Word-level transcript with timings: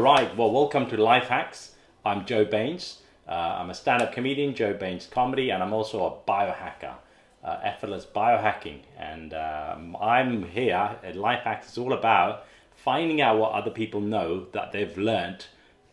Right, 0.00 0.34
well, 0.34 0.50
welcome 0.50 0.88
to 0.88 0.96
Life 0.96 1.28
Hacks. 1.28 1.72
I'm 2.06 2.24
Joe 2.24 2.46
Bains. 2.46 3.02
Uh, 3.28 3.32
I'm 3.32 3.68
a 3.68 3.74
stand 3.74 4.00
up 4.00 4.14
comedian, 4.14 4.54
Joe 4.54 4.72
Bains 4.72 5.04
Comedy, 5.06 5.50
and 5.50 5.62
I'm 5.62 5.74
also 5.74 6.06
a 6.06 6.30
biohacker, 6.30 6.94
uh, 7.44 7.58
effortless 7.62 8.06
biohacking. 8.06 8.78
And 8.98 9.34
um, 9.34 9.98
I'm 10.00 10.44
here 10.44 10.96
at 11.04 11.16
Life 11.16 11.42
Hacks. 11.42 11.68
It's 11.68 11.76
all 11.76 11.92
about 11.92 12.46
finding 12.74 13.20
out 13.20 13.36
what 13.36 13.52
other 13.52 13.70
people 13.70 14.00
know 14.00 14.46
that 14.52 14.72
they've 14.72 14.96
learnt 14.96 15.50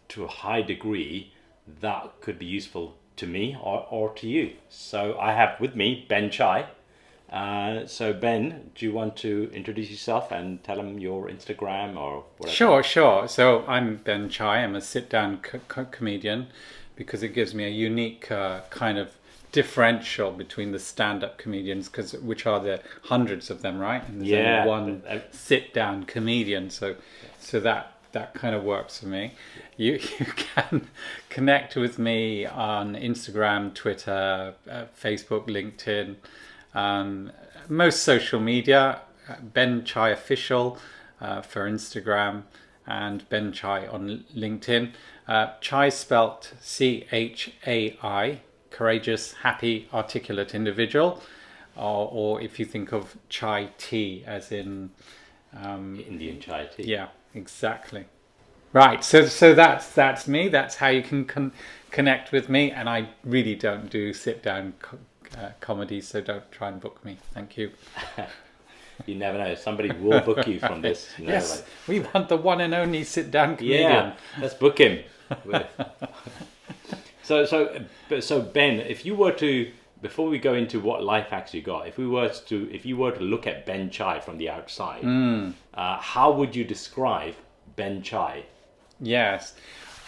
to 0.07 0.23
a 0.23 0.29
high 0.29 0.61
degree 0.61 1.33
that 1.81 2.21
could 2.21 2.39
be 2.39 2.45
useful 2.45 2.95
to 3.17 3.27
me 3.27 3.57
or, 3.61 3.85
or 3.91 4.13
to 4.13 4.27
you. 4.29 4.53
So 4.69 5.19
I 5.19 5.33
have 5.33 5.59
with 5.59 5.75
me 5.75 6.05
Ben 6.07 6.31
Chai. 6.31 6.67
Uh, 7.29 7.85
so 7.85 8.13
Ben, 8.13 8.71
do 8.73 8.85
you 8.85 8.93
want 8.93 9.17
to 9.17 9.51
introduce 9.53 9.89
yourself 9.89 10.31
and 10.31 10.63
tell 10.63 10.77
them 10.77 10.97
your 10.97 11.27
Instagram 11.27 11.97
or 11.97 12.23
whatever? 12.37 12.55
Sure, 12.55 12.83
sure. 12.83 13.27
So 13.27 13.65
I'm 13.67 13.97
Ben 13.97 14.29
Chai. 14.29 14.63
I'm 14.63 14.75
a 14.75 14.81
sit-down 14.81 15.39
co- 15.39 15.59
co- 15.67 15.85
comedian 15.85 16.47
because 16.95 17.23
it 17.23 17.29
gives 17.29 17.53
me 17.53 17.65
a 17.65 17.69
unique 17.69 18.31
uh, 18.31 18.61
kind 18.69 18.97
of 18.97 19.11
differential 19.51 20.31
between 20.31 20.71
the 20.71 20.79
stand-up 20.79 21.37
comedians, 21.37 21.89
because 21.89 22.13
which 22.13 22.45
are 22.45 22.59
the 22.59 22.81
hundreds 23.03 23.49
of 23.49 23.61
them, 23.61 23.77
right? 23.79 24.07
And 24.07 24.21
there's 24.21 24.29
Yeah, 24.31 24.59
only 24.59 24.69
one 24.69 25.03
uh, 25.07 25.19
sit-down 25.31 26.05
comedian. 26.05 26.69
So, 26.69 26.95
so 27.39 27.59
that 27.59 27.93
that 28.13 28.33
kind 28.33 28.55
of 28.55 28.63
works 28.63 28.99
for 28.99 29.07
me. 29.07 29.33
You 29.75 29.93
you 30.19 30.25
can 30.25 30.87
connect 31.29 31.75
with 31.75 31.99
me 31.99 32.45
on 32.45 32.95
Instagram, 32.95 33.73
Twitter, 33.73 34.53
uh, 34.69 34.85
Facebook, 34.99 35.47
LinkedIn, 35.47 36.15
um, 36.73 37.31
most 37.69 38.03
social 38.03 38.39
media. 38.39 39.01
uh, 39.29 39.35
Ben 39.41 39.83
Chai 39.83 40.09
official 40.09 40.77
uh, 41.21 41.41
for 41.41 41.69
Instagram 41.69 42.43
and 42.85 43.27
Ben 43.29 43.51
Chai 43.51 43.87
on 43.87 44.23
LinkedIn. 44.35 44.91
Uh, 45.27 45.51
Chai 45.59 45.89
spelt 45.89 46.53
C 46.61 47.05
H 47.11 47.51
A 47.65 47.97
I, 48.01 48.39
courageous, 48.71 49.33
happy, 49.33 49.87
articulate 49.93 50.55
individual. 50.55 51.21
Or, 51.75 52.09
or 52.11 52.41
if 52.41 52.57
you 52.59 52.65
think 52.65 52.91
of 52.91 53.15
chai 53.29 53.69
tea 53.77 54.23
as 54.25 54.51
in 54.51 54.89
um, 55.55 56.03
Indian 56.07 56.39
chai 56.39 56.65
tea. 56.65 56.83
yeah, 56.83 57.09
exactly. 57.35 58.05
Right. 58.73 59.03
So 59.03 59.27
so 59.27 59.53
that's 59.53 59.91
that's 59.91 60.27
me. 60.27 60.47
That's 60.47 60.77
how 60.77 60.87
you 60.87 61.03
can 61.03 61.25
con- 61.25 61.51
connect 61.91 62.31
with 62.31 62.49
me. 62.49 62.71
And 62.71 62.89
I 62.89 63.09
really 63.23 63.53
don't 63.53 63.91
do 63.91 64.11
sit 64.11 64.41
down 64.41 64.73
co- 64.79 64.97
uh, 65.37 65.49
comedy, 65.59 66.01
so 66.01 66.21
don't 66.21 66.49
try 66.51 66.67
and 66.69 66.79
book 66.81 67.03
me. 67.05 67.17
Thank 67.33 67.57
you. 67.57 67.71
You 69.05 69.13
never 69.13 69.37
know. 69.37 69.53
Somebody 69.53 69.91
will 69.91 70.21
book 70.21 70.47
you 70.47 70.59
from 70.59 70.81
this. 70.81 71.07
You 71.19 71.27
know, 71.27 71.33
yes, 71.33 71.57
like, 71.57 71.65
we 71.87 71.99
want 71.99 72.29
the 72.29 72.35
one 72.37 72.61
and 72.61 72.73
only 72.73 73.03
sit 73.03 73.29
down 73.29 73.55
comedian. 73.55 73.91
yeah, 73.91 74.13
let's 74.41 74.55
book 74.55 74.79
him. 74.79 75.03
so, 77.23 77.45
so, 77.45 77.79
but- 78.09 78.23
so 78.23 78.41
Ben, 78.41 78.79
if 78.79 79.05
you 79.05 79.15
were 79.15 79.31
to, 79.33 79.71
before 80.01 80.27
we 80.29 80.39
go 80.39 80.53
into 80.55 80.79
what 80.79 81.03
life 81.03 81.27
hacks 81.27 81.53
you 81.53 81.61
got, 81.61 81.87
if 81.87 81.97
we 81.99 82.07
were 82.07 82.29
to, 82.29 82.73
if 82.73 82.85
you 82.87 82.97
were 82.97 83.11
to 83.11 83.21
look 83.21 83.45
at 83.47 83.65
Ben 83.67 83.89
Chai 83.89 84.19
from 84.19 84.37
the 84.39 84.49
outside, 84.49 85.01
Hmm. 85.03 85.51
uh, 85.73 85.97
how 85.99 86.31
would 86.31 86.55
you 86.55 86.63
describe 86.63 87.35
Ben 87.75 88.01
Chai? 88.01 88.45
Yes. 88.99 89.53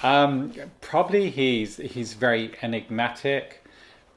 Um, 0.02 0.54
probably 0.82 1.30
he's 1.30 1.78
he's 1.78 2.14
very 2.14 2.54
enigmatic, 2.64 3.59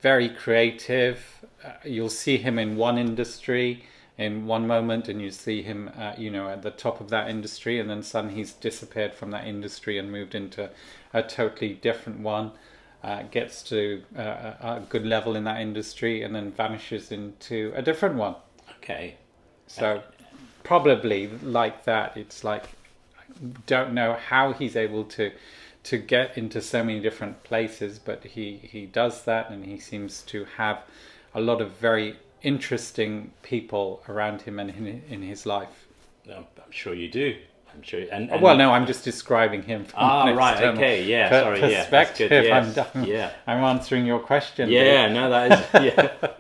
very 0.02 0.28
creative. 0.28 1.44
Uh, 1.64 1.70
you'll 1.84 2.10
see 2.10 2.36
him 2.36 2.58
in 2.58 2.76
one 2.76 2.98
industry 2.98 3.84
in 4.18 4.46
one 4.46 4.66
moment, 4.66 5.08
and 5.08 5.22
you 5.22 5.30
see 5.30 5.62
him, 5.62 5.90
uh, 5.96 6.12
you 6.18 6.30
know, 6.30 6.48
at 6.48 6.62
the 6.62 6.70
top 6.70 7.00
of 7.00 7.08
that 7.08 7.30
industry, 7.30 7.80
and 7.80 7.88
then 7.88 8.02
suddenly 8.02 8.36
he's 8.36 8.52
disappeared 8.52 9.14
from 9.14 9.30
that 9.30 9.46
industry 9.46 9.96
and 9.98 10.12
moved 10.12 10.34
into 10.34 10.68
a 11.14 11.22
totally 11.22 11.74
different 11.74 12.20
one. 12.20 12.52
Uh, 13.02 13.22
gets 13.32 13.64
to 13.64 14.00
uh, 14.16 14.20
a 14.20 14.56
a 14.76 14.86
good 14.88 15.04
level 15.04 15.34
in 15.34 15.44
that 15.44 15.60
industry, 15.60 16.22
and 16.22 16.34
then 16.34 16.52
vanishes 16.52 17.10
into 17.10 17.72
a 17.74 17.82
different 17.82 18.14
one. 18.16 18.34
Okay, 18.76 19.16
So 19.66 20.02
probably 20.62 21.28
like 21.42 21.84
that. 21.84 22.16
It's 22.16 22.44
like 22.44 22.64
I 23.18 23.22
don't 23.66 23.92
know 23.92 24.14
how 24.14 24.52
he's 24.52 24.76
able 24.76 25.04
to 25.04 25.32
to 25.84 25.98
get 25.98 26.38
into 26.38 26.60
so 26.62 26.84
many 26.84 27.00
different 27.00 27.42
places, 27.44 27.98
but 27.98 28.24
he 28.24 28.56
he 28.62 28.86
does 28.86 29.24
that, 29.24 29.50
and 29.50 29.64
he 29.64 29.78
seems 29.78 30.22
to 30.22 30.44
have 30.56 30.80
a 31.34 31.40
lot 31.40 31.60
of 31.60 31.72
very 31.72 32.16
interesting 32.42 33.32
people 33.42 34.02
around 34.08 34.42
him 34.42 34.58
and 34.58 34.70
in, 34.70 35.02
in 35.08 35.22
his 35.22 35.46
life. 35.46 35.86
I'm 36.30 36.46
sure 36.70 36.94
you 36.94 37.08
do. 37.08 37.36
I'm 37.74 37.82
sure. 37.82 38.00
And, 38.12 38.30
and 38.30 38.42
Well, 38.42 38.56
no, 38.56 38.70
I'm 38.72 38.86
just 38.86 39.02
describing 39.04 39.62
him 39.62 39.84
from 39.86 39.98
Ah, 40.00 40.30
right, 40.32 40.62
okay, 40.62 41.04
yeah, 41.04 41.28
per- 41.30 41.42
sorry, 41.42 41.60
yeah, 41.72 41.80
perspective. 41.82 42.28
good, 42.28 42.50
I'm, 42.50 42.72
done. 42.72 43.04
yeah. 43.04 43.30
I'm 43.46 43.64
answering 43.64 44.04
your 44.06 44.18
question. 44.20 44.68
Yeah, 44.68 45.08
no, 45.12 45.30
that 45.30 45.74
is. 45.74 45.92
Yeah. 45.96 46.31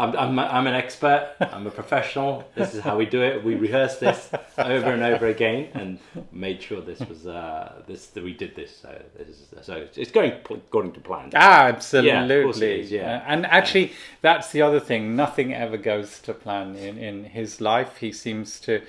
I'm, 0.00 0.16
I'm, 0.16 0.38
I'm 0.38 0.66
an 0.66 0.74
expert. 0.74 1.34
I'm 1.40 1.66
a 1.66 1.70
professional. 1.70 2.50
This 2.54 2.74
is 2.74 2.80
how 2.80 2.96
we 2.96 3.04
do 3.04 3.22
it. 3.22 3.44
We 3.44 3.54
rehearsed 3.54 4.00
this 4.00 4.30
over 4.56 4.92
and 4.92 5.02
over 5.02 5.26
again 5.26 5.68
and 5.74 5.98
made 6.32 6.62
sure 6.62 6.80
this 6.80 7.00
was 7.00 7.26
uh, 7.26 7.82
this 7.86 8.06
that 8.08 8.24
we 8.24 8.32
did 8.32 8.56
this. 8.56 8.74
So 8.74 9.02
this 9.18 9.28
is 9.28 9.46
so 9.60 9.86
it's 9.94 10.10
going 10.10 10.32
according 10.32 10.92
to 10.92 11.00
plan. 11.00 11.30
Ah, 11.34 11.66
absolutely. 11.66 12.10
Yeah, 12.10 12.24
of 12.24 12.62
it 12.62 12.80
is, 12.80 12.90
yeah. 12.90 13.18
Uh, 13.18 13.24
and 13.26 13.44
actually, 13.46 13.92
that's 14.22 14.52
the 14.52 14.62
other 14.62 14.80
thing. 14.80 15.14
Nothing 15.14 15.52
ever 15.52 15.76
goes 15.76 16.18
to 16.20 16.32
plan 16.32 16.76
in, 16.76 16.96
in 16.96 17.24
his 17.24 17.60
life. 17.60 17.98
He 17.98 18.10
seems 18.10 18.58
to 18.60 18.82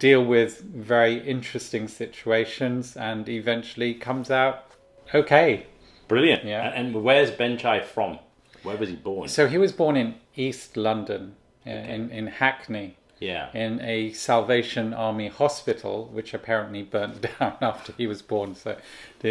deal 0.00 0.24
with 0.24 0.60
very 0.62 1.18
interesting 1.28 1.86
situations 1.86 2.96
and 2.96 3.28
eventually 3.28 3.94
comes 3.94 4.30
out 4.30 4.66
okay. 5.14 5.66
Brilliant. 6.08 6.44
Yeah. 6.44 6.66
And, 6.66 6.94
and 6.94 7.04
where's 7.04 7.30
Ben 7.30 7.56
Chai 7.56 7.80
from? 7.80 8.18
Where 8.62 8.76
was 8.76 8.88
he 8.88 8.96
born? 8.96 9.28
So 9.28 9.46
he 9.46 9.58
was 9.58 9.72
born 9.72 9.96
in 9.96 10.14
East 10.36 10.76
London, 10.76 11.34
uh, 11.66 11.70
in, 11.70 12.10
in 12.10 12.26
Hackney. 12.26 12.96
yeah. 13.20 13.48
In 13.54 13.80
a 13.80 14.12
Salvation 14.12 14.92
Army 14.92 15.28
hospital, 15.28 16.08
which 16.12 16.34
apparently 16.34 16.82
burnt 16.82 17.22
down 17.38 17.56
after 17.62 17.92
he 17.96 18.06
was 18.06 18.20
born. 18.22 18.54
So, 18.54 18.76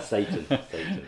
Satan. 0.00 0.46
Satan. 0.70 1.06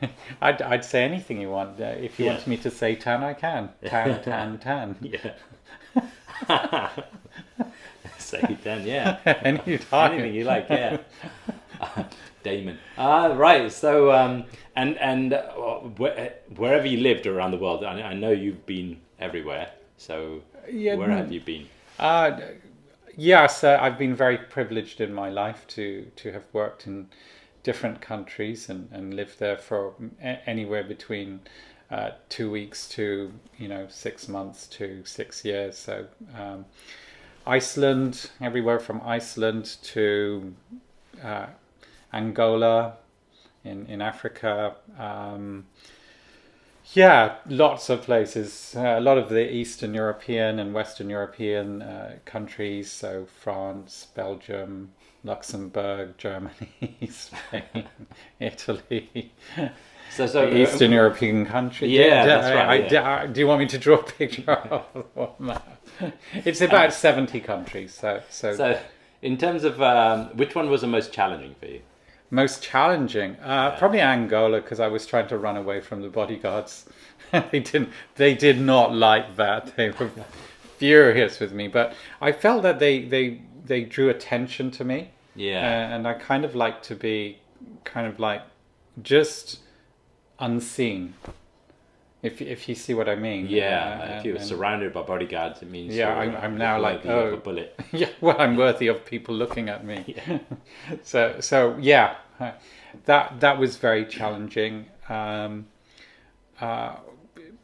I'd, 0.42 0.62
I'd 0.62 0.84
say 0.84 1.04
anything 1.04 1.40
you 1.40 1.50
want. 1.50 1.80
Uh, 1.80 1.84
if 1.98 2.18
you 2.18 2.26
Yeah. 2.26 2.34
want 2.34 2.46
me 2.46 2.56
to 2.58 2.70
say 2.70 2.94
tan, 2.94 3.22
I 3.24 3.34
can. 3.34 3.70
Tan, 3.84 4.22
tan, 4.22 4.58
tan. 4.58 4.96
Yeah. 5.00 6.90
Satan. 8.18 8.86
Yeah. 8.86 9.18
Any 9.24 9.78
time. 9.78 10.12
anything 10.12 10.34
you 10.34 10.44
like 10.44 10.66
yeah 10.68 10.98
damon 12.42 12.76
uh, 12.96 13.32
right 13.36 13.70
so 13.72 14.10
um 14.12 14.44
and 14.78 14.96
and 14.98 15.32
uh, 15.32 15.78
where, 16.00 16.34
wherever 16.56 16.86
you 16.86 16.98
lived 17.00 17.26
around 17.26 17.50
the 17.50 17.58
world 17.58 17.84
I, 17.84 18.00
I 18.12 18.14
know 18.14 18.30
you've 18.30 18.64
been 18.66 19.00
everywhere 19.18 19.70
so 19.96 20.42
Yeah, 20.70 20.96
where 20.96 21.10
have 21.10 21.32
you 21.32 21.40
been 21.40 21.66
Uh, 21.98 22.40
yes, 23.16 23.64
uh, 23.64 23.76
I've 23.80 23.98
been 23.98 24.14
very 24.14 24.38
privileged 24.38 25.00
in 25.00 25.12
my 25.12 25.30
life 25.30 25.66
to, 25.68 26.06
to 26.14 26.32
have 26.32 26.44
worked 26.52 26.86
in 26.86 27.08
different 27.64 28.00
countries 28.00 28.70
and, 28.70 28.88
and 28.92 29.14
lived 29.14 29.40
there 29.40 29.58
for 29.58 29.94
anywhere 30.46 30.84
between 30.84 31.40
uh, 31.90 32.10
two 32.28 32.50
weeks 32.50 32.88
to 32.90 33.32
you 33.56 33.68
know 33.68 33.86
six 33.88 34.28
months 34.28 34.66
to 34.68 35.02
six 35.04 35.44
years. 35.44 35.76
So 35.76 36.06
um, 36.38 36.66
Iceland, 37.46 38.30
everywhere 38.40 38.78
from 38.78 39.00
Iceland 39.04 39.76
to 39.94 40.54
uh, 41.22 41.46
Angola 42.12 42.98
in 43.64 43.86
in 43.86 44.00
Africa. 44.00 44.76
Um, 44.98 45.66
yeah, 46.94 47.36
lots 47.46 47.90
of 47.90 48.02
places. 48.02 48.74
Uh, 48.76 48.96
a 48.98 49.00
lot 49.00 49.18
of 49.18 49.28
the 49.28 49.52
Eastern 49.52 49.92
European 49.92 50.58
and 50.58 50.72
Western 50.72 51.10
European 51.10 51.82
uh, 51.82 52.16
countries, 52.24 52.90
so 52.90 53.26
France, 53.42 54.06
Belgium, 54.14 54.92
Luxembourg, 55.22 56.14
Germany, 56.16 56.96
Spain, 57.10 57.84
Italy, 58.40 59.32
so 60.10 60.26
so 60.26 60.48
Eastern 60.48 60.92
European 60.92 61.44
countries. 61.44 61.90
Yeah, 61.90 62.22
do, 62.22 62.28
that's 62.28 62.54
right, 62.54 62.68
I- 62.84 62.88
yeah. 62.88 63.26
do- 63.26 63.32
do 63.34 63.40
you 63.40 63.46
want 63.46 63.60
me 63.60 63.66
to 63.66 63.78
draw 63.78 63.96
a 63.98 64.02
picture 64.02 64.50
of 65.16 65.38
map? 65.38 65.78
It's 66.32 66.62
about 66.62 66.94
seventy 66.94 67.40
countries. 67.40 67.92
So, 67.92 68.22
so, 68.30 68.54
so 68.54 68.80
in 69.20 69.36
terms 69.36 69.64
of 69.64 69.82
um, 69.82 70.28
which 70.36 70.54
one 70.54 70.70
was 70.70 70.80
the 70.80 70.86
most 70.86 71.12
challenging 71.12 71.54
for 71.60 71.66
you 71.66 71.82
most 72.30 72.62
challenging, 72.62 73.36
uh, 73.42 73.76
probably 73.78 74.00
Angola, 74.00 74.60
because 74.60 74.80
I 74.80 74.88
was 74.88 75.06
trying 75.06 75.28
to 75.28 75.38
run 75.38 75.56
away 75.56 75.80
from 75.80 76.02
the 76.02 76.08
bodyguards. 76.08 76.86
they 77.32 77.60
didn't. 77.60 77.90
They 78.16 78.34
did 78.34 78.60
not 78.60 78.94
like 78.94 79.36
that. 79.36 79.76
They 79.76 79.90
were 79.90 80.10
furious 80.78 81.40
with 81.40 81.52
me. 81.52 81.68
But 81.68 81.94
I 82.20 82.32
felt 82.32 82.62
that 82.62 82.78
they 82.78 83.02
they 83.02 83.42
they 83.64 83.84
drew 83.84 84.08
attention 84.08 84.70
to 84.72 84.84
me. 84.84 85.10
yeah 85.34 85.60
Uh, 85.60 85.94
and 85.94 86.08
I 86.08 86.14
kind 86.14 86.44
of 86.44 86.54
like 86.54 86.82
to 86.84 86.94
be 86.94 87.38
kind 87.84 88.06
of 88.06 88.18
like 88.18 88.42
just 89.02 89.60
unseen. 90.38 91.14
If 92.28 92.40
if 92.42 92.68
you 92.68 92.74
see 92.74 92.94
what 92.94 93.08
I 93.08 93.16
mean. 93.28 93.46
Yeah, 93.48 94.18
if 94.18 94.24
you're 94.24 94.36
and- 94.36 94.44
surrounded 94.44 94.92
by 94.92 95.02
bodyguards, 95.02 95.62
it 95.62 95.70
means 95.70 95.94
Yeah, 95.94 96.08
you're, 96.08 96.32
I'm- 96.34 96.44
I'm 96.44 96.56
now 96.58 96.78
like, 96.80 97.04
oh. 97.06 97.34
a 97.34 97.36
bullet. 97.36 97.78
yeah, 97.92 98.10
well, 98.20 98.36
I'm 98.38 98.56
worthy 98.56 98.88
of 98.88 99.04
people 99.04 99.34
looking 99.34 99.68
at 99.68 99.84
me. 99.84 100.00
so, 101.02 101.40
so 101.40 101.76
yeah, 101.80 102.16
that 103.06 103.40
that 103.40 103.58
was 103.58 103.76
very 103.76 104.04
challenging. 104.06 104.86
Um, 105.08 105.66
uh, 106.60 106.96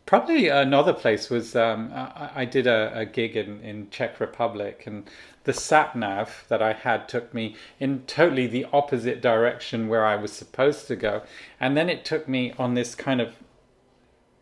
probably 0.07 0.49
another 0.49 0.93
place 0.93 1.31
was 1.31 1.57
um, 1.57 1.91
I, 1.95 2.31
I 2.43 2.45
did 2.45 2.67
a, 2.67 2.93
a 2.95 3.05
gig 3.07 3.37
in, 3.37 3.61
in 3.61 3.91
Czech 3.91 4.21
Republic, 4.21 4.85
and 4.87 5.09
the 5.45 5.53
sat 5.53 5.95
nav 5.97 6.45
that 6.49 6.63
I 6.63 6.73
had 6.73 7.09
took 7.09 7.35
me 7.35 7.57
in 7.81 8.03
totally 8.07 8.47
the 8.47 8.67
opposite 8.73 9.21
direction 9.21 9.89
where 9.89 10.05
I 10.05 10.17
was 10.17 10.33
supposed 10.33 10.87
to 10.89 10.97
go, 10.97 11.23
and 11.61 11.77
then 11.77 11.89
it 11.91 12.05
took 12.05 12.29
me 12.29 12.53
on 12.59 12.75
this 12.75 12.95
kind 12.95 13.21
of 13.21 13.35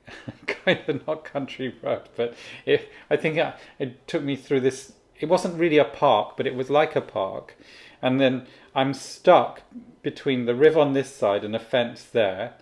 kind 0.47 0.81
of 0.89 1.07
not 1.07 1.25
country 1.25 1.75
road, 1.83 2.09
but 2.17 2.35
it, 2.67 2.91
I 3.11 3.17
think 3.17 3.37
it, 3.37 3.55
it 3.79 4.07
took 4.07 4.23
me 4.23 4.37
through 4.37 4.61
this. 4.61 4.93
It 5.21 5.29
wasn't 5.29 5.59
really 5.59 5.79
a 5.79 5.85
park, 5.85 6.37
but 6.37 6.47
it 6.47 6.55
was 6.55 6.71
like 6.71 6.97
a 6.97 7.01
park, 7.01 7.57
and 8.01 8.21
then 8.21 8.47
I'm 8.75 8.95
stuck 8.95 9.63
between 10.03 10.47
the 10.47 10.55
river 10.55 10.81
on 10.81 10.93
this 10.93 11.15
side 11.15 11.45
and 11.45 11.55
a 11.55 11.61
fence 11.61 12.03
there, 12.03 12.55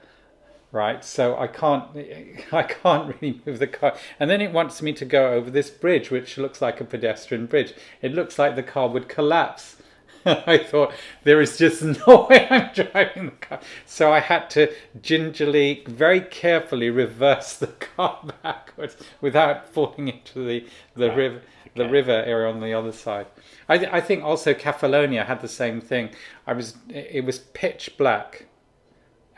right? 0.73 1.05
So 1.05 1.37
I 1.39 1.47
can't, 1.47 1.85
I 2.53 2.63
can't 2.63 3.15
really 3.15 3.41
move 3.47 3.59
the 3.59 3.67
car, 3.67 3.97
and 4.19 4.31
then 4.31 4.41
it 4.41 4.53
wants 4.53 4.83
me 4.83 4.93
to 4.95 5.05
go 5.05 5.33
over 5.33 5.51
this 5.51 5.71
bridge, 5.71 6.11
which 6.11 6.39
looks 6.39 6.61
like 6.61 6.81
a 6.81 6.85
pedestrian 6.85 7.47
bridge. 7.47 7.75
It 8.03 8.13
looks 8.13 8.39
like 8.39 8.57
the 8.57 8.63
car 8.63 8.89
would 8.89 9.09
collapse. 9.09 9.77
I 10.47 10.59
thought 10.59 10.93
there 11.25 11.41
is 11.41 11.57
just 11.57 11.83
no 12.07 12.27
way 12.29 12.47
I'm 12.51 12.71
driving 12.75 13.27
the 13.27 13.31
car. 13.41 13.61
So 13.87 14.13
I 14.13 14.21
had 14.21 14.51
to 14.51 14.73
gingerly, 15.01 15.83
very 15.87 16.21
carefully 16.21 16.91
reverse 16.91 17.57
the 17.57 17.69
car 17.69 18.21
backwards 18.43 18.97
without 19.21 19.69
falling 19.73 20.09
into 20.09 20.45
the 20.47 20.67
the 20.95 21.09
Right. 21.09 21.17
river 21.17 21.43
the 21.77 21.89
river 21.89 22.11
area 22.27 22.53
on 22.53 22.61
the 22.61 22.75
other 22.75 22.91
side. 22.93 23.27
I, 23.69 23.75
I 23.77 24.01
think 24.01 24.25
also 24.25 24.53
Catalonia 24.55 25.25
had 25.25 25.41
the 25.41 25.49
same 25.49 25.81
thing. 25.81 26.11
I 26.47 26.53
was 26.53 26.77
it 26.89 27.25
was 27.25 27.39
pitch 27.39 27.97
black, 27.97 28.47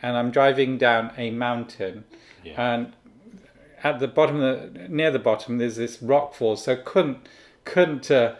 and 0.02 0.16
I'm 0.16 0.30
driving 0.30 0.78
down 0.78 1.12
a 1.18 1.30
mountain, 1.30 2.04
Yeah. 2.42 2.74
and 2.74 2.92
at 3.84 3.98
the 4.00 4.08
bottom 4.08 4.40
of 4.40 4.72
the, 4.74 4.88
near 4.88 5.10
the 5.10 5.18
bottom 5.18 5.58
there's 5.58 5.76
this 5.76 6.00
rock 6.02 6.34
fall, 6.34 6.56
so 6.56 6.74
couldn't 6.76 7.28
couldn't. 7.64 8.10
Uh, 8.10 8.34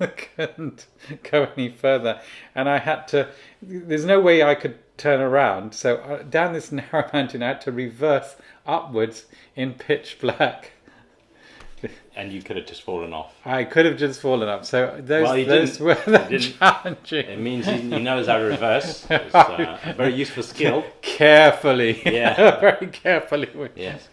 couldn't 0.36 0.86
go 1.30 1.48
any 1.56 1.68
further 1.68 2.20
and 2.54 2.68
i 2.68 2.78
had 2.78 3.06
to 3.06 3.28
there's 3.62 4.04
no 4.04 4.20
way 4.20 4.42
i 4.42 4.54
could 4.54 4.78
turn 4.96 5.20
around 5.20 5.74
so 5.74 5.96
uh, 5.96 6.22
down 6.22 6.52
this 6.52 6.72
narrow 6.72 7.08
mountain 7.12 7.42
i 7.42 7.48
had 7.48 7.60
to 7.60 7.72
reverse 7.72 8.36
upwards 8.66 9.26
in 9.56 9.74
pitch 9.74 10.18
black 10.20 10.72
and 12.14 12.30
you 12.32 12.42
could 12.42 12.56
have 12.56 12.66
just 12.66 12.82
fallen 12.82 13.12
off. 13.14 13.34
i 13.44 13.64
could 13.64 13.86
have 13.86 13.96
just 13.96 14.20
fallen 14.20 14.48
up 14.48 14.64
so 14.64 14.94
those, 14.98 15.22
Well, 15.22 15.46
those 15.46 15.80
were 15.80 15.94
the 15.94 16.38
challenging 16.58 17.26
It 17.26 17.38
means 17.40 17.66
he, 17.66 17.80
he 17.80 17.98
knows 17.98 18.26
how 18.26 18.36
to 18.36 18.44
reverse. 18.44 19.06
It's 19.10 19.34
uh, 19.34 19.78
a 19.84 19.94
very 19.94 20.14
useful 20.14 20.42
skill. 20.42 20.84
carefully 21.00 22.02
Yeah. 22.04 22.60
very 22.60 22.88
carefully 22.88 23.48
Yes. 23.74 24.08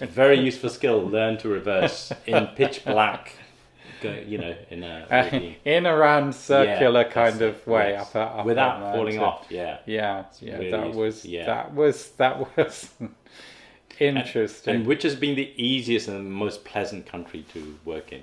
Very 0.00 0.40
useful 0.40 0.70
skill. 0.70 1.00
Learn 1.02 1.38
to 1.38 1.48
reverse 1.48 2.12
in 2.26 2.48
pitch 2.48 2.84
black. 2.84 3.34
Go, 4.02 4.12
you 4.26 4.38
know, 4.38 4.54
in 4.70 4.82
a 4.82 5.06
really, 5.32 5.58
in 5.64 5.86
a 5.86 5.96
round 5.96 6.34
circular 6.34 7.02
Yeah, 7.02 7.08
kind 7.10 7.42
of 7.42 7.66
way 7.66 7.90
yes. 7.90 8.14
up, 8.14 8.38
up 8.38 8.46
without 8.46 8.80
that 8.80 8.94
falling 8.94 9.18
off. 9.18 9.46
Yeah. 9.48 9.78
Yeah, 9.86 10.24
yeah, 10.40 10.56
really 10.56 10.70
that 10.70 10.94
was 10.94 11.24
yeah. 11.24 11.46
that 11.46 11.74
was 11.74 12.10
that 12.12 12.56
was 12.56 12.90
interesting. 13.98 14.74
And 14.74 14.86
which 14.86 15.02
has 15.02 15.14
been 15.14 15.36
the 15.36 15.52
easiest 15.56 16.08
and 16.08 16.32
most 16.32 16.64
pleasant 16.64 17.06
country 17.06 17.44
to 17.52 17.78
work 17.84 18.12
in? 18.12 18.22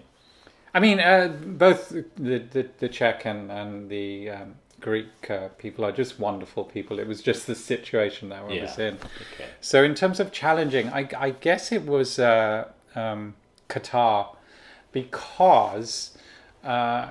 I 0.73 0.79
mean, 0.79 0.99
uh, 0.99 1.35
both 1.45 1.89
the, 1.89 2.39
the 2.39 2.69
the 2.79 2.89
Czech 2.89 3.25
and 3.25 3.51
and 3.51 3.89
the 3.89 4.29
um, 4.31 4.55
Greek 4.79 5.29
uh, 5.29 5.49
people 5.57 5.85
are 5.85 5.91
just 5.91 6.19
wonderful 6.19 6.63
people. 6.63 6.99
It 6.99 7.07
was 7.07 7.21
just 7.21 7.47
the 7.47 7.55
situation 7.55 8.29
that 8.29 8.43
I 8.43 8.61
was 8.61 8.79
in. 8.79 8.95
Okay. 8.95 9.49
So 9.61 9.83
in 9.83 9.95
terms 9.95 10.19
of 10.19 10.31
challenging, 10.31 10.89
I, 10.89 11.07
I 11.17 11.29
guess 11.31 11.71
it 11.71 11.85
was 11.85 12.19
uh, 12.19 12.69
um, 12.95 13.35
Qatar 13.67 14.35
because 14.91 16.17
uh, 16.63 17.09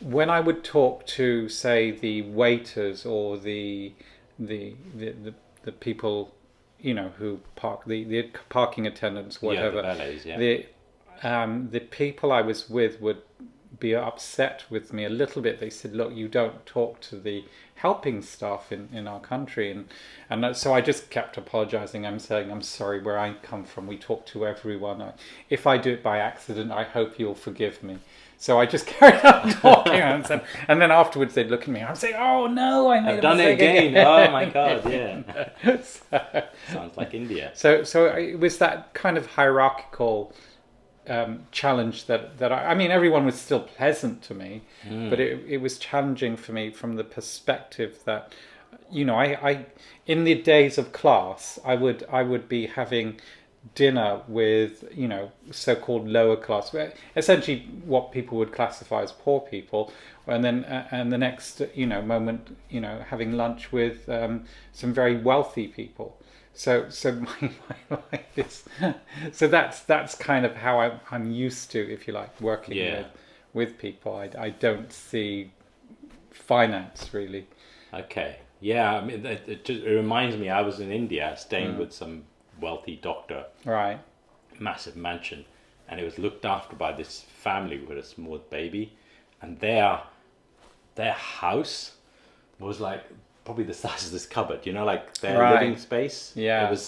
when 0.00 0.30
I 0.30 0.40
would 0.40 0.64
talk 0.64 1.06
to, 1.06 1.48
say, 1.48 1.90
the 1.90 2.22
waiters 2.22 3.04
or 3.04 3.38
the 3.38 3.92
the 4.38 4.74
the, 4.94 5.10
the, 5.12 5.34
the 5.62 5.72
people, 5.72 6.34
you 6.80 6.94
know, 6.94 7.12
who 7.18 7.40
park 7.56 7.84
the, 7.86 8.04
the 8.04 8.30
parking 8.48 8.86
attendants, 8.86 9.42
whatever, 9.42 9.76
Yeah, 9.76 9.94
the 9.94 9.98
ballets, 9.98 10.26
yeah. 10.26 10.38
the 10.38 10.66
um, 11.22 11.68
the 11.70 11.80
people 11.80 12.30
I 12.32 12.42
was 12.42 12.70
with 12.70 13.00
would 13.00 13.22
be 13.78 13.94
upset 13.94 14.64
with 14.70 14.92
me 14.92 15.04
a 15.04 15.10
little 15.10 15.42
bit. 15.42 15.60
They 15.60 15.70
said, 15.70 15.94
"Look, 15.94 16.14
you 16.14 16.28
don't 16.28 16.64
talk 16.66 17.00
to 17.02 17.16
the 17.16 17.44
helping 17.76 18.22
staff 18.22 18.72
in, 18.72 18.88
in 18.92 19.06
our 19.06 19.20
country," 19.20 19.70
and 19.70 19.88
and 20.30 20.56
so 20.56 20.72
I 20.72 20.80
just 20.80 21.10
kept 21.10 21.36
apologizing. 21.36 22.06
I'm 22.06 22.18
saying, 22.18 22.50
"I'm 22.50 22.62
sorry, 22.62 23.00
where 23.00 23.18
I 23.18 23.34
come 23.42 23.64
from, 23.64 23.86
we 23.86 23.96
talk 23.96 24.26
to 24.26 24.46
everyone. 24.46 25.12
If 25.50 25.66
I 25.66 25.78
do 25.78 25.92
it 25.92 26.02
by 26.02 26.18
accident, 26.18 26.72
I 26.72 26.84
hope 26.84 27.18
you'll 27.18 27.34
forgive 27.34 27.82
me." 27.82 27.98
So 28.40 28.60
I 28.60 28.66
just 28.66 28.86
carried 28.98 29.24
on 29.24 29.50
talking, 29.50 29.94
and, 29.94 30.24
said, 30.24 30.44
and 30.68 30.80
then 30.80 30.92
afterwards 30.92 31.34
they'd 31.34 31.48
look 31.48 31.62
at 31.62 31.68
me. 31.68 31.82
I'm 31.82 31.96
saying, 31.96 32.14
"Oh 32.16 32.46
no, 32.46 32.88
I 32.88 32.98
a 32.98 33.20
done 33.20 33.40
it 33.40 33.58
mistake 33.58 33.90
again. 33.90 34.06
Oh 34.06 34.30
my 34.30 34.44
god, 34.44 34.90
yeah. 34.90 35.50
so, 35.82 36.46
Sounds 36.72 36.96
like 36.96 37.14
India. 37.14 37.50
so, 37.54 37.82
so 37.82 38.08
uh, 38.08 38.16
it 38.16 38.38
was 38.38 38.58
that 38.58 38.94
kind 38.94 39.18
of 39.18 39.26
hierarchical 39.26 40.32
um, 41.08 41.46
challenge 41.50 42.06
that 42.06 42.38
that 42.38 42.52
I, 42.52 42.68
I 42.68 42.74
mean, 42.74 42.90
everyone 42.90 43.24
was 43.24 43.36
still 43.36 43.60
pleasant 43.60 44.22
to 44.22 44.34
me, 44.34 44.62
but 45.10 45.20
it 45.20 45.44
it 45.48 45.58
was 45.58 45.78
challenging 45.78 46.36
for 46.36 46.52
me 46.52 46.70
from 46.70 46.96
the 46.96 47.04
perspective 47.04 48.00
that, 48.04 48.32
you 48.90 49.04
know, 49.04 49.16
I, 49.16 49.50
I 49.50 49.66
in 50.06 50.24
the 50.24 50.34
days 50.34 50.78
of 50.78 50.92
class, 50.92 51.58
I 51.64 51.74
would 51.74 52.04
I 52.10 52.22
would 52.22 52.48
be 52.48 52.66
having 52.66 53.20
dinner 53.74 54.22
with 54.28 54.84
you 54.94 55.08
know 55.08 55.30
so-called 55.50 56.06
lower 56.08 56.36
class 56.36 56.74
essentially 57.16 57.66
what 57.84 58.12
people 58.12 58.38
would 58.38 58.52
classify 58.52 59.02
as 59.02 59.12
poor 59.12 59.40
people 59.40 59.92
and 60.26 60.44
then 60.44 60.64
uh, 60.64 60.86
and 60.90 61.12
the 61.12 61.18
next 61.18 61.60
you 61.74 61.86
know 61.86 62.00
moment 62.00 62.56
you 62.70 62.80
know 62.80 63.04
having 63.10 63.32
lunch 63.32 63.72
with 63.72 64.08
um, 64.08 64.44
some 64.72 64.94
very 64.94 65.16
wealthy 65.16 65.66
people 65.66 66.17
so 66.58 66.88
so 66.88 67.12
my, 67.28 67.40
my 67.90 67.96
life 68.12 68.36
is 68.36 68.64
so 69.32 69.46
that's 69.48 69.80
that's 69.92 70.14
kind 70.14 70.44
of 70.44 70.54
how 70.56 70.80
I'm, 70.80 71.00
I'm 71.10 71.30
used 71.30 71.70
to 71.72 71.78
if 71.94 72.06
you 72.06 72.12
like 72.14 72.40
working 72.40 72.76
Yeah. 72.76 72.98
with 72.98 73.06
with 73.54 73.78
people 73.78 74.14
I, 74.16 74.30
I 74.46 74.50
don't 74.50 74.92
see 74.92 75.52
finance 76.30 77.14
really 77.14 77.46
Okay. 77.94 78.36
Yeah, 78.60 78.96
I 78.98 79.04
mean, 79.04 79.24
it, 79.24 79.42
it, 79.46 79.64
just, 79.64 79.82
it 79.84 79.94
reminds 79.94 80.36
me. 80.36 80.50
I 80.50 80.60
was 80.62 80.80
in 80.80 80.90
India 80.90 81.34
staying 81.38 81.74
Mm. 81.74 81.78
with 81.78 81.92
some 81.92 82.24
wealthy 82.60 82.96
doctor, 82.96 83.44
right 83.64 84.00
massive 84.58 84.96
mansion, 84.96 85.44
and 85.88 86.00
it 86.00 86.04
was 86.04 86.18
looked 86.18 86.44
after 86.44 86.74
by 86.76 86.92
this 86.92 87.20
family 87.20 87.78
with 87.78 87.96
a 87.98 88.02
small 88.02 88.38
baby, 88.50 88.92
and 89.40 89.60
their 89.60 90.00
their 90.96 91.12
house 91.12 91.92
was 92.58 92.80
like 92.80 93.04
probably 93.48 93.64
the 93.74 93.80
size 93.86 94.02
of 94.08 94.12
this 94.12 94.26
cupboard. 94.36 94.60
You 94.68 94.72
know, 94.76 94.84
like 94.92 95.02
their 95.24 95.38
Right. 95.40 95.54
living 95.60 95.76
space. 95.88 96.16
Yeah. 96.48 96.66
It 96.66 96.70
was 96.70 96.84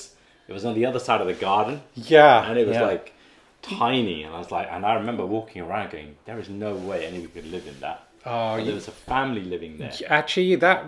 it 0.48 0.52
was 0.58 0.64
on 0.68 0.74
the 0.78 0.84
other 0.90 0.98
side 1.08 1.20
of 1.24 1.28
the 1.32 1.38
garden, 1.48 1.76
yeah 2.16 2.48
and 2.48 2.58
it 2.62 2.66
was 2.66 2.76
yeah. 2.78 2.90
like 2.92 3.06
tiny, 3.62 4.22
and 4.24 4.34
I 4.34 4.38
was 4.44 4.50
like, 4.50 4.68
and 4.74 4.84
I 4.84 4.94
remember 4.94 5.24
walking 5.38 5.60
around 5.62 5.86
going, 5.94 6.16
there 6.24 6.38
is 6.44 6.48
no 6.48 6.74
way 6.74 6.98
anyone 7.06 7.28
could 7.36 7.46
live 7.56 7.66
in 7.72 7.78
that. 7.86 7.98
oh 8.26 8.56
you- 8.56 8.64
there 8.66 8.74
was 8.82 8.88
a 8.88 8.98
family 9.14 9.44
living 9.54 9.72
there. 9.78 9.92
Actually, 10.20 10.56
that 10.66 10.78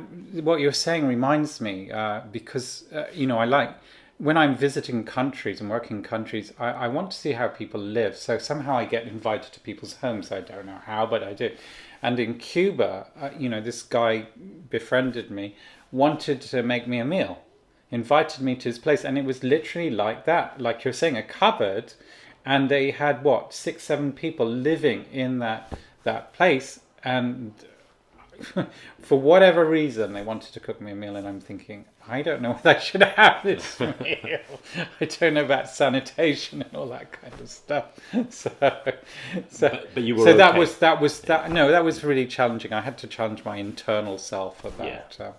what 0.49 0.57
you're 0.63 0.81
saying 0.89 1.03
reminds 1.17 1.53
me 1.61 1.75
uh, 2.01 2.21
because 2.39 2.67
uh, 2.99 3.05
you 3.21 3.27
know 3.31 3.39
I 3.45 3.47
like 3.59 3.71
when 4.29 4.37
I'm 4.43 4.55
visiting 4.57 4.99
countries 5.19 5.61
and 5.61 5.69
working 5.77 5.95
in 5.99 6.03
countries, 6.17 6.47
I, 6.67 6.69
I 6.85 6.89
want 6.97 7.11
to 7.13 7.17
see 7.25 7.33
how 7.41 7.47
people 7.63 7.81
live. 8.01 8.13
So 8.27 8.33
somehow 8.39 8.75
I 8.83 8.85
get 8.97 9.03
invited 9.17 9.51
to 9.55 9.61
people's 9.69 9.95
homes. 10.05 10.31
I 10.39 10.41
don't 10.51 10.67
know 10.73 10.81
how, 10.91 11.03
but 11.13 11.21
I 11.31 11.33
do. 11.43 11.49
And 12.03 12.19
in 12.19 12.39
Cuba, 12.39 13.07
uh, 13.21 13.31
you 13.39 13.49
know, 13.49 13.61
this 13.61 13.83
guy 13.83 14.27
befriended 14.69 15.31
me, 15.31 15.57
wanted 15.93 16.41
to 16.41 16.63
make 16.63 16.89
me 16.89 16.99
a 16.99 17.05
meal, 17.05 17.43
invited 17.91 18.43
me 18.43 18.57
to 18.57 18.69
his 18.69 18.79
place, 18.79 19.05
and 19.05 19.17
it 19.17 19.25
was 19.25 19.45
literally 19.45 19.91
like 19.91 20.25
that, 20.25 20.61
like 20.61 20.85
you're 20.85 20.93
saying, 20.93 21.17
a 21.17 21.23
cupboard, 21.23 21.95
and 22.45 22.69
they 22.69 22.91
had 22.91 23.23
what 23.23 23.55
six, 23.55 23.85
seven 23.85 24.13
people 24.13 24.47
living 24.47 25.05
in 25.13 25.39
that 25.39 25.73
that 26.03 26.33
place, 26.33 26.81
and 27.05 27.53
for 29.01 29.19
whatever 29.21 29.65
reason, 29.65 30.13
they 30.13 30.23
wanted 30.23 30.53
to 30.55 30.61
cook 30.61 30.81
me 30.81 30.93
a 30.93 30.95
meal, 30.95 31.17
and 31.17 31.27
I'm 31.27 31.41
thinking, 31.41 31.85
I 32.09 32.23
don't 32.23 32.43
know 32.43 32.53
whether 32.53 32.71
I 32.71 32.79
should 32.79 33.03
have 33.03 33.43
this 33.43 33.79
meal. 33.81 34.39
I 35.01 35.05
don't 35.05 35.35
know 35.35 35.45
about 35.45 35.69
sanitation 35.69 36.63
and 36.63 36.75
all 36.75 36.87
that 36.89 37.13
kind 37.13 37.35
of 37.41 37.49
stuff. 37.49 37.85
So, 38.31 38.51
so, 39.49 39.69
But- 39.69 39.95
but 39.95 40.03
you 40.03 40.17
were 40.17 40.25
so 40.25 40.37
that 40.37 40.57
was 40.57 40.79
that 40.79 41.01
was 41.01 41.21
that. 41.23 41.51
No, 41.51 41.71
that 41.71 41.85
was 41.85 42.03
really 42.05 42.27
challenging. 42.27 42.73
I 42.73 42.81
had 42.81 42.99
to 42.99 43.07
challenge 43.07 43.45
my 43.45 43.57
internal 43.57 44.19
self 44.19 44.65
about, 44.65 45.17
Yeah. 45.19 45.27
uh, 45.27 45.33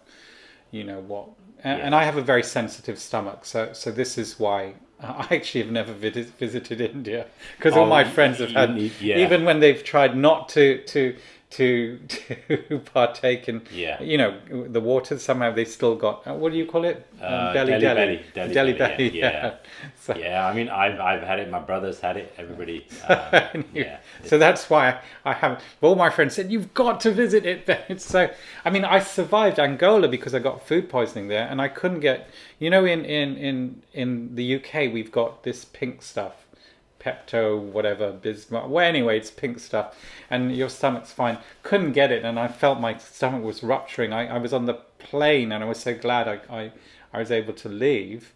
you 0.71 0.83
know, 0.83 0.99
what 1.01 1.29
and, 1.63 1.79
Yeah. 1.79 1.85
and 1.85 1.95
I 1.95 2.03
have 2.03 2.17
a 2.17 2.21
very 2.21 2.43
sensitive 2.43 2.99
stomach, 2.99 3.45
so 3.45 3.73
so 3.73 3.91
this 3.91 4.17
is 4.17 4.39
why 4.39 4.73
I 5.01 5.27
actually 5.31 5.63
have 5.63 5.71
never 5.71 5.91
visited 5.93 6.79
India 6.81 7.25
because 7.57 7.75
all 7.75 7.85
Oh, 7.85 7.89
my 7.89 8.03
friends 8.05 8.39
have 8.39 8.51
had, 8.51 8.77
yeah. 9.01 9.17
even 9.17 9.43
when 9.43 9.59
they've 9.59 9.83
tried 9.83 10.15
not 10.15 10.49
to 10.49 10.77
to 10.93 11.15
to 11.53 11.99
to 12.07 12.79
partake 12.93 13.47
in, 13.49 13.61
Yeah. 13.71 14.01
you 14.01 14.17
know, 14.17 14.33
the 14.67 14.79
water. 14.81 15.17
Somehow 15.19 15.51
they 15.51 15.65
still 15.65 15.95
got 15.95 16.25
uh, 16.27 16.33
what 16.33 16.51
do 16.51 16.57
you 16.57 16.65
call 16.65 16.85
it? 16.85 17.05
Um, 17.21 17.33
Uh, 17.33 17.53
belly, 17.53 17.71
Delhi 17.79 18.21
Delhi 18.33 18.53
belly, 18.53 18.73
belly, 18.73 19.09
yeah, 19.21 19.31
yeah. 19.31 19.53
So, 19.99 20.15
Yeah, 20.15 20.47
I 20.47 20.53
mean, 20.53 20.69
I've, 20.69 20.99
I've 20.99 21.23
had 21.23 21.39
it. 21.39 21.49
My 21.49 21.59
brother's 21.59 21.99
had 21.99 22.17
it. 22.17 22.33
Everybody. 22.37 22.87
Um, 23.09 23.65
yeah. 23.73 23.97
So 24.25 24.37
that's 24.37 24.69
why 24.69 24.99
I, 25.25 25.33
haven't. 25.33 25.61
All 25.81 25.95
my 25.95 26.09
friends 26.09 26.35
said 26.35 26.51
you've 26.51 26.73
got 26.73 26.99
to 27.01 27.11
visit 27.11 27.45
it. 27.45 28.01
So. 28.01 28.29
I 28.65 28.69
mean, 28.69 28.85
I 28.85 28.99
survived 28.99 29.59
Angola 29.59 30.07
because 30.07 30.33
I 30.33 30.39
got 30.39 30.65
food 30.67 30.89
poisoning 30.89 31.27
there, 31.27 31.47
and 31.47 31.61
I 31.61 31.67
couldn't 31.67 31.99
get. 31.99 32.29
You 32.59 32.69
know, 32.69 32.85
in 32.85 33.03
in 33.05 33.35
in 33.37 33.81
in 33.93 34.35
the 34.35 34.55
UK, 34.55 34.91
we've 34.93 35.11
got 35.11 35.43
this 35.43 35.65
pink 35.65 36.01
stuff, 36.01 36.42
Pepto, 37.03 37.59
whatever, 37.59 38.11
Bismarck. 38.11 38.69
Well, 38.69 38.85
anyway, 38.85 39.17
it's 39.17 39.31
pink 39.31 39.59
stuff, 39.59 39.95
and 40.29 40.55
your 40.55 40.69
stomach's 40.69 41.11
fine. 41.11 41.37
Couldn't 41.63 41.91
get 41.93 42.11
it, 42.11 42.23
and 42.23 42.39
I 42.39 42.47
felt 42.47 42.79
my 42.79 42.97
stomach 42.97 43.43
was 43.43 43.63
rupturing. 43.63 44.13
I, 44.13 44.27
I 44.35 44.37
was 44.37 44.53
on 44.53 44.65
the 44.65 44.75
plane, 44.99 45.51
and 45.51 45.63
I 45.63 45.67
was 45.67 45.79
so 45.79 45.93
glad 45.95 46.27
I 46.27 46.39
I, 46.49 46.71
I 47.13 47.19
was 47.19 47.31
able 47.31 47.53
to 47.53 47.69
leave. 47.69 48.33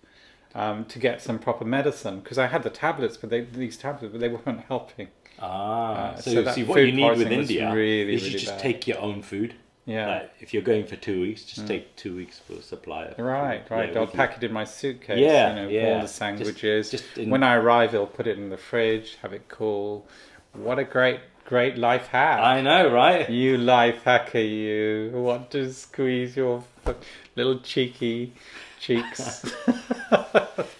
Um, 0.55 0.85
to 0.85 0.97
get 0.97 1.21
some 1.21 1.37
proper 1.37 1.65
medicine 1.65 2.19
because 2.21 2.39
I 2.39 2.47
had 2.47 2.63
the 2.63 2.71
tablets, 2.71 3.15
but 3.15 3.29
they, 3.29 3.41
these 3.41 3.77
tablets, 3.77 4.11
but 4.11 4.19
they 4.21 4.29
weren't 4.29 4.61
helping. 4.67 5.09
Ah, 5.39 6.13
Uh, 6.13 6.15
so, 6.15 6.43
so 6.43 6.51
see 6.51 6.63
what 6.63 6.83
you 6.83 6.91
need 6.93 7.15
with 7.15 7.31
India 7.31 7.71
really, 7.71 8.15
is 8.15 8.23
you 8.23 8.29
really 8.29 8.39
just 8.39 8.53
bad. 8.53 8.59
take 8.59 8.87
your 8.87 8.99
own 8.99 9.21
food. 9.21 9.53
Yeah. 9.87 10.05
Mm. 10.05 10.19
Like, 10.19 10.31
if 10.41 10.53
you're 10.53 10.61
going 10.63 10.85
for 10.85 10.97
two 10.97 11.21
weeks, 11.21 11.43
just 11.45 11.65
take 11.65 11.95
two 11.95 12.15
weeks 12.15 12.37
for 12.39 12.61
supply. 12.61 13.05
Of 13.05 13.17
Right, 13.17 13.67
food. 13.67 13.73
right. 13.73 13.93
Yeah, 13.93 13.99
I'll 14.01 14.05
pack 14.07 14.37
it 14.37 14.43
in 14.43 14.51
my 14.53 14.65
suitcase. 14.65 15.17
Yeah, 15.17 15.49
you 15.49 15.55
know, 15.55 15.67
yeah. 15.69 15.93
all 15.95 16.01
the 16.01 16.07
sandwiches. 16.09 16.91
just 16.91 17.17
in- 17.17 17.29
When 17.31 17.41
I 17.41 17.55
arrive, 17.55 17.95
I'll 17.95 18.05
put 18.05 18.27
it 18.27 18.37
in 18.37 18.49
the 18.49 18.57
fridge, 18.57 19.17
have 19.23 19.33
it 19.33 19.47
cool. 19.47 20.05
What 20.53 20.77
a 20.77 20.83
great, 20.83 21.21
great 21.45 21.77
life 21.77 22.07
hack! 22.07 22.39
I 22.41 22.61
know, 22.61 22.91
right? 22.93 23.29
You 23.29 23.57
life 23.57 24.03
hacker, 24.03 24.39
you 24.39 25.11
want 25.13 25.51
to 25.51 25.71
squeeze 25.71 26.35
your 26.35 26.63
little 27.35 27.59
cheeky 27.59 28.33
cheeks. 28.79 29.45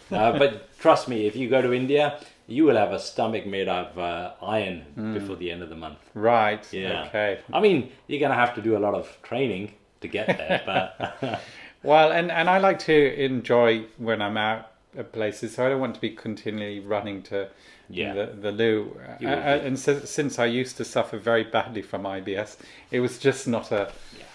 Uh, 0.10 0.32
but 0.40 0.70
trust 0.80 1.10
me, 1.10 1.28
if 1.28 1.36
you 1.36 1.50
go 1.50 1.62
to 1.62 1.74
India, 1.74 2.18
you 2.48 2.64
will 2.64 2.78
have 2.78 2.92
a 2.94 3.00
stomach 3.00 3.46
made 3.46 3.68
of 3.68 3.98
uh, 4.00 4.32
iron 4.42 4.86
Mm. 4.98 5.14
before 5.14 5.36
the 5.36 5.52
end 5.52 5.62
of 5.64 5.70
the 5.70 5.76
month. 5.76 6.00
right. 6.14 6.66
Yeah. 6.74 7.06
Okay. 7.08 7.40
I 7.54 7.60
mean, 7.60 7.92
you're 8.08 8.20
gonna 8.20 8.36
have 8.46 8.56
to 8.56 8.62
do 8.62 8.78
a 8.78 8.80
lot 8.80 8.94
of 8.96 9.06
training 9.22 9.74
to 10.02 10.08
get 10.08 10.28
there, 10.28 10.62
but 10.66 11.42
Well, 11.84 12.12
and, 12.12 12.32
and 12.32 12.50
I 12.50 12.58
like 12.58 12.80
to 12.80 13.24
enjoy 13.24 13.86
when 13.98 14.22
I'm 14.22 14.38
out 14.38 14.72
at 14.98 15.12
places, 15.12 15.54
so 15.56 15.66
I 15.66 15.70
don't 15.70 15.80
want 15.80 15.96
to 15.96 16.02
be 16.02 16.10
continually 16.10 16.80
running 16.80 17.22
to 17.24 17.50
Yeah. 17.90 18.14
the, 18.14 18.26
the 18.42 18.52
loo. 18.52 19.00
Uh, 19.22 19.26
uh, 19.26 19.62
and 19.68 19.78
so, 19.80 20.00
since 20.00 20.40
I 20.40 20.46
used 20.46 20.76
to 20.78 20.86
suffer 20.86 21.18
very 21.20 21.44
badly 21.44 21.82
from 21.84 22.04
IBS, 22.04 22.58
it 22.92 23.00
was 23.00 23.20
just 23.20 23.48
not 23.48 23.72
a, 23.72 23.88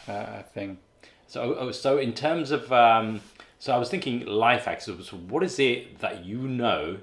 uh, 0.09 0.40
a 0.40 0.42
thing. 0.54 0.78
so 1.26 1.57
oh, 1.59 1.71
so 1.73 1.99
in 1.99 2.12
terms 2.12 2.50
of 2.52 2.71
um, 2.73 3.21
so 3.59 3.73
I 3.75 3.78
was 3.78 3.88
thinking 3.90 4.25
life 4.26 4.64
hacks. 4.66 4.87
What 5.33 5.42
is 5.42 5.59
it 5.59 5.99
that 5.99 6.25
you 6.25 6.38
know 6.38 6.99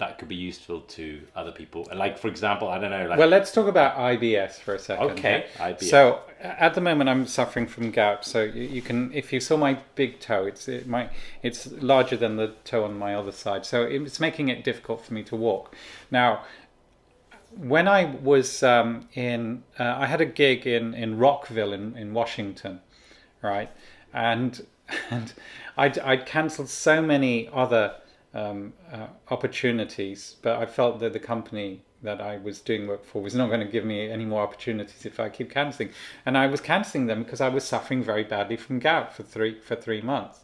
that 0.00 0.18
could 0.18 0.28
be 0.28 0.34
useful 0.34 0.80
to 0.80 1.20
other 1.36 1.52
people? 1.52 1.86
Like 1.94 2.18
for 2.18 2.28
example, 2.28 2.68
I 2.68 2.78
don't 2.78 2.90
know, 2.90 3.06
like 3.06 3.18
Well, 3.18 3.28
let's 3.28 3.52
talk 3.52 3.68
about 3.68 3.96
IBS 3.96 4.58
for 4.58 4.74
a 4.74 4.78
second. 4.78 5.10
Okay, 5.12 5.46
yeah? 5.56 5.72
IBS. 5.72 5.84
So 5.84 6.20
at 6.40 6.74
the 6.74 6.80
moment, 6.80 7.08
I'm 7.08 7.26
suffering 7.26 7.66
from 7.66 7.90
gout. 7.90 8.24
So 8.24 8.42
you, 8.42 8.62
you 8.62 8.82
can, 8.82 9.12
if 9.12 9.32
you 9.32 9.40
saw 9.40 9.56
my 9.56 9.78
big 9.94 10.18
toe, 10.18 10.46
it's 10.46 10.66
it 10.68 10.86
might, 10.86 11.10
it's 11.42 11.70
larger 11.72 12.16
than 12.16 12.36
the 12.36 12.54
toe 12.64 12.84
on 12.84 12.98
my 12.98 13.14
other 13.14 13.32
side. 13.32 13.64
So 13.64 13.82
it's 13.82 14.18
making 14.18 14.48
it 14.48 14.64
difficult 14.64 15.04
for 15.04 15.14
me 15.14 15.22
to 15.24 15.36
walk. 15.36 15.76
Now, 16.10 16.44
when 17.56 17.86
I 17.86 18.04
was 18.04 18.62
um, 18.62 19.08
in, 19.14 19.62
uh, 19.78 19.96
I 19.98 20.06
had 20.06 20.20
a 20.20 20.26
gig 20.26 20.66
in 20.66 20.94
in 20.94 21.18
Rockville 21.18 21.72
in 21.72 21.96
in 21.96 22.14
Washington, 22.14 22.80
right, 23.42 23.70
and 24.12 24.66
and 25.10 25.32
I'd 25.76 25.98
I'd 25.98 26.26
cancelled 26.26 26.68
so 26.68 27.02
many 27.02 27.48
other 27.52 27.96
um, 28.34 28.72
uh, 28.92 29.06
opportunities, 29.30 30.36
but 30.42 30.56
I 30.56 30.66
felt 30.66 31.00
that 31.00 31.12
the 31.12 31.18
company 31.18 31.82
that 32.02 32.20
I 32.20 32.38
was 32.38 32.60
doing 32.60 32.86
work 32.86 33.04
for 33.04 33.20
was 33.20 33.34
not 33.34 33.48
going 33.48 33.60
to 33.60 33.66
give 33.66 33.84
me 33.84 34.10
any 34.10 34.24
more 34.24 34.42
opportunities 34.42 35.04
if 35.04 35.20
I 35.20 35.28
keep 35.28 35.50
cancelling, 35.50 35.90
and 36.24 36.38
I 36.38 36.46
was 36.46 36.60
cancelling 36.60 37.06
them 37.06 37.22
because 37.22 37.40
I 37.40 37.48
was 37.48 37.64
suffering 37.64 38.02
very 38.02 38.24
badly 38.24 38.56
from 38.56 38.78
gout 38.78 39.14
for 39.14 39.22
three 39.22 39.58
for 39.60 39.76
three 39.76 40.00
months. 40.00 40.40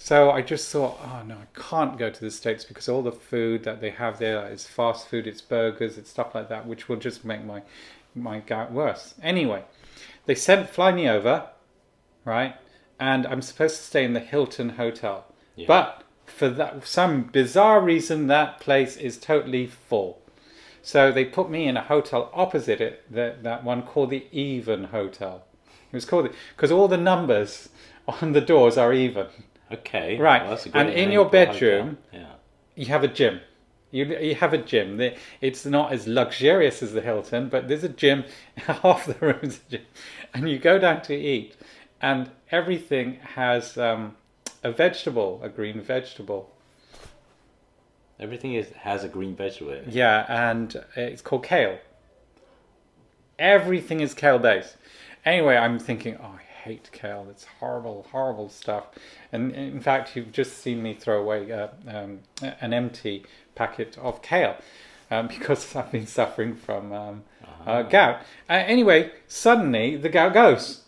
So 0.00 0.30
I 0.30 0.42
just 0.42 0.70
thought, 0.70 0.96
oh 1.02 1.22
no, 1.26 1.34
I 1.34 1.60
can't 1.60 1.98
go 1.98 2.08
to 2.08 2.20
the 2.20 2.30
States 2.30 2.64
because 2.64 2.88
all 2.88 3.02
the 3.02 3.10
food 3.10 3.64
that 3.64 3.80
they 3.80 3.90
have 3.90 4.20
there 4.20 4.48
is 4.48 4.64
fast 4.64 5.08
food, 5.08 5.26
it's 5.26 5.40
burgers, 5.40 5.98
it's 5.98 6.10
stuff 6.10 6.36
like 6.36 6.48
that, 6.50 6.66
which 6.66 6.88
will 6.88 6.96
just 6.96 7.24
make 7.24 7.44
my 7.44 7.62
my 8.14 8.40
gout 8.40 8.70
worse. 8.70 9.14
Anyway, 9.22 9.64
they 10.26 10.34
sent 10.34 10.68
fly 10.68 10.92
me 10.92 11.08
over, 11.08 11.48
right? 12.24 12.54
And 13.00 13.26
I'm 13.26 13.42
supposed 13.42 13.76
to 13.76 13.82
stay 13.82 14.04
in 14.04 14.12
the 14.12 14.20
Hilton 14.20 14.70
Hotel. 14.70 15.24
Yeah. 15.56 15.66
But 15.66 16.04
for 16.28 16.48
that 16.48 16.86
some 16.86 17.24
bizarre 17.24 17.80
reason 17.80 18.26
that 18.28 18.60
place 18.60 18.96
is 18.96 19.18
totally 19.18 19.66
full. 19.66 20.20
So 20.82 21.12
they 21.12 21.24
put 21.24 21.50
me 21.50 21.66
in 21.68 21.76
a 21.76 21.82
hotel 21.82 22.30
opposite 22.32 22.80
it, 22.80 23.04
that, 23.12 23.42
that 23.42 23.64
one 23.64 23.82
called 23.82 24.10
the 24.10 24.26
Even 24.32 24.84
Hotel. 24.84 25.44
It 25.90 25.96
was 25.96 26.04
called 26.04 26.30
because 26.56 26.70
all 26.70 26.88
the 26.88 26.96
numbers 26.96 27.68
on 28.08 28.32
the 28.32 28.40
doors 28.40 28.78
are 28.78 28.92
even. 28.92 29.26
okay, 29.72 30.16
Right, 30.18 30.42
well, 30.42 30.50
that's 30.50 30.66
a 30.66 30.70
great 30.70 30.80
and 30.86 30.90
in 30.90 31.10
your 31.12 31.28
for 31.28 31.36
a 31.36 31.46
hotel. 31.46 31.52
bedroom- 31.52 31.98
yeah. 32.12 32.26
you 32.74 32.86
have 32.86 33.04
a 33.04 33.08
gym. 33.08 33.40
You, 33.90 34.04
you 34.18 34.34
have 34.34 34.52
a 34.52 34.58
gym. 34.58 35.00
It's 35.40 35.64
not 35.64 35.92
as 35.92 36.06
luxurious 36.06 36.82
as 36.82 36.92
the 36.92 37.00
Hilton, 37.00 37.48
but 37.48 37.68
there's 37.68 37.84
a 37.84 37.88
gym. 37.88 38.24
Half 38.56 39.06
the 39.06 39.14
room's 39.20 39.60
a 39.66 39.70
gym, 39.70 39.86
and 40.34 40.48
you 40.48 40.58
go 40.58 40.78
down 40.78 41.00
to 41.02 41.14
eat, 41.14 41.56
and 42.02 42.30
everything 42.50 43.14
has 43.34 43.78
um, 43.78 44.14
a 44.62 44.72
vegetable, 44.72 45.40
a 45.42 45.48
green 45.48 45.80
vegetable. 45.80 46.50
Everything 48.20 48.54
is 48.54 48.70
has 48.70 49.04
a 49.04 49.08
green 49.08 49.36
vegetable. 49.36 49.72
In 49.72 49.78
it. 49.78 49.88
Yeah, 49.88 50.26
and 50.28 50.84
it's 50.96 51.22
called 51.22 51.44
kale. 51.44 51.78
Everything 53.38 54.00
is 54.00 54.14
kale 54.14 54.38
based. 54.38 54.76
Anyway, 55.24 55.56
I'm 55.56 55.78
thinking, 55.78 56.16
oh, 56.20 56.38
I 56.38 56.42
hate 56.64 56.90
kale. 56.92 57.26
It's 57.30 57.44
horrible, 57.60 58.06
horrible 58.10 58.48
stuff. 58.48 58.86
And 59.32 59.52
in 59.52 59.80
fact, 59.80 60.16
you've 60.16 60.32
just 60.32 60.58
seen 60.58 60.82
me 60.82 60.94
throw 60.94 61.20
away 61.20 61.50
uh, 61.52 61.68
um, 61.86 62.20
an 62.60 62.72
empty 62.72 63.24
packet 63.54 63.96
of 63.98 64.22
kale 64.22 64.56
um, 65.10 65.28
because 65.34 65.76
I've 65.76 65.92
been 65.92 66.06
suffering 66.06 66.56
from 66.56 66.92
um, 66.92 67.22
uh, 67.66 67.82
gout. 67.82 68.20
Uh, 68.48 68.54
anyway, 68.54 69.12
suddenly 69.26 69.96
the 69.96 70.08
gout 70.08 70.34
goes. 70.34 70.82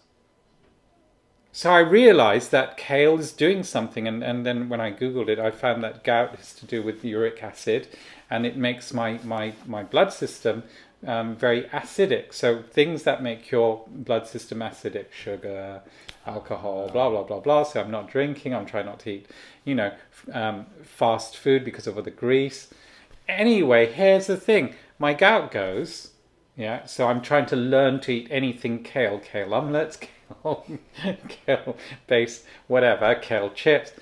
So 1.52 1.70
I 1.72 1.80
realized 1.80 2.52
that 2.52 2.76
kale 2.76 3.18
is 3.18 3.32
doing 3.32 3.64
something, 3.64 4.06
and, 4.06 4.22
and 4.22 4.46
then 4.46 4.68
when 4.68 4.80
I 4.80 4.92
googled 4.92 5.28
it, 5.28 5.40
I 5.40 5.50
found 5.50 5.82
that 5.82 6.04
gout 6.04 6.38
is 6.38 6.54
to 6.54 6.66
do 6.66 6.80
with 6.80 7.04
uric 7.04 7.42
acid, 7.42 7.88
and 8.30 8.46
it 8.46 8.56
makes 8.56 8.94
my 8.94 9.18
my, 9.24 9.54
my 9.66 9.82
blood 9.82 10.12
system 10.12 10.62
um, 11.06 11.34
very 11.34 11.64
acidic. 11.64 12.32
So 12.32 12.62
things 12.62 13.02
that 13.02 13.22
make 13.22 13.50
your 13.50 13.84
blood 13.88 14.28
system 14.28 14.60
acidic, 14.60 15.06
sugar, 15.10 15.82
alcohol, 16.24 16.88
blah 16.88 17.10
blah 17.10 17.24
blah 17.24 17.40
blah. 17.40 17.64
So 17.64 17.80
I'm 17.80 17.90
not 17.90 18.08
drinking. 18.08 18.54
I'm 18.54 18.66
trying 18.66 18.86
not 18.86 19.00
to 19.00 19.10
eat, 19.10 19.26
you 19.64 19.74
know, 19.74 19.92
um, 20.32 20.66
fast 20.84 21.36
food 21.36 21.64
because 21.64 21.88
of 21.88 21.96
all 21.96 22.02
the 22.02 22.10
grease. 22.12 22.68
Anyway, 23.28 23.92
here's 23.92 24.28
the 24.28 24.36
thing: 24.36 24.74
my 25.00 25.14
gout 25.14 25.50
goes. 25.50 26.12
Yeah, 26.56 26.84
so 26.84 27.06
I'm 27.06 27.22
trying 27.22 27.46
to 27.46 27.56
learn 27.56 28.00
to 28.00 28.12
eat 28.12 28.28
anything 28.30 28.82
kale, 28.82 29.18
kale 29.18 29.54
omelets, 29.54 29.96
kale, 30.42 30.66
kale 31.28 31.76
based, 32.06 32.44
whatever, 32.66 33.14
kale 33.14 33.50
chips. 33.50 33.92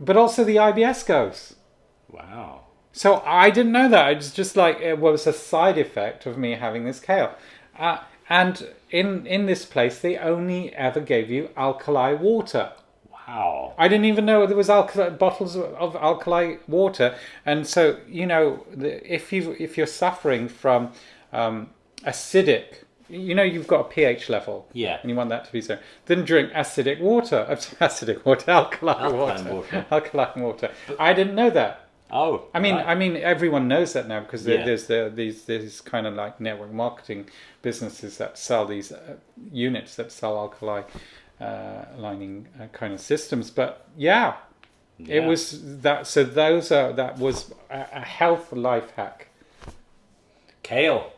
But 0.00 0.16
also 0.16 0.44
the 0.44 0.56
IBS 0.56 1.06
goes. 1.06 1.54
Wow. 2.10 2.62
So 2.92 3.22
I 3.26 3.50
didn't 3.50 3.72
know 3.72 3.88
that. 3.88 4.12
It's 4.12 4.32
just 4.32 4.56
like 4.56 4.80
it 4.80 4.98
was 4.98 5.26
a 5.26 5.32
side 5.32 5.78
effect 5.78 6.26
of 6.26 6.38
me 6.38 6.52
having 6.52 6.84
this 6.84 7.00
kale. 7.00 7.34
Uh, 7.78 7.98
and 8.28 8.68
in 8.90 9.26
in 9.26 9.46
this 9.46 9.64
place, 9.64 9.98
they 9.98 10.16
only 10.16 10.72
ever 10.74 11.00
gave 11.00 11.30
you 11.30 11.50
alkali 11.56 12.14
water. 12.14 12.72
Wow. 13.10 13.74
I 13.76 13.88
didn't 13.88 14.04
even 14.04 14.26
know 14.26 14.46
there 14.46 14.56
was 14.56 14.70
alkali, 14.70 15.10
bottles 15.10 15.56
of, 15.56 15.74
of 15.74 15.96
alkali 15.96 16.56
water. 16.68 17.16
And 17.44 17.66
so 17.66 17.98
you 18.08 18.26
know, 18.26 18.64
if 18.78 19.32
you 19.32 19.56
if 19.58 19.76
you're 19.76 19.88
suffering 19.88 20.48
from 20.48 20.92
um, 21.32 21.70
acidic, 22.04 22.83
you 23.14 23.34
know, 23.34 23.42
you've 23.42 23.66
got 23.66 23.80
a 23.80 23.84
pH 23.84 24.28
level. 24.28 24.66
Yeah. 24.72 24.98
And 25.00 25.10
you 25.10 25.16
want 25.16 25.30
that 25.30 25.44
to 25.46 25.52
be 25.52 25.60
so. 25.60 25.78
Then 26.06 26.24
drink 26.24 26.52
acidic 26.52 27.00
water. 27.00 27.46
Acidic 27.50 28.24
water, 28.24 28.50
alkaline, 28.50 28.96
Alkaline 28.96 29.14
water, 29.18 29.54
water. 29.54 29.86
alkaline 29.90 30.42
water. 30.42 30.70
I 30.98 31.12
didn't 31.12 31.34
know 31.34 31.50
that. 31.50 31.80
Oh. 32.10 32.44
I 32.54 32.60
mean, 32.60 32.74
right. 32.76 32.86
I 32.86 32.94
mean, 32.94 33.16
everyone 33.16 33.66
knows 33.66 33.92
that 33.94 34.06
now 34.06 34.20
because 34.20 34.46
Yeah. 34.46 34.64
there's 34.64 34.86
the, 34.86 35.10
these 35.14 35.44
these 35.44 35.80
kind 35.80 36.06
of 36.06 36.14
like 36.14 36.40
network 36.40 36.72
marketing 36.72 37.28
businesses 37.62 38.18
that 38.18 38.36
sell 38.38 38.66
these 38.66 38.92
uh, 38.92 39.16
units 39.50 39.96
that 39.96 40.12
sell 40.12 40.36
alkali 40.36 40.82
uh, 41.40 41.84
lining 41.96 42.46
uh, 42.60 42.66
kind 42.72 42.92
of 42.94 43.00
systems. 43.00 43.50
But 43.50 43.88
yeah, 43.96 44.34
it 44.98 45.24
was 45.24 45.80
that. 45.82 46.06
So 46.06 46.22
those 46.24 46.70
are 46.70 46.92
that 46.92 47.18
was 47.18 47.52
a, 47.70 47.86
a 47.94 48.00
health 48.00 48.52
life 48.52 48.92
hack. 48.96 49.28
kale. 50.62 51.10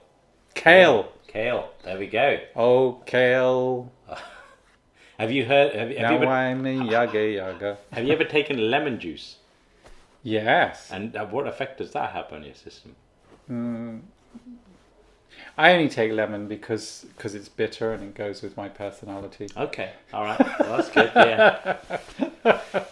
Kale. 0.54 1.12
Kale. 1.36 1.68
There 1.84 1.98
we 1.98 2.06
go. 2.06 2.38
Oh, 2.56 3.02
kale. 3.04 3.92
Have 5.18 5.30
you 5.30 5.44
heard? 5.44 5.74
Have, 5.74 5.90
you- 5.90 5.98
have 5.98 6.10
you 6.10 6.16
ever, 6.16 6.26
I'm 6.26 6.64
yaga 6.90 7.28
yaga. 7.28 7.76
have 7.92 8.04
you 8.06 8.12
ever 8.14 8.24
taken 8.24 8.70
lemon 8.70 8.98
juice? 8.98 9.36
Yes. 10.22 10.90
And 10.90 11.14
uh, 11.14 11.26
what 11.26 11.46
effect 11.46 11.76
does 11.76 11.92
that 11.92 12.12
have 12.12 12.32
on 12.32 12.42
your 12.42 12.54
system? 12.54 12.96
I 15.58 15.72
only 15.72 15.88
take 15.88 16.12
lemon 16.12 16.48
because 16.48 17.06
because 17.16 17.34
it's 17.34 17.48
bitter 17.48 17.92
and 17.92 18.02
it 18.02 18.14
goes 18.14 18.42
with 18.42 18.56
my 18.56 18.68
personality. 18.68 19.48
Okay, 19.56 19.92
all 20.12 20.24
right, 20.24 20.38
well, 20.60 20.76
that's 20.76 20.90
good. 20.90 21.10
Yeah. 21.14 21.76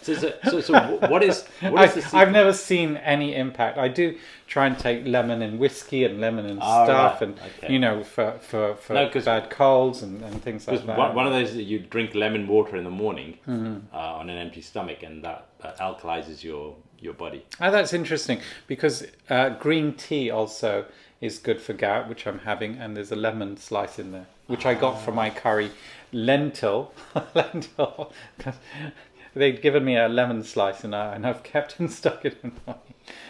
So, 0.01 0.13
so, 0.15 0.33
so, 0.49 0.61
so 0.61 0.73
what 1.09 1.23
is 1.23 1.45
what 1.61 1.77
I, 1.77 1.87
the 1.87 2.09
I've 2.17 2.31
never 2.31 2.51
seen 2.53 2.97
any 2.97 3.35
impact. 3.35 3.77
I 3.77 3.87
do 3.87 4.17
try 4.47 4.67
and 4.67 4.77
take 4.77 5.05
lemon 5.05 5.41
in 5.41 5.57
whiskey 5.59 6.03
and 6.03 6.19
lemon 6.19 6.45
and 6.45 6.59
Oh, 6.61 6.83
stuff, 6.85 7.21
right. 7.21 7.29
and 7.29 7.39
Okay. 7.57 7.71
you 7.73 7.79
know 7.79 8.03
for 8.03 8.33
for, 8.39 8.75
for 8.75 8.93
No, 8.93 9.09
bad 9.09 9.49
colds 9.49 10.01
and, 10.03 10.21
and 10.23 10.41
things 10.41 10.67
like 10.67 10.85
that. 10.85 10.97
one, 10.97 11.15
one 11.15 11.25
of 11.27 11.33
those 11.33 11.53
that 11.53 11.63
you 11.63 11.79
drink 11.79 12.15
lemon 12.15 12.47
water 12.47 12.75
in 12.75 12.83
the 12.83 12.89
morning 12.91 13.37
Mm-hmm. 13.47 13.95
uh, 13.95 13.97
on 13.97 14.29
an 14.29 14.37
empty 14.37 14.61
stomach, 14.61 15.03
and 15.03 15.23
that, 15.23 15.45
that 15.61 15.77
alkalizes 15.77 16.43
your 16.43 16.75
your 16.99 17.13
body. 17.13 17.45
Oh, 17.61 17.71
that's 17.71 17.93
interesting 17.93 18.39
because 18.67 19.05
uh, 19.29 19.49
green 19.49 19.93
tea 19.93 20.31
also 20.31 20.85
is 21.21 21.39
good 21.39 21.61
for 21.61 21.73
gout, 21.73 22.07
which 22.09 22.27
I'm 22.27 22.39
having, 22.39 22.77
and 22.77 22.95
there's 22.95 23.11
a 23.11 23.15
lemon 23.15 23.57
slice 23.57 23.99
in 23.99 24.11
there, 24.11 24.27
which 24.47 24.65
I 24.65 24.73
got 24.73 25.01
from 25.01 25.13
ah. 25.13 25.23
my 25.23 25.29
curry 25.29 25.71
lentil. 26.11 26.93
lentil. 27.35 28.13
They'd 29.35 29.61
given 29.61 29.83
me 29.83 29.97
a 29.97 30.07
lemon 30.07 30.43
slice, 30.43 30.83
and, 30.83 30.95
I, 30.95 31.15
and 31.15 31.27
I've 31.27 31.43
kept 31.43 31.79
and 31.79 31.91
stuck 31.91 32.25
it 32.25 32.37
in 32.43 32.53
my. 32.65 32.75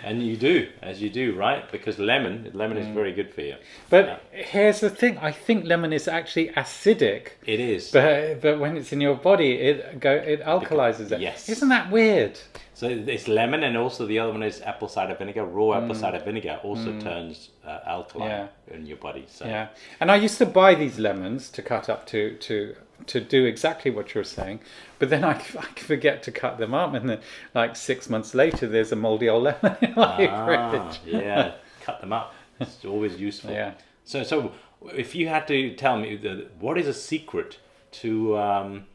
And 0.03 0.22
you 0.24 0.38
do, 0.38 0.67
as 0.82 1.01
you 1.01 1.10
do, 1.10 1.36
right? 1.36 1.70
Because 1.72 1.98
lemon, 2.00 2.51
lemon 2.53 2.77
Mm. 2.77 2.82
is 2.82 2.88
very 2.88 3.12
good 3.13 3.34
for 3.34 3.41
you. 3.41 3.55
But 3.89 4.22
here's 4.32 4.79
the 4.79 4.89
thing: 4.89 5.17
I 5.17 5.32
think 5.32 5.65
lemon 5.65 5.91
is 5.94 6.08
actually 6.08 6.50
acidic. 6.50 7.29
It 7.46 7.60
is. 7.60 7.91
But 7.91 8.41
but 8.41 8.60
when 8.60 8.77
it's 8.77 8.91
in 8.94 9.01
your 9.01 9.15
body, 9.15 9.51
it 9.53 10.00
go 10.00 10.12
it 10.13 10.44
alkalizes 10.44 11.12
it. 11.12 11.20
Yes. 11.22 11.50
Isn't 11.50 11.70
that 11.70 11.91
weird? 11.91 12.39
So 12.74 12.88
it's 12.89 13.27
lemon, 13.29 13.63
and 13.63 13.77
also 13.77 14.05
the 14.05 14.20
other 14.20 14.34
one 14.34 14.44
is 14.44 14.62
apple 14.62 14.89
cider 14.89 15.15
vinegar. 15.15 15.46
Raw 15.46 15.67
Mm. 15.72 15.84
apple 15.84 15.96
cider 15.96 16.20
vinegar 16.20 16.60
also 16.63 16.91
turns 17.00 17.50
uh, 17.65 17.79
alkaline 17.88 18.29
Yeah. 18.29 18.75
in 18.75 18.86
your 18.86 18.98
body. 18.98 19.25
So 19.27 19.46
Yeah. 19.46 19.67
And 20.00 20.12
I 20.12 20.17
used 20.17 20.38
to 20.39 20.46
buy 20.46 20.75
these 20.75 21.00
lemons 21.00 21.50
to 21.51 21.62
cut 21.62 21.89
up 21.89 22.05
to 22.08 22.36
to 22.48 22.75
to 23.08 23.22
do 23.22 23.46
exactly 23.46 23.92
what 23.92 24.14
you're 24.14 24.24
saying, 24.24 24.60
but 25.00 25.10
then 25.10 25.24
I, 25.24 25.34
I 25.60 25.80
forget 25.80 26.24
to 26.24 26.32
cut 26.32 26.58
them 26.58 26.74
up, 26.74 26.94
and 26.94 27.10
then 27.10 27.20
like 27.54 27.75
six 27.75 28.10
months 28.10 28.34
later, 28.34 28.68
there's 28.68 28.92
a 28.92 28.96
moldy 28.96 29.30
old 29.30 29.44
lemon 29.64 29.78
in 29.82 29.94
my 29.96 30.28
Ah, 30.28 30.46
fridge. 30.92 31.02
yeah, 31.24 31.54
cut 31.82 32.02
them 32.02 32.14
up. 32.14 32.34
It's 32.60 32.86
always 32.86 33.20
useful. 33.20 33.52
Yeah. 33.52 33.74
So, 34.06 34.24
so 34.24 34.52
if 34.94 35.16
you 35.16 35.28
had 35.28 35.48
to 35.48 35.75
tell 35.75 35.98
me, 35.98 36.16
the, 36.16 36.48
what 36.60 36.78
is 36.78 36.88
a 36.88 36.94
secret 36.94 37.58
to 37.94 38.38
um, 38.38 38.86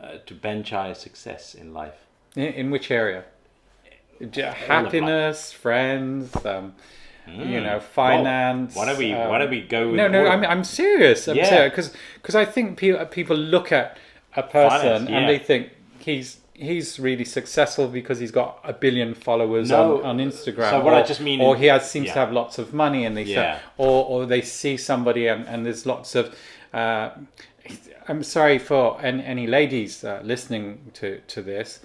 uh, 0.00 0.18
to 0.26 0.34
Ben 0.34 0.62
Chai 0.62 0.92
success 0.92 1.54
in 1.54 1.72
life? 1.72 1.94
In, 2.34 2.42
in 2.44 2.70
which 2.70 2.90
area? 2.90 3.24
Happiness, 4.32 5.52
friends, 5.52 6.34
um, 6.46 6.74
you 7.26 7.60
know, 7.60 7.80
finance. 7.80 8.72
Hmm. 8.74 8.78
Why 8.78 8.86
don't 8.86 8.98
we? 8.98 9.12
why 9.12 9.38
don't 9.38 9.50
we 9.50 9.62
go? 9.62 9.86
With 9.88 9.96
No, 9.96 10.08
no, 10.08 10.26
I'm, 10.26 10.44
I'm 10.44 10.64
serious. 10.64 11.28
I'm 11.28 11.36
Yeah. 11.36 11.48
serious 11.48 11.92
because 12.14 12.34
I 12.34 12.44
think 12.44 12.78
people 12.78 13.04
people 13.06 13.36
look 13.36 13.72
at 13.72 13.96
a 14.34 14.42
person 14.42 14.80
Finance, 14.80 15.10
yeah. 15.10 15.16
and 15.18 15.28
they 15.28 15.38
think 15.38 15.70
he's 15.98 16.38
he's 16.54 16.98
really 16.98 17.24
successful 17.24 17.86
because 17.88 18.18
he's 18.18 18.30
got 18.30 18.60
a 18.64 18.72
billion 18.72 19.12
followers 19.14 19.68
No, 19.68 19.98
on, 19.98 20.18
on 20.20 20.30
Instagram. 20.30 20.70
so 20.70 20.80
what 20.80 20.94
or, 20.94 20.96
I 20.96 21.02
just 21.02 21.20
mean 21.20 21.40
or 21.42 21.54
he 21.56 21.66
has 21.66 21.90
seems 21.90 22.06
yeah. 22.06 22.14
to 22.14 22.18
have 22.20 22.32
lots 22.32 22.58
of 22.58 22.72
money, 22.72 23.04
and 23.04 23.16
they 23.16 23.24
Yeah. 23.24 23.58
say, 23.58 23.62
or 23.76 24.04
or 24.06 24.26
they 24.26 24.40
see 24.42 24.76
somebody 24.76 25.26
and, 25.26 25.46
and 25.46 25.66
there's 25.66 25.84
lots 25.86 26.14
of. 26.14 26.34
Uh, 26.72 27.10
I'm 28.08 28.22
sorry 28.22 28.58
for 28.58 29.00
any, 29.02 29.24
any 29.24 29.46
ladies 29.48 30.04
uh, 30.04 30.20
listening 30.22 30.92
to, 30.94 31.18
to 31.26 31.42
this, 31.42 31.80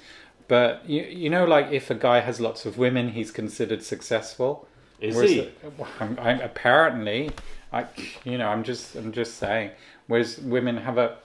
but 0.47 0.87
you, 0.87 1.01
you 1.03 1.29
know, 1.29 1.45
like 1.45 1.71
if 1.71 1.89
a 1.89 1.95
guy 1.95 2.19
has 2.19 2.39
lots 2.39 2.65
of 2.67 2.77
women, 2.77 3.09
he's 3.13 3.31
considered 3.31 3.81
successful. 3.83 4.67
Is 5.01 5.15
Whereas 5.15 5.31
he? 5.31 5.49
well, 5.77 5.87
I'm, 5.99 6.39
apparently, 6.41 7.31
I, 7.73 7.85
you 8.23 8.37
know, 8.37 8.47
I'm 8.47 8.63
just, 8.63 8.95
I'm 8.95 9.11
just 9.11 9.37
saying. 9.37 9.71
Whereas 10.07 10.37
women 10.39 10.77
have 10.77 10.97
a 10.97 11.17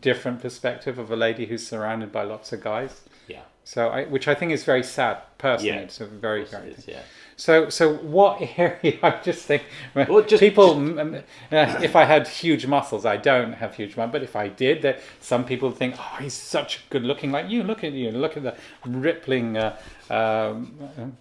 different 0.00 0.40
perspective 0.40 0.98
of 0.98 1.10
a 1.10 1.16
lady 1.16 1.46
who's 1.46 1.66
surrounded 1.66 2.10
by 2.12 2.22
lots 2.22 2.52
of 2.52 2.62
guys. 2.62 3.02
Yeah. 3.26 3.42
So, 3.64 3.88
I, 3.88 4.04
which 4.04 4.26
I 4.28 4.34
think 4.34 4.52
is 4.52 4.64
very 4.64 4.82
sad. 4.82 5.18
Personally, 5.36 5.74
Yeah. 5.76 5.80
it's 5.82 6.00
a 6.00 6.06
very, 6.06 6.44
very. 6.44 6.68
it 6.70 6.78
is, 6.78 6.88
yeah. 6.88 7.00
So, 7.36 7.68
so 7.68 7.94
what 7.96 8.40
area? 8.58 8.98
I 9.02 9.20
just 9.22 9.44
think 9.44 9.62
Well, 9.94 10.22
just- 10.22 10.40
people. 10.40 10.74
mm, 10.74 11.18
uh, 11.52 11.80
if 11.82 11.94
I 11.94 12.04
had 12.04 12.26
huge 12.26 12.66
muscles, 12.66 13.04
I 13.04 13.16
don't 13.16 13.52
have 13.52 13.74
huge 13.76 13.96
muscles, 13.96 14.12
but 14.12 14.22
if 14.22 14.34
I 14.34 14.48
did, 14.48 14.82
that 14.82 15.00
some 15.20 15.44
people 15.44 15.70
think, 15.70 15.94
oh, 15.98 16.16
he's 16.20 16.34
such 16.34 16.78
a 16.78 16.80
good 16.90 17.04
looking. 17.04 17.30
Like 17.30 17.48
you, 17.50 17.62
look 17.62 17.84
at 17.84 17.92
you, 17.92 18.10
look 18.10 18.36
at 18.36 18.42
the 18.42 18.56
rippling 18.86 19.56
uh, 19.56 19.76
um, 20.10 21.16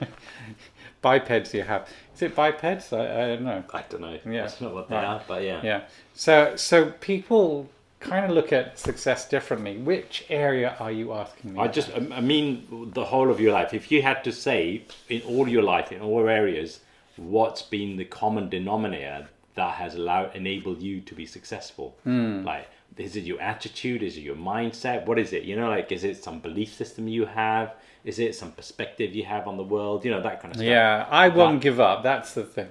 bipeds 1.02 1.52
you 1.52 1.62
have. 1.62 1.88
Is 2.14 2.22
it 2.22 2.34
bipeds? 2.34 2.92
I, 2.92 3.00
I 3.02 3.26
don't 3.28 3.42
know. 3.44 3.64
I 3.74 3.82
don't 3.88 4.00
know. 4.00 4.18
Yeah. 4.24 4.42
That's 4.42 4.60
not 4.60 4.72
what 4.74 4.88
they 4.88 4.94
Right. 4.94 5.04
are, 5.04 5.22
but 5.26 5.42
yeah. 5.42 5.60
Yeah. 5.62 5.82
So, 6.14 6.56
so 6.56 6.92
people 7.00 7.68
kind 8.00 8.24
of 8.24 8.30
look 8.32 8.52
at 8.52 8.78
success 8.78 9.28
differently. 9.28 9.76
Which 9.78 10.24
area 10.28 10.76
are 10.80 10.90
you 10.90 11.12
asking 11.12 11.54
me? 11.54 11.60
I 11.60 11.68
just, 11.68 11.90
I 11.94 12.20
mean, 12.20 12.90
the 12.94 13.04
whole 13.04 13.30
of 13.30 13.40
your 13.40 13.52
life. 13.52 13.74
If 13.74 13.92
you 13.92 14.02
had 14.02 14.24
to 14.24 14.32
say 14.32 14.82
in 15.08 15.22
all 15.22 15.48
your 15.48 15.62
life, 15.62 15.92
in 15.92 16.00
all 16.00 16.28
areas, 16.28 16.80
what's 17.16 17.62
been 17.62 17.96
the 17.96 18.04
common 18.04 18.48
denominator 18.48 19.28
that 19.54 19.74
has 19.74 19.94
allowed 19.94 20.34
enabled 20.34 20.80
you 20.80 21.00
to 21.02 21.14
be 21.14 21.26
successful? 21.26 21.96
Hmm. 22.04 22.42
Like, 22.44 22.68
is 22.96 23.16
it 23.16 23.24
your 23.24 23.40
attitude? 23.40 24.02
Is 24.02 24.16
it 24.16 24.20
your 24.22 24.36
mindset? 24.36 25.06
What 25.06 25.18
is 25.18 25.32
it? 25.32 25.44
You 25.44 25.56
know, 25.56 25.68
like, 25.68 25.92
is 25.92 26.04
it 26.04 26.22
some 26.22 26.40
belief 26.40 26.74
system 26.74 27.08
you 27.08 27.24
have? 27.26 27.74
Is 28.04 28.18
it 28.18 28.34
some 28.34 28.52
perspective 28.52 29.14
you 29.14 29.24
have 29.24 29.46
on 29.46 29.56
the 29.56 29.62
world? 29.62 30.04
You 30.04 30.10
know, 30.10 30.20
that 30.22 30.40
kind 30.40 30.52
of 30.52 30.56
stuff. 30.56 30.66
Yeah, 30.66 31.06
I 31.10 31.28
won't 31.28 31.60
give 31.60 31.78
up. 31.80 32.02
That's 32.02 32.34
the 32.34 32.44
thing. 32.44 32.68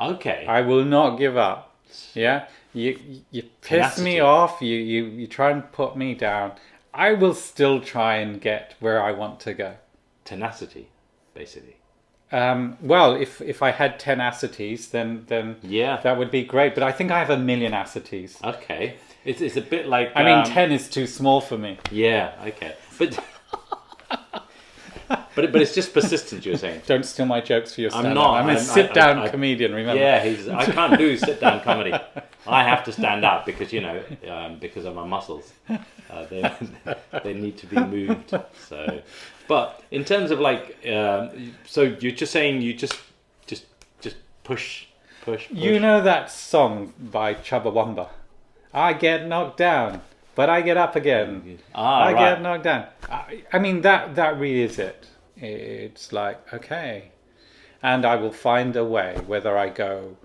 Okay. 0.00 0.46
I 0.48 0.60
will 0.60 0.84
not 0.84 1.18
give 1.18 1.36
up. 1.36 1.74
Yeah, 2.14 2.46
you 2.74 2.98
you 3.30 3.42
piss 3.62 3.68
Tenacity. 3.96 4.04
me 4.04 4.20
off. 4.20 4.60
You 4.62 4.76
you 4.76 5.04
you 5.06 5.26
try 5.26 5.50
and 5.50 5.70
put 5.72 5.96
me 5.96 6.14
down. 6.14 6.52
I 6.94 7.12
will 7.14 7.34
still 7.34 7.80
try 7.80 8.16
and 8.16 8.40
get 8.40 8.74
where 8.80 9.02
I 9.02 9.12
want 9.12 9.40
to 9.40 9.54
go. 9.54 9.74
Tenacity, 10.24 10.88
basically. 11.34 11.76
Um, 12.30 12.76
well, 12.82 13.14
if 13.14 13.40
if 13.40 13.62
I 13.62 13.70
had 13.70 13.98
ten 13.98 14.18
acities, 14.18 14.90
then 14.90 15.24
then 15.28 15.56
Yeah. 15.62 15.96
that 16.02 16.18
would 16.18 16.30
be 16.30 16.44
great. 16.44 16.74
But 16.74 16.82
I 16.84 16.92
think 16.92 17.10
I 17.10 17.18
have 17.18 17.30
a 17.30 17.38
million 17.38 17.72
acities. 17.72 18.42
Okay. 18.44 18.96
It's, 19.24 19.40
it's 19.40 19.56
a 19.56 19.62
bit 19.62 19.88
like. 19.88 20.12
I 20.14 20.22
mean, 20.22 20.38
um, 20.38 20.44
ten 20.44 20.70
is 20.72 20.88
too 20.88 21.06
small 21.06 21.40
for 21.40 21.58
me. 21.58 21.78
Yeah. 21.90 22.32
Okay. 22.46 22.74
But. 22.98 23.18
but 25.42 25.52
but 25.52 25.62
it's 25.62 25.74
just 25.74 25.92
persistent. 25.94 26.44
You're 26.44 26.56
saying. 26.56 26.82
Don't 26.86 27.04
steal 27.04 27.26
my 27.26 27.40
jokes 27.40 27.74
for 27.74 27.80
your 27.82 27.92
I'm 27.94 28.02
stand-up. 28.02 28.14
not. 28.24 28.34
I'm 28.40 28.48
a 28.48 28.52
I'm- 28.52 28.58
I- 28.58 28.60
sit-down 28.60 29.30
comedian. 29.30 29.74
Remember? 29.74 30.00
Yeah, 30.02 30.22
he's. 30.24 30.48
I 30.48 30.64
can't 30.64 30.98
do 30.98 31.16
sit 31.16 31.40
down 31.40 31.60
comedy. 31.60 31.94
I 32.46 32.64
have 32.64 32.82
to 32.84 32.92
stand 32.92 33.24
up 33.24 33.44
because 33.46 33.72
you 33.72 33.80
know 33.80 34.02
um, 34.28 34.58
because 34.58 34.84
of 34.84 34.94
my 34.94 35.04
muscles. 35.04 35.52
Uh, 35.68 36.24
they 36.30 36.42
they 37.22 37.34
need 37.34 37.56
to 37.58 37.66
be 37.66 37.76
moved. 37.78 38.34
So, 38.68 39.02
but 39.46 39.82
in 39.90 40.04
terms 40.04 40.30
of 40.30 40.40
like, 40.40 40.76
um, 40.88 41.54
so 41.66 41.82
you're 41.82 42.12
just 42.12 42.32
saying 42.32 42.62
you 42.62 42.72
just 42.74 42.98
just 43.46 43.64
just 44.00 44.16
push 44.44 44.86
push. 45.22 45.48
push. 45.48 45.56
You 45.56 45.78
know 45.78 46.00
that 46.02 46.30
song 46.30 46.94
by 46.98 47.34
Chumbawamba? 47.34 48.08
I 48.72 48.92
get 48.94 49.26
knocked 49.26 49.58
down, 49.58 50.00
but 50.34 50.48
I 50.48 50.62
get 50.62 50.76
up 50.78 50.96
again. 50.96 51.58
Ah, 51.74 52.04
I 52.04 52.12
right. 52.12 52.18
get 52.34 52.42
knocked 52.42 52.64
down. 52.64 52.86
I, 53.10 53.42
I 53.52 53.58
mean 53.58 53.82
that 53.82 54.14
that 54.16 54.38
really 54.38 54.62
is 54.62 54.78
it. 54.78 55.06
It's 55.40 56.12
like 56.12 56.52
okay, 56.52 57.10
and 57.82 58.04
I 58.04 58.16
will 58.16 58.32
find 58.32 58.74
a 58.76 58.84
way 58.84 59.16
whether 59.26 59.56
I 59.56 59.68
go 59.68 60.16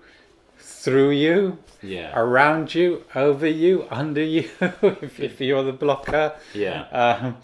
through 0.58 1.10
you, 1.10 1.58
Yeah. 1.82 2.12
around 2.18 2.74
you, 2.74 3.04
over 3.14 3.46
you, 3.46 3.86
under 3.90 4.22
you. 4.22 4.48
if, 4.60 5.20
if 5.20 5.40
you're 5.40 5.62
the 5.62 5.72
blocker, 5.72 6.34
Yeah. 6.54 6.82
um, 6.90 7.36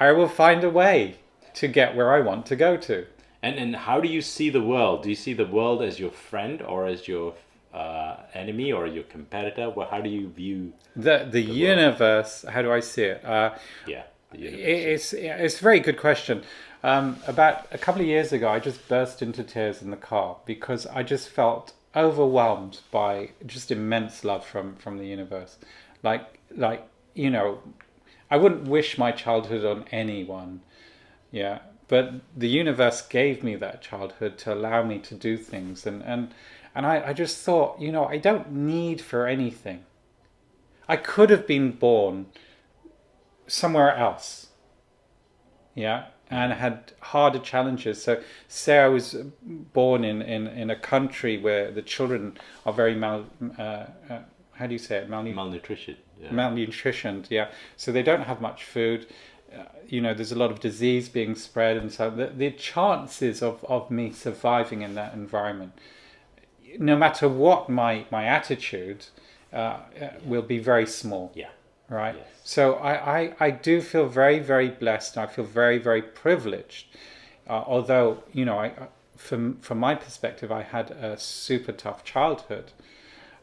I 0.00 0.12
will 0.12 0.28
find 0.28 0.64
a 0.64 0.70
way 0.70 1.16
to 1.54 1.68
get 1.68 1.94
where 1.94 2.12
I 2.12 2.20
want 2.20 2.46
to 2.46 2.56
go 2.56 2.76
to. 2.76 3.06
And 3.42 3.56
and 3.58 3.76
how 3.76 4.00
do 4.00 4.08
you 4.08 4.22
see 4.22 4.50
the 4.50 4.62
world? 4.62 5.02
Do 5.02 5.08
you 5.10 5.14
see 5.16 5.34
the 5.34 5.46
world 5.46 5.82
as 5.82 6.00
your 6.00 6.10
friend 6.10 6.62
or 6.62 6.86
as 6.86 7.06
your 7.06 7.34
uh, 7.74 8.16
enemy 8.32 8.72
or 8.72 8.86
your 8.86 9.04
competitor? 9.04 9.68
Well, 9.70 9.86
how 9.90 10.00
do 10.00 10.08
you 10.08 10.30
view? 10.30 10.72
The 10.96 11.28
the 11.30 11.42
universe. 11.42 12.44
How 12.48 12.62
do 12.62 12.72
I 12.72 12.80
see 12.80 13.04
it? 13.04 13.24
Uh, 13.24 13.50
Yeah. 13.86 14.04
The 14.32 14.38
It's 14.94 15.12
it's 15.12 15.60
a 15.60 15.62
very 15.62 15.80
good 15.80 15.98
question. 15.98 16.42
Um, 16.84 17.16
about 17.26 17.66
a 17.72 17.78
couple 17.78 18.02
of 18.02 18.06
years 18.06 18.30
ago, 18.30 18.48
I 18.48 18.58
just 18.60 18.88
burst 18.88 19.22
into 19.22 19.42
tears 19.42 19.80
in 19.80 19.90
the 19.90 19.96
car 19.96 20.36
because 20.44 20.86
I 20.86 21.02
just 21.02 21.30
felt 21.30 21.72
overwhelmed 21.96 22.80
by 22.90 23.30
just 23.46 23.70
immense 23.70 24.22
love 24.22 24.44
from 24.44 24.76
from 24.76 24.98
the 24.98 25.06
universe. 25.06 25.56
Like 26.02 26.38
like 26.54 26.86
you 27.14 27.30
know, 27.30 27.60
I 28.30 28.36
wouldn't 28.36 28.68
wish 28.68 28.98
my 28.98 29.12
childhood 29.12 29.64
on 29.64 29.86
anyone. 29.92 30.60
Yeah. 31.30 31.60
But 31.88 32.14
the 32.36 32.48
universe 32.48 33.02
gave 33.02 33.42
me 33.42 33.56
that 33.56 33.82
childhood 33.82 34.38
to 34.38 34.54
allow 34.54 34.82
me 34.82 34.98
to 35.00 35.14
do 35.14 35.36
things. 35.36 35.86
And, 35.86 36.02
and, 36.02 36.34
and 36.74 36.86
I, 36.86 37.08
I 37.08 37.12
just 37.12 37.44
thought, 37.44 37.80
you 37.80 37.92
know, 37.92 38.06
I 38.06 38.16
don't 38.16 38.50
need 38.52 39.00
for 39.00 39.26
anything. 39.26 39.84
I 40.88 40.96
could 40.96 41.30
have 41.30 41.46
been 41.46 41.72
born 41.72 42.26
somewhere 43.46 43.94
else. 43.94 44.48
Yeah. 45.74 46.06
And 46.34 46.52
had 46.52 46.92
harder 47.00 47.38
challenges. 47.38 48.02
So, 48.02 48.12
say 48.48 48.78
I 48.78 48.88
was 48.88 49.16
born 49.72 50.04
in, 50.04 50.22
in, 50.22 50.46
in 50.62 50.70
a 50.70 50.76
country 50.76 51.38
where 51.38 51.70
the 51.70 51.82
children 51.82 52.36
are 52.66 52.72
very 52.72 52.94
mal, 52.94 53.26
uh, 53.58 53.62
uh, 53.62 54.18
how 54.58 54.66
do 54.66 54.72
you 54.72 54.78
say 54.78 54.96
it? 54.98 55.08
Malnu- 55.10 55.34
Malnutrition. 55.34 55.96
Yeah. 56.20 56.30
malnutritioned. 56.30 57.26
Yeah, 57.30 57.48
so 57.76 57.92
they 57.92 58.02
don't 58.02 58.22
have 58.22 58.40
much 58.40 58.64
food. 58.64 59.06
Uh, 59.52 59.64
you 59.86 60.00
know, 60.00 60.14
there's 60.14 60.32
a 60.32 60.38
lot 60.38 60.50
of 60.50 60.58
disease 60.60 61.08
being 61.08 61.34
spread, 61.34 61.76
and 61.76 61.92
so 61.92 62.10
the, 62.10 62.26
the 62.26 62.50
chances 62.50 63.42
of, 63.42 63.64
of 63.68 63.90
me 63.90 64.10
surviving 64.12 64.82
in 64.82 64.94
that 64.94 65.12
environment, 65.14 65.72
no 66.78 66.96
matter 66.96 67.28
what 67.28 67.68
my 67.68 68.06
my 68.10 68.24
attitude, 68.24 69.06
uh, 69.52 69.56
uh, 69.56 70.10
will 70.24 70.42
be 70.42 70.58
very 70.58 70.86
small. 70.86 71.30
yeah. 71.34 71.50
Right. 71.88 72.14
Yes. 72.16 72.26
So 72.44 72.74
I, 72.74 73.18
I, 73.20 73.34
I 73.40 73.50
do 73.50 73.80
feel 73.80 74.06
very 74.06 74.38
very 74.38 74.68
blessed. 74.68 75.18
I 75.18 75.26
feel 75.26 75.44
very 75.44 75.78
very 75.78 76.02
privileged. 76.02 76.86
Uh, 77.48 77.62
although 77.66 78.22
you 78.32 78.44
know, 78.44 78.58
I, 78.58 78.72
from 79.16 79.58
from 79.58 79.78
my 79.78 79.94
perspective, 79.94 80.50
I 80.50 80.62
had 80.62 80.90
a 80.90 81.18
super 81.18 81.72
tough 81.72 82.04
childhood. 82.04 82.72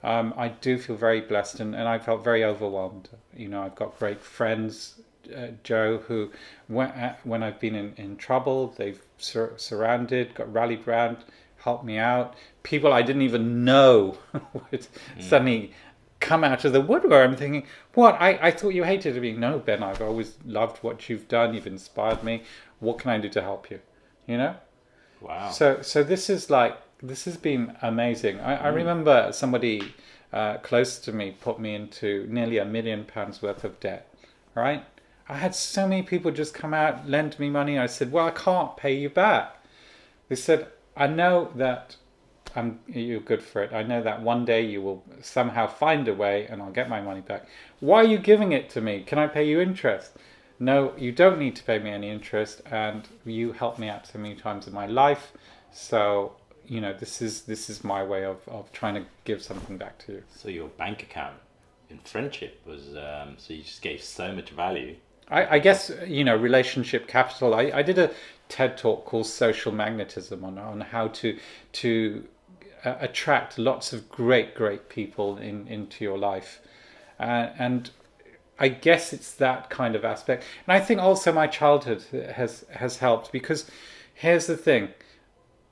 Um, 0.03 0.33
I 0.35 0.47
do 0.49 0.77
feel 0.79 0.95
very 0.95 1.21
blessed, 1.21 1.59
and, 1.59 1.75
and 1.75 1.87
I 1.87 1.99
felt 1.99 2.23
very 2.23 2.43
overwhelmed. 2.43 3.09
You 3.35 3.49
know, 3.49 3.61
I've 3.61 3.75
got 3.75 3.99
great 3.99 4.19
friends, 4.19 4.95
uh, 5.35 5.49
Joe, 5.63 5.99
who 6.07 6.31
when, 6.67 6.89
uh, 6.89 7.15
when 7.23 7.43
I've 7.43 7.59
been 7.59 7.75
in, 7.75 7.93
in 7.97 8.17
trouble, 8.17 8.73
they've 8.77 8.99
sur- 9.19 9.53
surrounded, 9.57 10.33
got 10.33 10.51
rallied 10.51 10.87
round, 10.87 11.17
helped 11.57 11.85
me 11.85 11.97
out. 11.97 12.35
People 12.63 12.91
I 12.91 13.03
didn't 13.03 13.21
even 13.21 13.63
know 13.63 14.17
would 14.71 14.87
suddenly 15.19 15.73
come 16.31 16.45
out 16.45 16.63
of 16.63 16.71
the 16.71 16.79
woodwork. 16.79 17.29
I'm 17.29 17.35
thinking, 17.35 17.67
what? 17.93 18.15
I, 18.21 18.39
I 18.41 18.51
thought 18.51 18.69
you 18.69 18.85
hated 18.85 19.21
me. 19.21 19.33
No, 19.33 19.59
Ben, 19.59 19.83
I've 19.83 20.01
always 20.01 20.37
loved 20.45 20.77
what 20.77 21.09
you've 21.09 21.27
done. 21.27 21.53
You've 21.53 21.67
inspired 21.67 22.23
me. 22.23 22.43
What 22.79 22.99
can 22.99 23.11
I 23.11 23.17
do 23.17 23.27
to 23.27 23.41
help 23.41 23.69
you? 23.69 23.79
You 24.27 24.37
know? 24.37 24.55
Wow. 25.19 25.49
So, 25.49 25.81
so 25.81 26.03
this 26.03 26.29
is 26.29 26.49
like 26.49 26.77
this 27.03 27.25
has 27.25 27.35
been 27.35 27.75
amazing. 27.81 28.39
I, 28.39 28.53
I 28.55 28.67
remember 28.69 29.31
somebody 29.33 29.93
uh, 30.31 30.55
close 30.59 30.99
to 30.99 31.11
me 31.11 31.35
put 31.41 31.59
me 31.59 31.75
into 31.75 32.25
nearly 32.29 32.59
a 32.59 32.65
million 32.65 33.03
pounds 33.03 33.41
worth 33.41 33.65
of 33.65 33.77
debt. 33.81 34.07
Right? 34.55 34.85
I 35.27 35.35
had 35.35 35.53
so 35.53 35.85
many 35.85 36.03
people 36.03 36.31
just 36.31 36.53
come 36.53 36.73
out, 36.73 37.09
lend 37.09 37.37
me 37.39 37.49
money. 37.49 37.77
I 37.77 37.87
said, 37.87 38.13
"Well, 38.13 38.27
I 38.27 38.31
can't 38.31 38.77
pay 38.77 38.93
you 38.93 39.09
back." 39.09 39.57
They 40.29 40.37
said, 40.37 40.67
"I 40.95 41.07
know 41.07 41.51
that 41.55 41.97
I'm 42.55 42.79
you're 42.87 43.19
good 43.19 43.43
for 43.43 43.63
it. 43.63 43.73
I 43.73 43.83
know 43.83 44.01
that 44.01 44.21
one 44.21 44.45
day 44.45 44.65
you 44.65 44.81
will 44.81 45.03
somehow 45.21 45.67
find 45.67 46.07
a 46.07 46.13
way, 46.13 46.47
and 46.47 46.61
I'll 46.61 46.71
get 46.71 46.89
my 46.89 47.01
money 47.01 47.21
back. 47.21 47.47
Why 47.79 47.97
are 48.01 48.07
you 48.07 48.17
giving 48.17 48.51
it 48.51 48.69
to 48.71 48.81
me? 48.81 49.01
Can 49.01 49.19
I 49.19 49.27
pay 49.27 49.47
you 49.47 49.59
interest?" 49.59 50.11
No, 50.59 50.93
you 50.95 51.11
don't 51.11 51.39
need 51.39 51.55
to 51.55 51.63
pay 51.63 51.79
me 51.79 51.89
any 51.89 52.09
interest, 52.09 52.61
and 52.69 53.07
you 53.25 53.51
helped 53.51 53.79
me 53.79 53.89
out 53.89 54.05
so 54.05 54.19
many 54.19 54.35
times 54.35 54.67
in 54.67 54.73
my 54.73 54.85
life. 54.85 55.31
So 55.71 56.35
you 56.65 56.79
know 56.79 56.93
this 56.93 57.21
is 57.21 57.41
this 57.43 57.69
is 57.69 57.83
my 57.83 58.03
way 58.03 58.23
of, 58.25 58.37
of 58.47 58.71
trying 58.71 58.95
to 58.95 59.05
give 59.25 59.41
something 59.41 59.77
back 59.77 59.97
to 60.05 60.13
you. 60.13 60.23
so 60.33 60.49
your 60.49 60.67
bank 60.69 61.03
account 61.03 61.35
in 61.89 61.99
friendship 61.99 62.61
was 62.65 62.95
um, 62.95 63.35
so 63.37 63.53
you 63.53 63.63
just 63.63 63.81
gave 63.81 64.01
so 64.01 64.31
much 64.31 64.51
value. 64.51 64.95
I, 65.29 65.55
I 65.55 65.59
guess 65.59 65.91
you 66.07 66.23
know 66.23 66.35
relationship 66.35 67.07
capital. 67.07 67.53
I, 67.53 67.71
I 67.73 67.81
did 67.81 67.97
a 67.97 68.11
TED 68.49 68.77
talk 68.77 69.05
called 69.05 69.27
Social 69.27 69.71
Magnetism 69.71 70.43
on 70.43 70.57
on 70.57 70.81
how 70.81 71.09
to 71.09 71.37
to 71.73 72.27
uh, 72.83 72.95
attract 72.99 73.57
lots 73.57 73.93
of 73.93 74.09
great 74.09 74.55
great 74.55 74.89
people 74.89 75.37
in 75.37 75.67
into 75.67 76.03
your 76.03 76.17
life, 76.17 76.59
uh, 77.19 77.49
and 77.57 77.91
I 78.59 78.67
guess 78.69 79.13
it's 79.13 79.33
that 79.33 79.69
kind 79.69 79.95
of 79.95 80.05
aspect. 80.05 80.43
And 80.67 80.73
I 80.75 80.83
think 80.83 81.01
also 81.01 81.31
my 81.31 81.47
childhood 81.47 82.03
has 82.35 82.65
has 82.71 82.97
helped 82.97 83.31
because 83.31 83.69
here's 84.13 84.47
the 84.47 84.57
thing: 84.57 84.89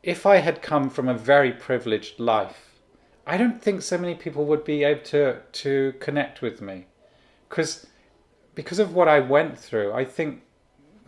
if 0.03 0.25
I 0.25 0.37
had 0.37 0.61
come 0.61 0.89
from 0.89 1.07
a 1.07 1.13
very 1.13 1.51
privileged 1.51 2.19
life, 2.19 2.69
I 3.27 3.37
don't 3.37 3.61
think 3.61 3.81
so 3.81 3.97
many 3.97 4.15
people 4.15 4.45
would 4.45 4.63
be 4.63 4.83
able 4.83 5.03
to 5.05 5.41
to 5.51 5.93
connect 5.99 6.41
with 6.41 6.61
me, 6.61 6.87
because 7.47 7.87
because 8.55 8.79
of 8.79 8.93
what 8.93 9.07
I 9.07 9.19
went 9.19 9.57
through, 9.57 9.93
I 9.93 10.05
think 10.05 10.41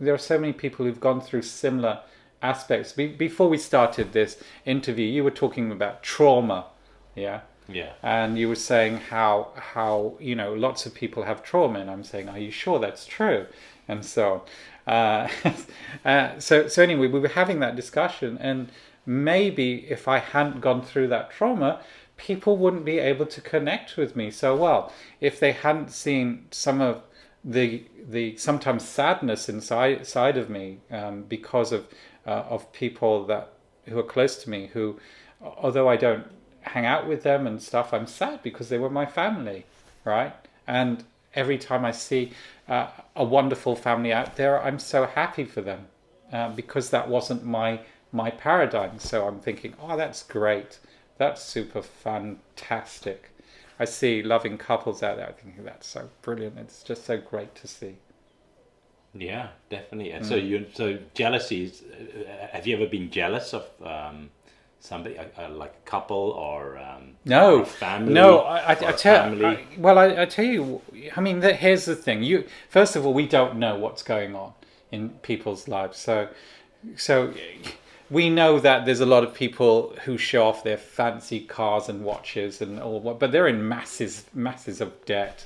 there 0.00 0.14
are 0.14 0.18
so 0.18 0.38
many 0.38 0.52
people 0.52 0.84
who've 0.84 1.00
gone 1.00 1.20
through 1.20 1.42
similar 1.42 2.00
aspects. 2.42 2.92
Be- 2.92 3.06
before 3.06 3.48
we 3.48 3.58
started 3.58 4.12
this 4.12 4.42
interview, 4.66 5.06
you 5.06 5.24
were 5.24 5.30
talking 5.30 5.70
about 5.72 6.02
trauma, 6.02 6.66
yeah, 7.14 7.40
Yeah. 7.68 7.92
and 8.02 8.38
you 8.38 8.48
were 8.48 8.56
saying 8.56 8.98
how 9.10 9.48
how 9.56 10.14
you 10.20 10.34
know 10.34 10.52
lots 10.54 10.86
of 10.86 10.94
people 10.94 11.22
have 11.24 11.42
trauma, 11.42 11.78
and 11.80 11.90
I'm 11.90 12.04
saying, 12.04 12.28
are 12.28 12.38
you 12.38 12.50
sure 12.50 12.78
that's 12.78 13.06
true? 13.06 13.46
And 13.88 14.04
so, 14.04 14.42
uh, 14.86 15.28
uh, 16.04 16.38
so 16.38 16.68
so 16.68 16.82
anyway, 16.82 17.08
we 17.08 17.20
were 17.20 17.28
having 17.28 17.60
that 17.60 17.76
discussion, 17.76 18.38
and 18.40 18.70
maybe 19.06 19.86
if 19.90 20.08
I 20.08 20.18
hadn't 20.18 20.60
gone 20.60 20.82
through 20.82 21.08
that 21.08 21.30
trauma, 21.30 21.80
people 22.16 22.56
wouldn't 22.56 22.84
be 22.84 22.98
able 22.98 23.26
to 23.26 23.40
connect 23.40 23.96
with 23.96 24.14
me 24.16 24.30
so 24.30 24.54
well. 24.56 24.92
If 25.20 25.40
they 25.40 25.52
hadn't 25.52 25.90
seen 25.90 26.46
some 26.50 26.80
of 26.80 27.02
the 27.44 27.84
the 28.08 28.36
sometimes 28.36 28.86
sadness 28.86 29.48
inside 29.48 30.06
side 30.06 30.36
of 30.36 30.48
me 30.48 30.78
um, 30.90 31.22
because 31.24 31.72
of 31.72 31.86
uh, 32.26 32.44
of 32.48 32.72
people 32.72 33.26
that 33.26 33.52
who 33.86 33.98
are 33.98 34.04
close 34.04 34.42
to 34.42 34.50
me 34.50 34.68
who 34.72 34.98
although 35.40 35.88
I 35.88 35.96
don't 35.96 36.26
hang 36.62 36.86
out 36.86 37.08
with 37.08 37.22
them 37.22 37.46
and 37.46 37.60
stuff 37.60 37.92
I'm 37.92 38.06
sad 38.06 38.42
because 38.42 38.68
they 38.68 38.78
were 38.78 38.90
my 38.90 39.06
family 39.06 39.66
right 40.04 40.34
and 40.66 41.04
every 41.34 41.58
time 41.58 41.84
I 41.84 41.90
see 41.90 42.32
uh, 42.68 42.88
a 43.16 43.24
wonderful 43.24 43.74
family 43.74 44.12
out 44.12 44.36
there 44.36 44.62
I'm 44.62 44.78
so 44.78 45.06
happy 45.06 45.44
for 45.44 45.60
them 45.60 45.86
uh, 46.32 46.50
because 46.50 46.90
that 46.90 47.08
wasn't 47.08 47.44
my 47.44 47.80
my 48.12 48.30
paradigm 48.30 48.98
so 48.98 49.26
I'm 49.26 49.40
thinking 49.40 49.74
oh 49.80 49.96
that's 49.96 50.22
great 50.22 50.78
that's 51.18 51.42
super 51.42 51.82
fantastic 51.82 53.32
I 53.82 53.84
see 53.84 54.22
loving 54.22 54.58
couples 54.58 55.02
out 55.02 55.16
there. 55.16 55.28
I 55.28 55.32
think 55.32 55.64
that's 55.64 55.88
so 55.88 56.08
brilliant. 56.22 56.56
It's 56.56 56.84
just 56.84 57.04
so 57.04 57.18
great 57.18 57.54
to 57.56 57.66
see. 57.66 57.96
Yeah, 59.14 59.48
definitely. 59.68 60.12
And 60.12 60.24
Mm. 60.24 60.28
so 60.28 60.34
you 60.36 60.66
so 60.74 60.98
jealousy 61.14 61.64
is. 61.64 61.82
Uh, 61.82 62.46
have 62.52 62.66
you 62.66 62.76
ever 62.76 62.86
been 62.86 63.10
jealous 63.10 63.52
of 63.52 63.64
um, 63.84 64.30
somebody 64.80 65.18
uh, 65.18 65.24
uh, 65.38 65.48
like 65.50 65.74
a 65.86 65.90
couple 65.90 66.16
or 66.30 66.78
um, 66.78 67.14
No, 67.24 67.58
or 67.58 67.62
a 67.62 67.66
family? 67.66 68.14
no. 68.14 68.38
I, 68.38 68.58
I, 68.58 68.70
I 68.72 68.92
tell. 68.92 69.22
family? 69.24 69.44
I, 69.44 69.64
well, 69.76 69.98
I, 69.98 70.22
I 70.22 70.24
tell 70.24 70.44
you. 70.46 70.80
I 71.16 71.20
mean, 71.20 71.40
that, 71.40 71.56
here's 71.56 71.84
the 71.84 71.94
thing. 71.96 72.22
You 72.22 72.44
first 72.70 72.96
of 72.96 73.04
all, 73.04 73.12
we 73.14 73.26
don't 73.26 73.56
know 73.56 73.76
what's 73.76 74.02
going 74.02 74.34
on 74.34 74.54
in 74.90 75.10
people's 75.22 75.68
lives. 75.68 75.98
So, 75.98 76.28
so 76.96 77.34
we 78.10 78.28
know 78.30 78.60
that 78.60 78.84
there's 78.86 79.00
a 79.00 79.06
lot 79.06 79.24
of 79.24 79.34
people 79.34 79.94
who 80.04 80.16
show 80.18 80.46
off 80.46 80.64
their 80.64 80.76
fancy 80.78 81.40
cars 81.40 81.88
and 81.88 82.04
watches 82.04 82.60
and 82.62 82.80
all, 82.80 83.00
what, 83.00 83.18
but 83.18 83.32
they're 83.32 83.48
in 83.48 83.66
masses, 83.68 84.24
masses 84.34 84.80
of 84.80 85.04
debt. 85.06 85.44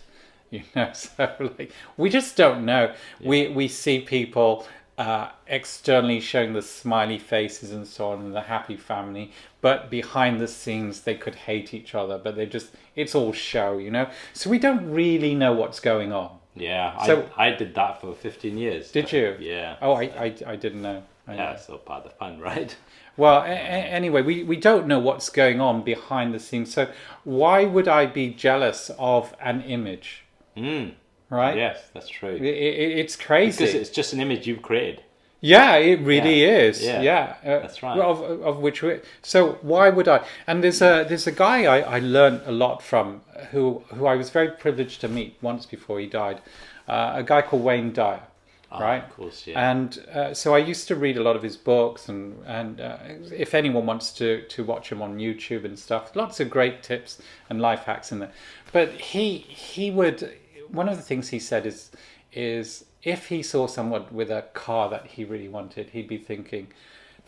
You 0.57 0.63
know, 0.77 0.91
so 0.93 1.53
like 1.59 1.73
we 1.97 2.09
just 2.11 2.37
don't 2.37 2.65
know. 2.65 2.95
We 3.21 3.49
we 3.49 3.69
see 3.69 4.01
people 4.01 4.67
uh, 4.99 5.29
externally 5.47 6.21
showing 6.21 6.53
the 6.55 6.63
smiley 6.63 7.19
faces 7.19 7.71
and 7.73 7.87
so 7.87 8.11
on, 8.13 8.21
and 8.21 8.35
the 8.35 8.41
happy 8.43 8.77
family, 8.77 9.33
but 9.61 9.91
behind 9.91 10.41
the 10.41 10.49
scenes 10.49 11.03
they 11.03 11.15
could 11.15 11.35
hate 11.35 11.75
each 11.75 11.95
other. 11.95 12.17
But 12.19 12.37
they 12.37 12.47
just 12.47 12.69
it's 12.95 13.15
all 13.15 13.33
show, 13.33 13.79
you 13.79 13.91
know. 13.91 14.09
So 14.33 14.49
we 14.51 14.59
don't 14.59 14.91
really 14.91 15.35
know 15.35 15.53
what's 15.53 15.81
going 15.81 16.13
on. 16.13 16.31
yeah, 16.55 16.97
So- 17.05 17.29
I, 17.37 17.49
I 17.49 17.51
did 17.55 17.75
that 17.75 18.01
for 18.01 18.15
15 18.15 18.57
years. 18.57 18.91
Did 18.91 19.13
you? 19.13 19.37
Yeah. 19.39 19.77
Oh, 19.83 19.93
I 19.93 20.05
I, 20.27 20.35
I 20.47 20.57
didn't 20.57 20.83
know. 20.83 21.03
I 21.29 21.35
Yeah, 21.35 21.45
know. 21.47 21.51
it's 21.53 21.69
all 21.69 21.79
part 21.79 22.05
of 22.05 22.11
the 22.13 22.17
fun, 22.17 22.41
right? 22.51 22.75
Well, 23.19 23.41
a- 23.43 23.49
a- 23.49 23.89
anyway, 24.01 24.23
we, 24.23 24.45
we 24.45 24.57
don't 24.57 24.87
know 24.87 24.99
what's 25.01 25.29
going 25.29 25.61
on 25.61 25.83
behind 25.83 26.33
the 26.33 26.39
scenes. 26.39 26.73
So 26.73 26.89
why 27.25 27.65
would 27.65 27.89
I 27.89 28.07
be 28.07 28.31
jealous 28.31 28.91
of 28.99 29.35
an 29.41 29.61
image? 29.63 30.23
Mm, 30.57 30.93
Right? 31.31 31.57
yes, 31.57 31.79
that's 31.93 32.09
true. 32.09 32.31
I- 32.41 32.45
I- 32.45 32.95
it's 33.03 33.17
crazy. 33.17 33.65
Because 33.65 33.75
it's 33.75 33.91
just 33.91 34.13
an 34.13 34.21
image 34.21 34.47
you've 34.47 34.63
created. 34.63 35.03
Yeah, 35.41 35.77
it 35.77 36.01
really 36.01 36.43
Yeah. 36.43 36.59
is. 36.69 36.83
Yeah. 36.83 37.03
Yeah, 37.03 37.35
Uh, 37.45 37.61
That's 37.61 37.83
right. 37.83 37.99
Of, 37.99 38.23
of 38.43 38.59
which 38.61 38.83
we, 38.83 39.01
so 39.23 39.59
why 39.63 39.91
would 39.91 40.09
I? 40.09 40.21
And 40.47 40.65
there's 40.65 40.81
a 40.81 41.05
there's 41.09 41.27
a 41.27 41.33
guy 41.33 41.65
I, 41.67 41.97
I 41.97 41.99
learned 42.01 42.41
a 42.47 42.53
lot 42.53 42.83
from 42.83 43.21
who 43.53 43.83
who 43.95 44.07
I 44.07 44.17
was 44.17 44.31
very 44.31 44.49
privileged 44.51 45.01
to 45.03 45.09
meet 45.09 45.37
once 45.43 45.67
before 45.67 46.01
he 46.01 46.07
died, 46.07 46.41
uh, 46.89 47.13
a 47.17 47.23
guy 47.23 47.43
called 47.43 47.63
Wayne 47.63 47.93
Dyer, 47.93 48.23
Ah, 48.73 48.79
right? 48.81 49.05
Of 49.05 49.11
course, 49.15 49.47
yeah. 49.47 49.71
And 49.71 49.99
uh, 50.13 50.33
so 50.35 50.55
I 50.55 50.59
used 50.59 50.89
to 50.89 50.97
read 50.97 51.17
a 51.19 51.23
lot 51.23 51.37
of 51.37 51.43
his 51.43 51.57
books, 51.59 52.09
and 52.09 52.43
and 52.47 52.81
uh, 52.81 52.97
if 53.31 53.55
anyone 53.55 53.85
wants 53.87 54.13
to 54.15 54.41
to 54.55 54.65
watch 54.65 54.91
him 54.91 55.03
on 55.03 55.19
YouTube 55.19 55.65
and 55.67 55.79
stuff, 55.79 56.17
lots 56.17 56.41
of 56.41 56.49
great 56.49 56.83
tips 56.83 57.21
and 57.51 57.61
life 57.61 57.85
hacks 57.85 58.11
in 58.11 58.21
there. 58.21 58.33
But 58.73 58.89
he 59.13 59.37
he 59.37 59.91
would 59.91 60.33
one 60.71 60.89
of 60.89 60.97
the 60.97 61.03
things 61.03 61.29
he 61.29 61.39
said 61.39 61.67
is 61.67 61.91
is 62.33 62.85
if 63.03 63.29
he 63.29 63.43
saw 63.43 63.67
someone 63.67 64.07
with 64.11 64.31
a 64.31 64.43
car 64.53 64.91
that 64.91 65.07
he 65.07 65.25
really 65.25 65.49
wanted, 65.49 65.91
he'd 65.91 66.09
be 66.09 66.19
thinking, 66.19 66.69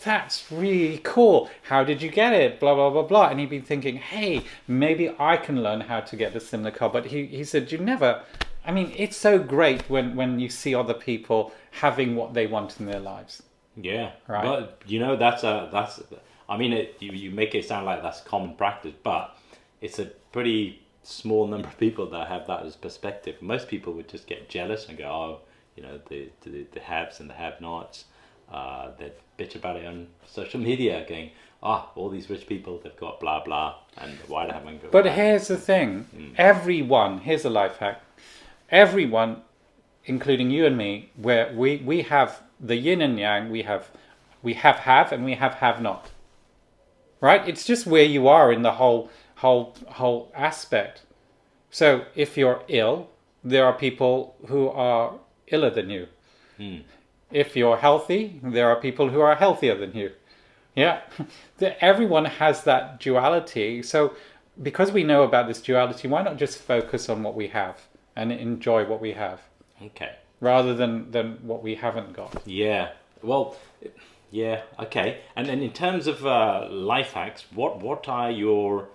"That's 0.04 0.50
really 0.50 1.00
cool. 1.02 1.48
How 1.62 1.84
did 1.84 2.02
you 2.02 2.10
get 2.10 2.32
it?" 2.32 2.60
Blah 2.60 2.74
blah 2.74 2.90
blah 2.90 3.02
blah. 3.02 3.28
And 3.28 3.40
he'd 3.40 3.50
be 3.50 3.60
thinking, 3.60 3.96
"Hey, 3.96 4.42
maybe 4.66 5.14
I 5.18 5.36
can 5.36 5.62
learn 5.62 5.82
how 5.82 6.00
to 6.00 6.16
get 6.16 6.34
a 6.36 6.40
similar 6.40 6.70
car." 6.70 6.90
But 6.90 7.06
he 7.06 7.26
he 7.26 7.44
said, 7.44 7.72
"You 7.72 7.78
never." 7.78 8.22
I 8.66 8.72
mean, 8.72 8.92
it's 8.96 9.16
so 9.16 9.38
great 9.38 9.88
when 9.88 10.16
when 10.16 10.40
you 10.40 10.48
see 10.50 10.74
other 10.74 10.94
people 10.94 11.52
having 11.70 12.16
what 12.16 12.34
they 12.34 12.46
want 12.46 12.78
in 12.80 12.86
their 12.86 13.00
lives. 13.00 13.42
Yeah, 13.80 14.10
Right. 14.26 14.44
But 14.44 14.82
you 14.86 14.98
know 14.98 15.16
that's 15.16 15.44
a 15.44 15.68
that's. 15.72 16.02
I 16.48 16.56
mean, 16.56 16.72
it, 16.72 16.96
you 17.00 17.12
you 17.12 17.30
make 17.30 17.54
it 17.54 17.64
sound 17.64 17.86
like 17.86 18.02
that's 18.02 18.20
common 18.20 18.54
practice, 18.54 18.94
but 19.02 19.36
it's 19.80 19.98
a 19.98 20.06
pretty 20.32 20.82
small 21.08 21.46
number 21.46 21.68
of 21.68 21.78
people 21.78 22.06
that 22.10 22.28
have 22.28 22.46
that 22.46 22.64
as 22.64 22.76
perspective. 22.76 23.40
Most 23.40 23.68
people 23.68 23.92
would 23.94 24.08
just 24.08 24.26
get 24.26 24.48
jealous 24.48 24.88
and 24.88 24.98
go, 24.98 25.04
"Oh, 25.04 25.40
you 25.76 25.82
know, 25.82 26.00
the 26.08 26.28
the, 26.42 26.66
the 26.72 26.80
haves 26.80 27.20
and 27.20 27.28
the 27.30 27.34
have-nots." 27.34 28.04
Uh, 28.50 28.90
they 28.98 29.12
bitch 29.38 29.54
about 29.54 29.76
it 29.76 29.86
on 29.86 30.08
social 30.26 30.60
media, 30.60 31.04
going, 31.08 31.30
"Ah, 31.62 31.90
all 31.94 32.10
these 32.10 32.28
rich 32.30 32.46
people, 32.46 32.78
they've 32.82 32.96
got 32.96 33.20
blah 33.20 33.42
blah, 33.42 33.76
and 33.96 34.12
why 34.26 34.46
haven't 34.52 34.82
got?" 34.82 34.92
But 34.92 35.04
that?" 35.04 35.16
here's 35.16 35.48
the 35.48 35.56
thing: 35.56 36.34
everyone. 36.36 37.18
Here's 37.18 37.44
a 37.44 37.50
life 37.50 37.78
hack. 37.78 38.02
Everyone, 38.70 39.42
including 40.04 40.50
you 40.50 40.66
and 40.66 40.76
me, 40.76 41.10
where 41.16 41.52
we 41.54 41.78
we 41.78 42.02
have 42.02 42.42
the 42.60 42.76
yin 42.76 43.00
and 43.00 43.18
yang. 43.18 43.50
We 43.50 43.62
have 43.62 43.90
we 44.42 44.54
have 44.54 44.76
have 44.80 45.10
and 45.12 45.24
we 45.24 45.34
have 45.34 45.54
have 45.54 45.80
not. 45.80 46.10
Right? 47.20 47.48
It's 47.48 47.64
just 47.64 47.84
where 47.84 48.04
you 48.04 48.28
are 48.28 48.52
in 48.52 48.62
the 48.62 48.72
whole 48.72 49.10
whole 49.38 49.74
whole 49.88 50.30
aspect. 50.34 51.02
So 51.70 52.04
if 52.14 52.36
you're 52.36 52.62
ill, 52.68 53.08
there 53.44 53.64
are 53.64 53.72
people 53.72 54.34
who 54.48 54.68
are 54.68 55.14
iller 55.46 55.70
than 55.70 55.90
you. 55.90 56.06
If 57.30 57.56
you're 57.56 57.76
healthy, 57.76 58.40
there 58.42 58.68
are 58.68 58.76
people 58.80 59.10
who 59.10 59.20
are 59.20 59.34
healthier 59.34 59.76
than 59.76 59.94
you. 59.94 60.12
Yeah, 60.74 61.00
everyone 61.80 62.24
has 62.24 62.64
that 62.64 63.00
duality. 63.00 63.82
So, 63.82 64.14
because 64.62 64.92
we 64.92 65.02
know 65.04 65.22
about 65.22 65.46
this 65.46 65.60
duality, 65.60 66.08
why 66.08 66.22
not 66.22 66.36
just 66.36 66.58
focus 66.58 67.08
on 67.08 67.22
what 67.22 67.34
we 67.34 67.48
have 67.48 67.76
and 68.16 68.32
enjoy 68.32 68.84
what 68.84 69.00
we 69.00 69.12
have 69.12 69.40
okay. 69.82 70.16
rather 70.40 70.74
than, 70.74 71.10
than 71.10 71.38
what 71.42 71.62
we 71.62 71.74
haven't 71.76 72.12
got? 72.12 72.42
Yeah. 72.46 72.92
Well, 73.22 73.56
yeah. 74.30 74.62
Okay. 74.78 75.20
And 75.36 75.46
then 75.48 75.60
in 75.62 75.72
terms 75.72 76.06
of 76.06 76.24
uh, 76.26 76.68
life 76.70 77.12
hacks, 77.12 77.44
what 77.54 77.80
what 77.80 78.08
are 78.08 78.30
your 78.30 78.88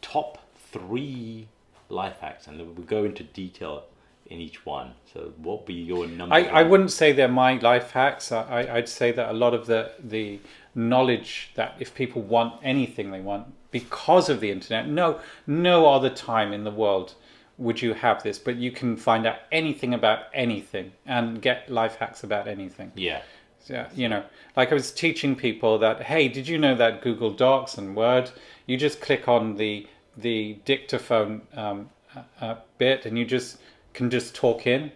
top 0.00 0.38
three 0.72 1.48
life 1.88 2.18
hacks? 2.20 2.46
And 2.46 2.58
we'll 2.58 2.86
go 2.86 3.04
into 3.04 3.22
detail 3.24 3.84
in 4.26 4.38
each 4.40 4.64
one. 4.66 4.92
So, 5.12 5.32
what 5.38 5.64
be 5.66 5.74
your 5.74 6.06
number? 6.06 6.34
I, 6.34 6.44
I 6.44 6.62
wouldn't 6.62 6.92
say 6.92 7.12
they're 7.12 7.28
my 7.28 7.58
life 7.58 7.92
hacks. 7.92 8.30
I, 8.32 8.42
I- 8.62 8.76
I'd 8.76 8.88
say 8.88 9.12
that 9.12 9.30
a 9.30 9.32
lot 9.32 9.54
of 9.54 9.66
the, 9.66 9.92
the 10.02 10.40
knowledge 10.74 11.50
that 11.54 11.74
if 11.80 11.94
people 11.94 12.22
want 12.22 12.54
anything 12.62 13.10
they 13.10 13.20
want 13.20 13.46
because 13.70 14.28
of 14.28 14.40
the 14.40 14.50
internet, 14.50 14.88
no, 14.88 15.20
no 15.46 15.86
other 15.86 16.10
time 16.10 16.52
in 16.52 16.64
the 16.64 16.70
world 16.70 17.14
would 17.58 17.82
you 17.82 17.92
have 17.92 18.22
this, 18.22 18.38
but 18.38 18.54
you 18.56 18.70
can 18.70 18.96
find 18.96 19.26
out 19.26 19.38
anything 19.50 19.92
about 19.92 20.26
anything 20.32 20.92
and 21.06 21.42
get 21.42 21.68
life 21.68 21.96
hacks 21.96 22.22
about 22.22 22.46
anything. 22.46 22.92
Yeah. 22.94 23.22
Yeah, 23.68 23.88
you 23.94 24.08
know, 24.08 24.22
like 24.56 24.70
I 24.70 24.74
was 24.74 24.90
teaching 24.90 25.36
people 25.36 25.78
that, 25.80 26.00
hey, 26.02 26.28
did 26.28 26.48
you 26.48 26.56
know 26.56 26.74
that 26.76 27.02
Google 27.02 27.30
Docs 27.30 27.76
and 27.76 27.94
Word, 27.94 28.30
you 28.68 28.76
just 28.76 29.00
click 29.00 29.26
on 29.26 29.56
the 29.56 29.88
the 30.16 30.58
dictaphone 30.64 31.42
um, 31.54 31.88
uh, 32.14 32.22
uh, 32.40 32.54
bit 32.76 33.06
and 33.06 33.18
you 33.18 33.24
just 33.24 33.58
can 33.94 34.10
just 34.10 34.34
talk 34.34 34.66
in, 34.66 34.92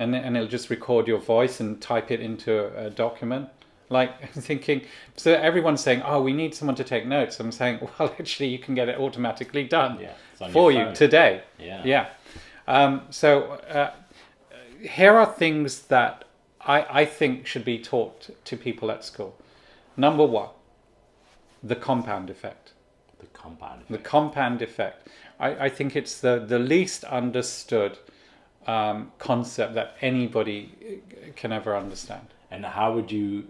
and 0.00 0.16
and 0.16 0.36
it'll 0.36 0.48
just 0.48 0.70
record 0.70 1.06
your 1.06 1.20
voice 1.20 1.60
and 1.60 1.80
type 1.80 2.10
it 2.10 2.20
into 2.20 2.52
a, 2.58 2.86
a 2.86 2.90
document. 2.90 3.48
Like 3.90 4.10
I'm 4.22 4.42
thinking, 4.42 4.86
so 5.16 5.34
everyone's 5.34 5.82
saying, 5.82 6.02
oh, 6.04 6.22
we 6.22 6.32
need 6.32 6.54
someone 6.54 6.74
to 6.76 6.84
take 6.84 7.06
notes. 7.06 7.38
I'm 7.38 7.52
saying, 7.52 7.78
well, 7.98 8.12
actually, 8.18 8.48
you 8.48 8.58
can 8.58 8.74
get 8.74 8.88
it 8.88 8.98
automatically 8.98 9.64
done 9.64 10.00
Yeah, 10.00 10.48
for 10.50 10.72
you 10.72 10.92
today. 10.94 11.42
Yeah. 11.58 11.82
Yeah. 11.84 12.08
Um, 12.66 13.02
so 13.10 13.42
uh, 13.68 13.92
here 14.80 15.14
are 15.14 15.26
things 15.26 15.82
that 15.82 16.24
I, 16.62 17.02
I 17.02 17.04
think 17.04 17.46
should 17.46 17.64
be 17.64 17.78
taught 17.78 18.30
to 18.44 18.56
people 18.56 18.90
at 18.90 19.04
school. 19.04 19.36
Number 19.96 20.24
one, 20.24 20.48
the 21.62 21.76
compound 21.76 22.30
effect. 22.30 22.73
The 23.32 23.38
compound. 23.38 23.84
The 23.88 23.98
compound 23.98 24.62
effect. 24.62 25.08
I, 25.40 25.66
I 25.66 25.68
think 25.68 25.96
it's 25.96 26.20
the, 26.20 26.38
the 26.38 26.58
least 26.58 27.04
understood 27.04 27.98
um, 28.66 29.12
concept 29.18 29.74
that 29.74 29.96
anybody 30.00 30.72
uh, 30.82 31.32
can 31.36 31.52
ever 31.52 31.76
understand. 31.76 32.26
And 32.50 32.64
how 32.64 32.94
would 32.94 33.10
you 33.10 33.46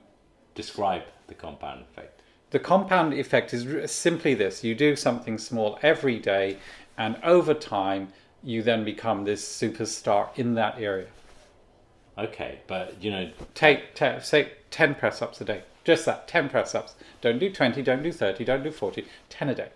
describe 0.55 1.03
the 1.27 1.35
compound 1.35 1.83
effect? 1.83 2.21
The 2.51 2.59
compound 2.59 3.15
effect 3.15 3.53
is 3.53 3.91
simply 3.91 4.35
this 4.35 4.63
you 4.63 4.75
do 4.75 4.95
something 4.95 5.39
small 5.39 5.79
every 5.83 6.19
day, 6.19 6.59
and 6.97 7.17
over 7.25 7.53
time, 7.53 8.13
you 8.45 8.63
then 8.63 8.85
become 8.85 9.25
this 9.25 9.45
superstar 9.45 10.29
in 10.37 10.55
that 10.55 10.79
area. 10.79 11.09
Okay, 12.17 12.61
but 12.69 13.03
you 13.03 13.11
know, 13.11 13.31
Take, 13.55 13.95
ta 13.95 14.21
say 14.21 14.53
10 14.71 14.95
press 14.95 15.21
ups 15.21 15.41
a 15.41 15.45
day. 15.45 15.63
Just 15.85 16.07
that, 16.07 16.27
10 16.29 16.49
press 16.49 16.75
ups. 16.75 16.95
Don't 17.21 17.39
do 17.39 17.51
20, 17.53 17.83
don't 17.83 18.03
do 18.03 18.11
30, 18.11 18.45
don't 18.45 18.63
do 18.63 18.71
40, 18.71 19.07
10 19.29 19.49
a 19.51 19.55
day. 19.55 19.69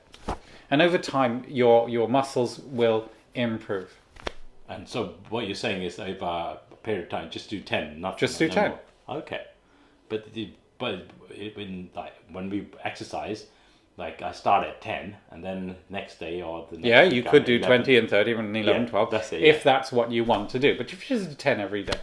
And 0.71 0.83
over 0.83 0.99
time, 0.99 1.44
your, 1.49 1.88
your 1.88 2.09
muscles 2.09 2.59
will 2.61 3.11
improve. 3.35 3.94
and 4.68 4.88
so 4.88 5.14
what 5.31 5.47
you're 5.47 5.55
saying 5.55 5.83
is 5.83 5.99
over 5.99 6.59
a 6.73 6.77
period 6.83 7.05
of 7.05 7.09
time, 7.11 7.31
just 7.31 7.49
do 7.51 7.61
ten, 7.61 8.01
not 8.01 8.18
Just 8.18 8.38
do 8.38 8.49
no 8.49 8.55
10. 8.55 8.71
more. 8.71 8.81
Okay, 9.18 9.42
but 10.09 10.33
the, 10.35 10.53
but 10.79 11.07
it- 11.31 11.57
when 11.57 11.88
like 11.94 12.12
when 12.33 12.51
we 12.51 12.66
exercise, 12.85 13.47
like 13.97 14.21
I 14.23 14.33
start 14.33 14.66
at 14.66 14.81
ten, 14.83 15.16
and 15.31 15.42
then 15.42 15.77
next 15.88 16.18
day 16.21 16.42
or 16.42 16.66
the 16.71 16.77
next 16.77 16.87
Yeah, 16.87 17.03
you 17.05 17.23
could 17.23 17.44
do 17.47 17.57
11. 17.57 17.79
20 17.79 17.97
and 17.99 18.11
30 18.11 18.33
and 18.33 18.57
11, 18.57 18.83
Yeah, 18.83 18.88
12 18.88 19.11
that's 19.11 19.33
it, 19.33 19.42
if 19.42 19.62
that's 19.62 19.90
what 19.92 20.11
you 20.12 20.25
want 20.25 20.51
to 20.51 20.59
do. 20.59 20.77
But 20.77 20.92
if 20.92 21.09
you 21.11 21.16
just 21.16 21.31
do 21.31 21.35
10 21.37 21.61
every 21.61 21.83
day, 21.85 21.99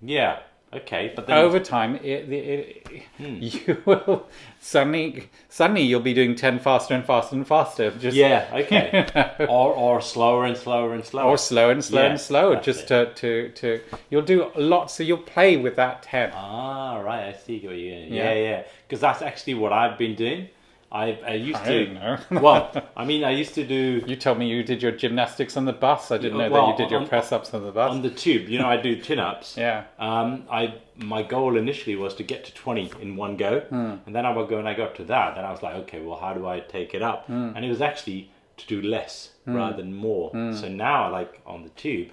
Yeah. 0.00 0.40
Okay, 0.70 1.12
but 1.16 1.26
then 1.26 1.38
over 1.38 1.58
time, 1.58 1.96
it, 1.96 2.30
it, 2.30 2.82
it, 2.90 3.02
Hmm. 3.16 3.36
you 3.40 3.82
will 3.86 4.28
suddenly, 4.60 5.28
suddenly 5.48 5.82
you'll 5.82 5.98
be 6.00 6.12
doing 6.14 6.34
10 6.34 6.58
faster 6.58 6.94
and 6.94 7.04
faster 7.04 7.34
and 7.36 7.46
faster. 7.46 7.90
Just, 7.90 8.16
yeah, 8.16 8.48
okay, 8.52 9.46
or 9.48 9.72
or 9.72 10.00
slower 10.00 10.44
and 10.44 10.56
slower 10.56 10.94
and 10.94 11.04
slower. 11.04 11.24
Or 11.30 11.38
slow 11.38 11.70
and 11.70 11.82
slow 11.82 12.02
Yeah, 12.02 12.10
and 12.10 12.20
slower, 12.20 12.54
that's 12.54 12.66
just 12.66 12.88
to, 12.88 13.12
to, 13.14 13.48
to, 13.50 13.80
you'll 14.10 14.22
do 14.22 14.52
lots, 14.56 14.94
so 14.94 15.02
you'll 15.02 15.18
play 15.18 15.56
with 15.56 15.76
that 15.76 16.02
10. 16.02 16.32
Ah, 16.34 16.98
right. 16.98 17.34
I 17.34 17.38
see 17.38 17.58
what 17.66 17.76
you're. 17.76 17.96
Yeah, 17.98 18.06
Yeah. 18.06 18.34
yeah. 18.34 18.62
Because 18.86 19.00
that's 19.00 19.22
actually 19.22 19.54
what 19.54 19.72
I've 19.72 19.96
been 19.98 20.14
doing. 20.14 20.48
I 20.90 21.18
I 21.26 21.34
used 21.34 21.58
I 21.60 21.64
to. 21.66 21.84
don't 21.84 21.94
know. 21.94 22.18
well, 22.42 22.72
I 22.96 23.04
mean, 23.04 23.22
I 23.24 23.30
used 23.30 23.54
to 23.56 23.64
do 23.66 24.02
You 24.06 24.16
told 24.16 24.38
me 24.38 24.48
you 24.48 24.62
did 24.62 24.82
your 24.82 24.92
gymnastics 24.92 25.56
on 25.56 25.64
the 25.66 25.72
bus. 25.72 26.10
I 26.10 26.16
didn't 26.18 26.38
know 26.38 26.48
Well, 26.50 26.66
that 26.66 26.72
you 26.72 26.84
did 26.84 26.90
your 26.90 27.00
on- 27.00 27.08
press 27.08 27.30
ups 27.30 27.52
on 27.52 27.62
the 27.62 27.72
bus. 27.72 27.90
on 27.90 28.02
the 28.02 28.10
tube. 28.10 28.48
You 28.48 28.58
know, 28.58 28.68
I 28.68 28.76
do 28.78 28.96
chin 28.96 29.18
ups. 29.18 29.56
yeah. 29.64 29.84
Um, 29.98 30.44
I 30.50 30.74
my 30.96 31.22
goal 31.22 31.56
initially 31.56 31.94
was 31.96 32.14
to 32.14 32.22
get 32.22 32.44
to 32.46 32.54
twenty 32.54 32.90
in 33.02 33.16
one 33.16 33.36
go, 33.36 33.60
Hmm. 33.60 33.94
and 34.06 34.14
then 34.16 34.24
I 34.24 34.30
would 34.34 34.48
go 34.48 34.58
and 34.58 34.68
I 34.68 34.74
got 34.74 34.94
to 34.96 35.04
that. 35.04 35.34
Then 35.34 35.44
I 35.44 35.50
was 35.50 35.62
like, 35.62 35.74
okay, 35.82 36.00
well, 36.00 36.18
how 36.18 36.32
do 36.32 36.46
I 36.46 36.60
take 36.60 36.94
it 36.94 37.02
up? 37.02 37.26
Hmm. 37.26 37.52
And 37.54 37.64
it 37.64 37.68
was 37.68 37.82
actually 37.82 38.30
to 38.56 38.66
do 38.66 38.82
less 38.82 39.32
rather 39.46 39.76
than 39.76 39.94
more. 39.94 40.30
So 40.52 40.68
now, 40.68 41.10
like 41.12 41.40
on 41.46 41.62
the 41.62 41.70
tube, 41.70 42.08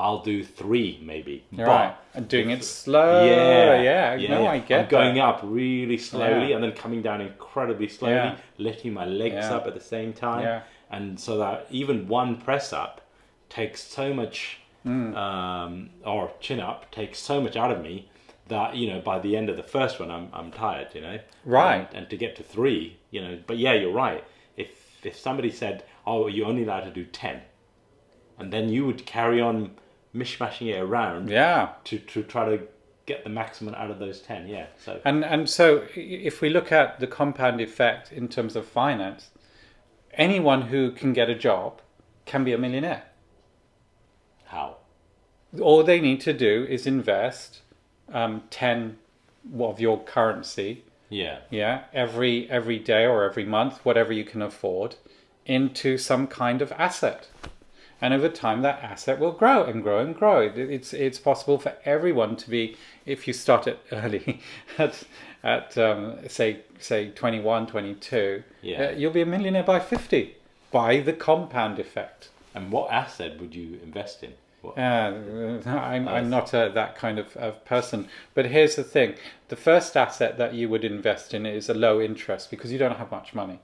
I'll 0.00 0.22
do 0.22 0.42
three 0.42 0.98
maybe. 1.02 1.44
But 1.52 1.66
right. 1.66 1.94
And 2.14 2.26
doing 2.28 2.50
it 2.50 2.64
slow. 2.64 3.24
yeah, 3.24 4.16
Yeah. 4.16 4.28
No, 4.30 4.46
I 4.46 4.58
get 4.58 4.80
I'm 4.84 4.88
going 4.88 5.14
that. 5.16 5.24
up 5.24 5.40
really 5.44 5.98
slowly 5.98 6.48
Yeah. 6.48 6.54
and 6.56 6.64
then 6.64 6.72
coming 6.72 7.02
down 7.02 7.20
incredibly 7.20 7.88
slowly, 7.88 8.14
Yeah. 8.14 8.36
lifting 8.58 8.92
my 8.94 9.04
legs 9.04 9.34
Yeah. 9.34 9.54
up 9.56 9.66
at 9.66 9.74
the 9.74 9.80
same 9.80 10.12
time, 10.12 10.42
Yeah. 10.42 10.60
and 10.90 11.20
so 11.20 11.36
that 11.38 11.66
even 11.70 12.08
one 12.08 12.36
press 12.36 12.72
up 12.72 13.00
takes 13.48 13.82
so 13.82 14.14
much, 14.14 14.58
Hmm. 14.84 15.14
um, 15.14 15.90
or 16.06 16.32
chin 16.40 16.58
up 16.60 16.90
takes 16.90 17.18
so 17.18 17.40
much 17.40 17.54
out 17.56 17.70
of 17.70 17.82
me 17.82 18.08
that 18.48 18.74
you 18.76 18.88
know 18.90 19.00
by 19.00 19.18
the 19.18 19.36
end 19.36 19.48
of 19.50 19.56
the 19.56 19.62
first 19.62 20.00
one 20.00 20.10
I'm 20.10 20.28
I'm 20.32 20.50
tired, 20.50 20.88
you 20.94 21.02
know. 21.02 21.18
Right. 21.44 21.86
And, 21.88 21.88
and 21.98 22.10
to 22.10 22.16
get 22.16 22.34
to 22.36 22.42
three, 22.42 22.96
you 23.10 23.20
know, 23.20 23.38
but 23.46 23.58
yeah, 23.58 23.74
you're 23.74 23.92
right. 23.92 24.24
If 24.56 24.70
if 25.04 25.16
somebody 25.16 25.50
said, 25.50 25.84
"Oh, 26.06 26.26
you're 26.26 26.46
only 26.48 26.64
allowed 26.64 26.84
to 26.84 26.90
do 26.90 27.04
10," 27.04 27.42
and 28.38 28.52
then 28.52 28.68
you 28.70 28.86
would 28.86 29.04
carry 29.06 29.40
on 29.40 29.76
mishmashing 30.14 30.68
it 30.74 30.80
around 30.80 31.28
Yeah. 31.30 31.70
to, 31.84 31.98
to 31.98 32.22
try 32.22 32.56
to 32.56 32.64
get 33.06 33.24
the 33.24 33.30
maximum 33.30 33.74
out 33.74 33.90
of 33.90 33.98
those 33.98 34.20
10 34.20 34.46
yeah 34.48 34.66
so 34.78 35.00
And 35.04 35.24
and 35.24 35.48
so 35.48 35.84
if 35.94 36.40
we 36.40 36.48
look 36.50 36.70
at 36.72 37.00
the 37.00 37.06
compound 37.06 37.60
effect 37.60 38.12
in 38.12 38.28
terms 38.28 38.54
of 38.56 38.66
finance, 38.66 39.30
anyone 40.14 40.62
who 40.62 40.92
can 40.92 41.12
get 41.12 41.28
a 41.28 41.34
job 41.34 41.80
can 42.26 42.44
be 42.44 42.52
a 42.52 42.58
millionaire. 42.58 43.04
how 44.46 44.76
All 45.60 45.82
they 45.82 46.00
need 46.00 46.20
to 46.22 46.32
do 46.32 46.66
is 46.68 46.86
invest 46.86 47.62
um, 48.12 48.42
ten 48.50 48.98
of 49.58 49.80
your 49.80 49.98
currency 50.04 50.84
yeah 51.08 51.38
yeah 51.50 51.84
every 51.92 52.48
every 52.50 52.78
day 52.78 53.04
or 53.06 53.24
every 53.24 53.44
month 53.44 53.84
whatever 53.84 54.12
you 54.12 54.24
can 54.24 54.42
afford 54.42 54.94
into 55.46 55.96
some 55.98 56.26
kind 56.26 56.60
of 56.62 56.70
asset 56.72 57.26
and 58.00 58.14
over 58.14 58.28
time 58.28 58.62
that 58.62 58.82
asset 58.82 59.18
will 59.18 59.32
grow 59.32 59.64
and 59.64 59.82
grow 59.82 59.98
and 60.00 60.14
grow. 60.14 60.40
It, 60.40 60.56
it's 60.58 60.92
it's 60.92 61.18
possible 61.18 61.58
for 61.58 61.74
everyone 61.84 62.36
to 62.36 62.50
be 62.50 62.76
if 63.06 63.26
you 63.26 63.32
start 63.34 63.66
it 63.66 63.78
early 63.92 64.40
at 64.78 65.02
at 65.42 65.76
um, 65.78 66.18
say 66.28 66.60
say 66.78 67.10
21, 67.10 67.66
22, 67.66 68.42
Yeah. 68.62 68.82
uh, 68.82 68.90
you'll 68.90 69.12
be 69.12 69.22
a 69.22 69.26
millionaire 69.26 69.62
by 69.62 69.80
50 69.80 70.36
by 70.70 71.00
the 71.00 71.12
compound 71.12 71.78
effect. 71.78 72.28
And 72.54 72.70
what 72.72 72.90
asset 72.90 73.40
would 73.40 73.54
you 73.54 73.78
invest 73.82 74.22
in? 74.22 74.32
What? 74.62 74.76
Uh, 74.76 75.12
I'm, 75.66 76.06
I'm 76.08 76.28
not 76.28 76.52
a, 76.52 76.70
that 76.74 76.94
kind 76.96 77.18
of, 77.18 77.34
of 77.36 77.64
person. 77.64 78.08
But 78.34 78.46
here's 78.46 78.76
the 78.76 78.84
thing 78.84 79.14
the 79.48 79.56
first 79.56 79.96
asset 79.96 80.36
that 80.36 80.52
you 80.52 80.68
would 80.68 80.84
invest 80.84 81.32
in 81.32 81.46
is 81.46 81.68
a 81.70 81.74
low 81.74 82.00
interest 82.00 82.50
because 82.50 82.70
you 82.70 82.78
don't 82.78 82.96
have 82.98 83.10
much 83.10 83.34
money. 83.34 83.58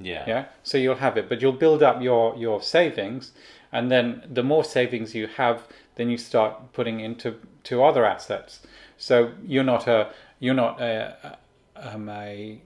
yeah. 0.00 0.24
Yeah. 0.26 0.44
So 0.62 0.78
you'll 0.78 0.94
have 0.96 1.18
it, 1.18 1.28
but 1.28 1.42
you'll 1.42 1.52
build 1.52 1.82
up 1.82 2.00
your, 2.00 2.34
your 2.36 2.62
savings. 2.62 3.32
And 3.72 3.90
then 3.90 4.22
the 4.28 4.42
more 4.42 4.64
savings 4.64 5.14
you 5.14 5.26
have, 5.26 5.66
then 5.96 6.10
you 6.10 6.16
start 6.16 6.72
putting 6.72 7.00
into 7.00 7.36
to 7.64 7.84
other 7.84 8.04
assets. 8.06 8.60
So 8.96 9.32
you're 9.44 9.64
not 9.64 9.86
a 9.86 10.12
you're 10.40 10.54
not 10.54 10.80
a, 10.80 11.38
um, 11.76 12.08
a 12.08 12.60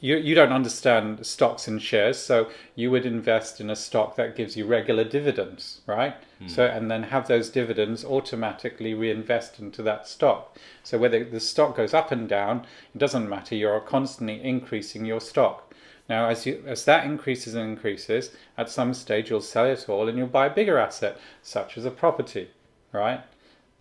you, 0.00 0.16
you 0.16 0.34
don't 0.34 0.52
understand 0.52 1.24
stocks 1.24 1.66
and 1.66 1.80
shares, 1.80 2.18
so 2.18 2.50
you 2.74 2.90
would 2.90 3.06
invest 3.06 3.60
in 3.60 3.70
a 3.70 3.76
stock 3.76 4.16
that 4.16 4.36
gives 4.36 4.54
you 4.56 4.66
regular 4.66 5.04
dividends, 5.04 5.80
right? 5.86 6.14
So 6.46 6.66
and 6.66 6.90
then 6.90 7.04
have 7.04 7.26
those 7.26 7.48
dividends 7.48 8.04
automatically 8.04 8.92
reinvest 8.92 9.58
into 9.58 9.82
that 9.84 10.06
stock. 10.06 10.58
So 10.82 10.98
whether 10.98 11.24
the 11.24 11.40
stock 11.40 11.76
goes 11.76 11.94
up 11.94 12.10
and 12.12 12.28
down, 12.28 12.66
it 12.94 12.98
doesn't 12.98 13.28
matter. 13.28 13.54
You're 13.54 13.80
constantly 13.80 14.42
increasing 14.42 15.06
your 15.06 15.20
stock. 15.20 15.63
Now, 16.08 16.28
as 16.28 16.44
you 16.46 16.62
as 16.66 16.84
that 16.84 17.04
increases 17.06 17.54
and 17.54 17.70
increases, 17.70 18.30
at 18.58 18.68
some 18.68 18.92
stage 18.94 19.30
you'll 19.30 19.40
sell 19.40 19.66
it 19.66 19.88
all 19.88 20.08
and 20.08 20.18
you'll 20.18 20.26
buy 20.26 20.46
a 20.46 20.54
bigger 20.54 20.78
asset, 20.78 21.18
such 21.42 21.78
as 21.78 21.84
a 21.84 21.90
property, 21.90 22.50
right? 22.92 23.22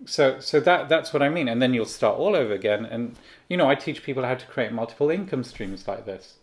so 0.05 0.39
so 0.39 0.59
that 0.59 0.89
that's 0.89 1.13
what 1.13 1.21
I 1.21 1.29
mean, 1.29 1.47
and 1.47 1.62
then 1.62 1.73
you'll 1.73 1.86
start 1.86 2.17
all 2.17 2.36
over 2.36 2.53
again. 2.53 2.86
And 2.86 3.15
you 3.47 3.57
know, 3.57 3.69
I 3.69 3.75
teach 3.75 4.03
people 4.03 4.23
how 4.23 4.36
to 4.36 4.45
create 4.45 4.71
multiple 4.71 5.09
income 5.09 5.43
streams 5.43 5.88
like 5.88 6.05
this. 6.05 6.36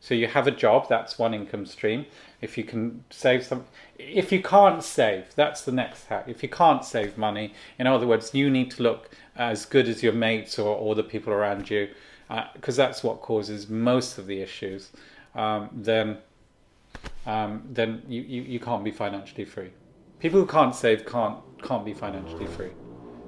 So 0.00 0.14
you 0.14 0.28
have 0.28 0.46
a 0.46 0.50
job, 0.52 0.88
that's 0.88 1.18
one 1.18 1.34
income 1.34 1.66
stream. 1.66 2.06
If 2.40 2.58
you 2.58 2.64
can 2.64 3.04
save 3.10 3.44
some, 3.44 3.64
if 3.98 4.30
you 4.30 4.42
can't 4.42 4.82
save, 4.82 5.34
that's 5.34 5.62
the 5.62 5.72
next 5.72 6.06
hack. 6.06 6.24
If 6.28 6.42
you 6.42 6.48
can't 6.48 6.84
save 6.84 7.18
money, 7.18 7.54
in 7.78 7.86
other 7.86 8.06
words, 8.06 8.34
you 8.34 8.50
need 8.50 8.70
to 8.72 8.82
look 8.82 9.10
as 9.34 9.64
good 9.64 9.88
as 9.88 10.02
your 10.02 10.12
mates 10.12 10.58
or, 10.58 10.76
or 10.76 10.94
the 10.94 11.02
people 11.02 11.32
around 11.32 11.70
you, 11.70 11.88
uh, 12.30 12.44
because 12.54 12.76
that's 12.76 13.02
what 13.02 13.20
causes 13.20 13.68
most 13.68 14.18
of 14.18 14.26
the 14.26 14.40
issues. 14.40 14.90
Um, 15.36 15.68
then, 15.72 16.18
um, 17.26 17.62
then 17.70 18.02
you, 18.08 18.22
you, 18.22 18.42
you 18.42 18.60
can't 18.60 18.82
be 18.82 18.90
financially 18.90 19.44
free. 19.44 19.70
People 20.18 20.40
who 20.40 20.46
can't 20.46 20.74
save 20.74 21.04
can't 21.06 21.38
can't 21.62 21.84
be 21.84 21.92
financially 21.92 22.46
free. 22.46 22.70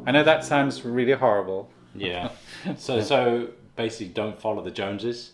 I 0.06 0.10
know 0.10 0.24
that 0.24 0.44
sounds 0.44 0.84
really 0.84 1.12
horrible. 1.12 1.70
Yeah. 1.94 2.30
So 2.78 3.00
so 3.02 3.50
basically, 3.76 4.08
don't 4.08 4.40
follow 4.40 4.62
the 4.62 4.70
Joneses. 4.70 5.32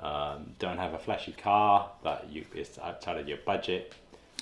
Um, 0.00 0.54
don't 0.58 0.78
have 0.78 0.94
a 0.94 0.98
flashy 0.98 1.32
car 1.32 1.90
that 2.04 2.28
you 2.30 2.44
it's 2.54 2.78
outside 2.78 3.18
of 3.18 3.28
your 3.28 3.38
budget. 3.38 3.94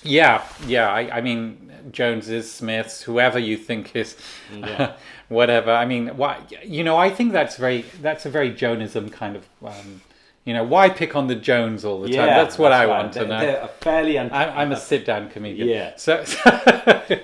Yeah, 0.03 0.45
yeah. 0.65 0.89
I, 0.89 1.17
I 1.17 1.21
mean, 1.21 1.71
Joneses, 1.91 2.49
Smiths, 2.51 3.01
whoever 3.01 3.37
you 3.37 3.57
think 3.57 3.95
is, 3.95 4.15
Yeah. 4.53 4.93
whatever. 5.27 5.71
I 5.71 5.85
mean, 5.85 6.07
why? 6.15 6.39
You 6.63 6.83
know, 6.83 6.97
I 6.97 7.09
think 7.09 7.33
that's 7.33 7.57
very 7.57 7.85
that's 8.01 8.25
a 8.25 8.29
very 8.29 8.51
Jonesism 8.53 9.11
kind 9.11 9.35
of. 9.35 9.45
Um, 9.63 10.01
you 10.45 10.53
know, 10.53 10.63
why 10.63 10.89
pick 10.89 11.15
on 11.15 11.27
the 11.27 11.35
Jones 11.35 11.85
all 11.85 12.01
the 12.01 12.09
time? 12.11 12.27
that's 12.27 12.57
what 12.57 12.71
I 12.71 12.85
right. 12.85 12.97
want 13.01 13.13
to 13.13 13.19
They're- 13.19 13.27
know. 13.27 13.39
They're 13.39 13.61
a 13.61 13.67
fairly 13.67 14.17
un- 14.17 14.31
I'm, 14.31 14.57
I'm 14.57 14.71
a 14.71 14.77
sit-down 14.79 15.29
comedian. 15.29 15.67
Yeah. 15.67 15.93
So, 15.97 16.23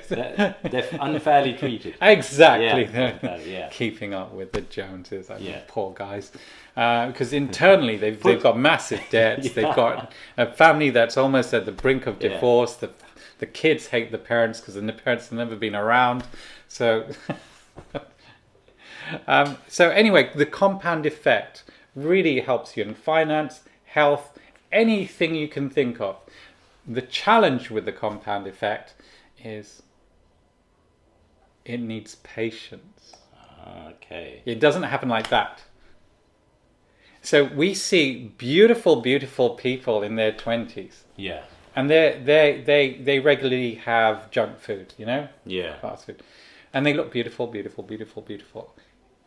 they're, 0.10 0.56
they're 0.64 0.90
unfairly 1.00 1.54
treated. 1.54 1.96
exactly. 2.02 2.84
Yeah, 2.84 3.08
unfairly, 3.12 3.52
yeah. 3.54 3.70
Keeping 3.72 4.14
up 4.14 4.34
with 4.34 4.52
the 4.52 4.62
Joneses. 4.62 5.30
I 5.30 5.38
mean, 5.38 5.46
Yeah. 5.48 5.62
poor 5.68 5.94
guys. 5.94 6.32
Uh, 6.76 7.08
because 7.08 7.32
internally 7.32 7.96
they've 7.96 8.22
they've 8.22 8.42
got 8.44 8.60
massive 8.60 9.00
debts. 9.10 9.52
They've 9.54 9.76
got 9.76 10.12
a 10.38 10.46
family 10.52 10.90
that's 10.90 11.16
almost 11.16 11.54
at 11.54 11.66
the 11.66 11.72
brink 11.72 12.06
of 12.08 12.22
Yeah. 12.22 12.30
divorce. 12.34 12.74
The 12.76 12.90
the 13.40 13.46
kids 13.46 13.88
hate 13.88 14.12
the 14.12 14.18
parents 14.18 14.60
because 14.60 14.74
the 14.76 14.92
parents 14.92 15.30
have 15.30 15.38
never 15.38 15.56
been 15.56 15.76
around. 15.76 16.26
So. 16.68 17.06
Um, 19.28 19.58
so 19.68 19.90
anyway, 19.92 20.32
the 20.36 20.46
compound 20.48 21.06
effect 21.06 21.64
really 21.96 22.42
helps 22.42 22.76
you 22.76 22.84
in 22.84 22.94
finance, 22.94 23.62
health, 23.86 24.38
anything 24.72 25.34
you 25.36 25.48
can 25.48 25.70
think 25.70 26.00
of. 26.02 26.18
The 26.88 27.02
challenge 27.02 27.72
with 27.72 27.86
the 27.86 27.92
compound 27.92 28.46
effect 28.46 28.94
is 29.44 29.82
it 31.64 31.80
needs 31.80 32.16
patience. 32.16 33.16
Okay. 33.88 34.42
It 34.46 34.60
doesn't 34.60 34.84
happen 34.84 35.10
like 35.10 35.30
that. 35.30 35.64
So 37.22 37.44
we 37.46 37.74
see 37.74 38.34
beautiful, 38.38 39.02
beautiful 39.02 39.52
people 39.56 40.04
in 40.04 40.16
their 40.16 40.32
twenties, 40.32 41.06
Yeah. 41.16 41.42
and 41.76 41.90
they 41.90 42.22
they 42.24 42.62
they 42.64 42.94
they 43.02 43.20
regularly 43.20 43.76
have 43.76 44.30
junk 44.30 44.60
food, 44.60 44.94
you 44.98 45.08
know, 45.08 45.28
Yeah. 45.44 45.80
fast 45.80 46.06
food, 46.06 46.22
and 46.72 46.86
they 46.86 46.94
look 46.94 47.12
beautiful, 47.12 47.48
beautiful, 47.48 47.84
beautiful, 47.84 48.22
beautiful. 48.22 48.76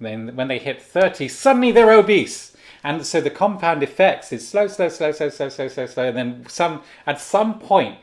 Then 0.00 0.36
when 0.36 0.48
they 0.48 0.58
hit 0.58 0.80
30, 0.80 1.28
suddenly 1.28 1.72
they're 1.72 1.92
obese. 1.92 2.56
And 2.84 3.04
so 3.04 3.20
the 3.20 3.30
compound 3.30 3.82
effects 3.82 4.32
is 4.32 4.46
slow, 4.48 4.68
slow, 4.68 4.88
slow, 4.88 5.12
slow, 5.12 5.28
slow, 5.30 5.48
slow, 5.48 5.68
slow, 5.68 5.86
slow. 5.86 6.04
And 6.04 6.16
then 6.16 6.46
some 6.48 6.82
at 7.06 7.20
some 7.20 7.58
point 7.58 7.98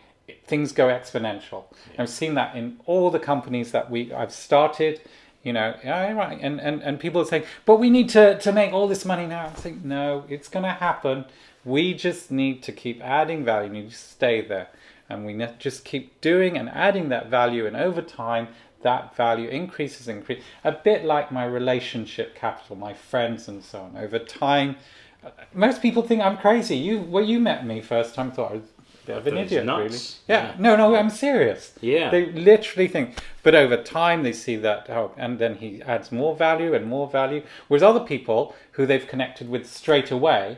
things 0.46 0.72
go 0.72 0.88
exponential. 0.88 1.66
Yeah. 1.94 2.04
I've 2.04 2.10
seen 2.10 2.34
that 2.36 2.56
in 2.56 2.80
all 2.86 3.10
the 3.10 3.20
companies 3.20 3.72
that 3.72 3.90
we 3.90 4.14
I've 4.14 4.34
started. 4.34 5.02
You 5.44 5.54
know, 5.54 5.76
yeah, 5.84 6.12
right. 6.14 6.40
And, 6.42 6.60
and, 6.60 6.82
and 6.82 7.00
people 7.00 7.22
are 7.22 7.26
saying, 7.26 7.44
but 7.66 7.76
we 7.76 7.92
need 7.92 8.10
to, 8.10 8.40
to 8.40 8.52
make 8.52 8.74
all 8.74 8.88
this 8.88 9.06
money 9.06 9.28
now. 9.28 9.46
I 9.46 9.50
think, 9.50 9.86
no, 9.86 10.24
it's 10.28 10.48
going 10.48 10.64
to 10.64 10.72
happen. 10.72 11.26
We 11.64 11.94
just 11.94 12.32
need 12.32 12.64
to 12.64 12.72
keep 12.72 13.00
adding 13.04 13.46
value. 13.46 13.72
You 13.84 13.92
stay 13.92 14.42
there. 14.42 14.70
And 15.08 15.24
we 15.24 15.40
just 15.60 15.86
keep 15.86 16.20
doing 16.20 16.58
and 16.58 16.68
adding 16.70 17.10
that 17.10 17.30
value. 17.30 17.68
And 17.68 17.76
over 17.76 18.02
time, 18.02 18.48
that 18.86 19.15
value 19.15 19.50
increases, 19.50 20.08
increase. 20.08 20.43
A 20.63 20.71
bit 20.71 21.06
like 21.06 21.32
my 21.32 21.43
relationship 21.43 22.36
capital, 22.36 22.76
my 22.76 22.93
friends, 22.93 23.48
and 23.48 23.63
so 23.63 23.80
on. 23.82 23.98
Over 23.98 24.19
time, 24.19 24.76
uh, 25.24 25.32
most 25.56 25.82
people 25.82 26.04
think 26.04 26.21
I'm 26.21 26.38
crazy. 26.38 26.78
You, 26.78 27.02
well, 27.02 27.24
you 27.26 27.39
met 27.39 27.65
me 27.65 27.82
first 27.82 28.13
time, 28.13 28.32
thought 28.32 28.52
I 28.52 28.56
was 28.58 28.63
a 29.04 29.08
bit 29.08 29.17
of 29.17 29.26
an 29.26 29.34
thought 29.34 29.39
it 29.39 29.43
was 29.43 29.52
idiot, 29.52 29.65
nuts. 29.65 29.80
really. 30.28 30.39
Yeah. 30.39 30.52
Yeah. 30.52 30.56
no, 30.60 30.76
no, 30.76 30.95
I'm 30.95 31.10
serious. 31.10 31.74
Yeah. 31.82 32.12
They 32.12 32.28
literally 32.28 32.88
think, 32.88 33.17
but 33.41 33.56
over 33.56 33.76
time 33.76 34.21
they 34.21 34.34
see 34.34 34.56
that, 34.58 34.88
oh, 34.88 35.12
and 35.17 35.39
then 35.39 35.56
he 35.56 35.82
adds 35.82 36.12
more 36.12 36.36
value 36.36 36.76
and 36.76 36.86
more 36.86 37.10
value. 37.10 37.41
Whereas 37.67 37.82
other 37.82 38.02
people 38.02 38.56
who 38.74 38.86
they've 38.86 39.08
connected 39.08 39.50
with 39.50 39.67
straight 39.67 40.12
away, 40.12 40.58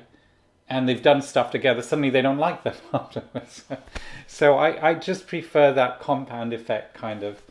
and 0.69 0.89
they've 0.89 1.01
done 1.01 1.21
stuff 1.21 1.49
together, 1.49 1.81
suddenly 1.81 2.09
they 2.09 2.21
don't 2.21 2.37
like 2.37 2.63
them 2.63 2.75
afterwards. 2.93 3.63
so 4.27 4.57
I, 4.57 4.89
I 4.89 4.93
just 4.95 5.25
prefer 5.27 5.71
that 5.71 6.01
compound 6.01 6.51
effect 6.51 6.93
kind 6.93 7.23
of 7.23 7.41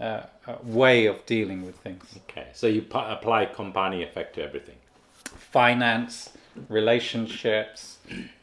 uh, 0.00 0.22
way 0.62 1.06
of 1.06 1.24
dealing 1.26 1.64
with 1.64 1.76
things. 1.76 2.04
Okay. 2.28 2.48
So 2.52 2.66
you 2.66 2.82
pu- 2.82 2.98
apply 2.98 3.46
compounding 3.46 4.02
effect 4.02 4.34
to 4.34 4.42
everything. 4.42 4.76
Finance, 5.24 6.30
relationships, 6.68 7.98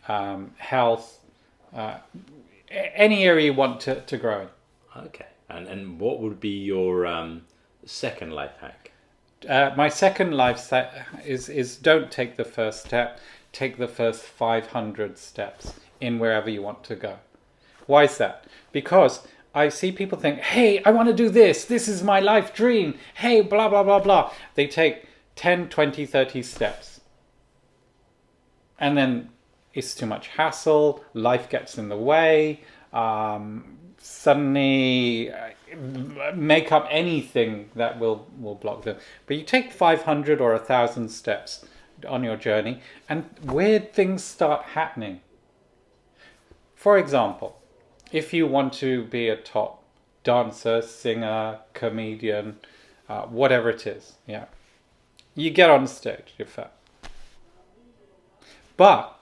um, 0.08 0.52
health, 0.58 1.20
uh, 1.76 1.98
any 2.70 3.24
area 3.24 3.46
you 3.46 3.54
want 3.54 3.80
to, 3.82 4.02
to 4.02 4.18
grow 4.18 4.42
in. 4.42 4.48
Okay. 5.06 5.28
And 5.50 5.68
and 5.68 6.00
what 6.00 6.20
would 6.20 6.40
be 6.40 6.50
your 6.50 7.06
um, 7.06 7.42
second 7.86 8.32
life 8.32 8.56
hack? 8.60 8.92
Uh, 9.48 9.72
my 9.76 9.90
second 9.90 10.32
life 10.32 10.70
hack 10.70 11.08
is 11.26 11.50
is 11.50 11.78
don't 11.78 12.12
take 12.12 12.36
the 12.36 12.46
first 12.46 12.86
step. 12.86 13.20
Take 13.52 13.78
the 13.78 13.88
first 13.88 14.24
five 14.24 14.68
hundred 14.68 15.18
steps 15.18 15.74
in 16.02 16.18
wherever 16.18 16.50
you 16.50 16.64
want 16.64 16.84
to 16.86 16.96
go. 16.96 17.18
Why 17.86 18.04
is 18.04 18.18
that? 18.18 18.46
Because 18.72 19.28
I 19.56 19.70
see 19.70 19.92
people 19.92 20.18
think, 20.18 20.40
"Hey, 20.40 20.82
I 20.84 20.92
want 20.92 21.10
to 21.10 21.14
do 21.14 21.30
this. 21.30 21.66
This 21.66 21.88
is 21.88 22.04
my 22.04 22.20
life 22.20 22.54
dream." 22.54 22.98
Hey, 23.16 23.42
blah 23.42 23.70
blah 23.70 23.84
blah 23.84 24.00
blah. 24.00 24.32
They 24.56 24.68
take 24.68 25.06
10, 25.36 25.70
20, 25.70 26.06
30 26.06 26.44
steps. 26.44 27.02
And 28.80 28.98
then 28.98 29.30
it's 29.74 29.96
too 29.96 30.06
much 30.06 30.28
hassle, 30.28 31.04
life 31.14 31.50
gets 31.50 31.78
in 31.78 31.90
the 31.90 31.98
way. 31.98 32.62
Um, 32.92 33.78
suddenly 33.98 35.32
uh, 35.32 36.36
make 36.36 36.72
up 36.72 36.86
anything 36.90 37.70
that 37.76 38.00
will 38.00 38.28
will 38.40 38.56
block 38.56 38.84
them. 38.84 38.98
But 39.26 39.38
you 39.38 39.44
take 39.44 39.72
500 39.72 40.42
or 40.42 40.54
1000 40.54 41.10
steps 41.10 41.66
on 42.08 42.24
your 42.24 42.36
journey 42.36 42.82
and 43.08 43.26
weird 43.44 43.94
things 43.94 44.24
start 44.24 44.64
happening. 44.64 45.22
For 46.76 46.98
example, 46.98 47.62
if 48.14 48.32
you 48.32 48.48
want 48.48 48.72
to 48.74 49.04
be 49.06 49.28
a 49.28 49.36
top 49.36 49.84
dancer, 50.24 50.82
singer, 50.82 51.60
comedian, 51.74 52.58
uh, 53.10 53.24
whatever 53.24 53.70
it 53.70 53.86
is, 53.86 54.14
yeah, 54.26 54.46
you 55.36 55.50
get 55.50 55.70
on 55.70 55.88
stage, 55.88 56.34
you're 56.38 56.48
fat. 56.48 56.74
But 58.78 59.20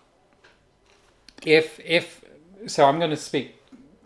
if 1.44 1.80
if 1.80 2.24
so, 2.68 2.86
I'm 2.86 3.00
going 3.00 3.10
to 3.10 3.18
speak 3.18 3.56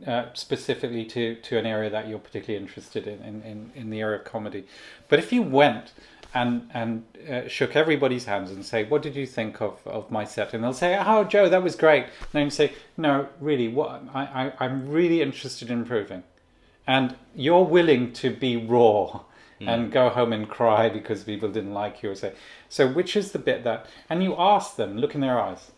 uh, 0.05 0.25
specifically 0.33 1.05
to, 1.05 1.35
to 1.35 1.57
an 1.57 1.65
area 1.65 1.89
that 1.89 2.07
you're 2.07 2.19
particularly 2.19 2.61
interested 2.63 3.07
in, 3.07 3.21
in, 3.23 3.41
in, 3.41 3.71
in 3.75 3.89
the 3.89 4.01
area 4.01 4.19
of 4.19 4.25
comedy. 4.25 4.65
But 5.09 5.19
if 5.19 5.33
you 5.33 5.41
went 5.41 5.93
and 6.35 6.69
and 6.73 7.03
uh, 7.31 7.47
shook 7.47 7.75
everybody's 7.75 8.25
hands 8.25 8.51
and 8.51 8.63
say, 8.63 8.83
"What 8.83 9.01
did 9.01 9.15
you 9.15 9.25
think 9.25 9.61
of, 9.61 9.79
of 9.87 10.11
my 10.11 10.25
set?" 10.25 10.53
and 10.53 10.63
they'll 10.63 10.73
say, 10.73 11.01
"Oh, 11.03 11.23
Joe, 11.23 11.49
that 11.49 11.63
was 11.63 11.75
great." 11.75 12.03
And 12.03 12.31
then 12.33 12.43
you 12.43 12.51
say, 12.51 12.73
"No, 12.97 13.29
really, 13.39 13.67
what 13.69 14.03
I, 14.13 14.51
I 14.59 14.65
I'm 14.65 14.89
really 14.89 15.21
interested 15.21 15.71
in 15.71 15.79
improving," 15.79 16.23
and 16.85 17.15
you're 17.33 17.63
willing 17.63 18.13
to 18.13 18.29
be 18.29 18.57
raw 18.57 19.21
and 19.61 19.91
go 19.91 20.09
home 20.09 20.33
and 20.33 20.49
cry 20.49 20.89
because 20.89 21.23
people 21.23 21.49
didn't 21.49 21.73
like 21.73 22.03
you 22.03 22.11
or 22.11 22.15
say. 22.15 22.33
So, 22.67 22.87
which 22.91 23.15
is 23.15 23.31
the 23.31 23.39
bit 23.39 23.63
that? 23.63 23.87
And 24.09 24.21
you 24.21 24.35
ask 24.37 24.75
them, 24.75 24.97
look 24.97 25.15
in 25.15 25.21
their 25.21 25.39
eyes. 25.39 25.71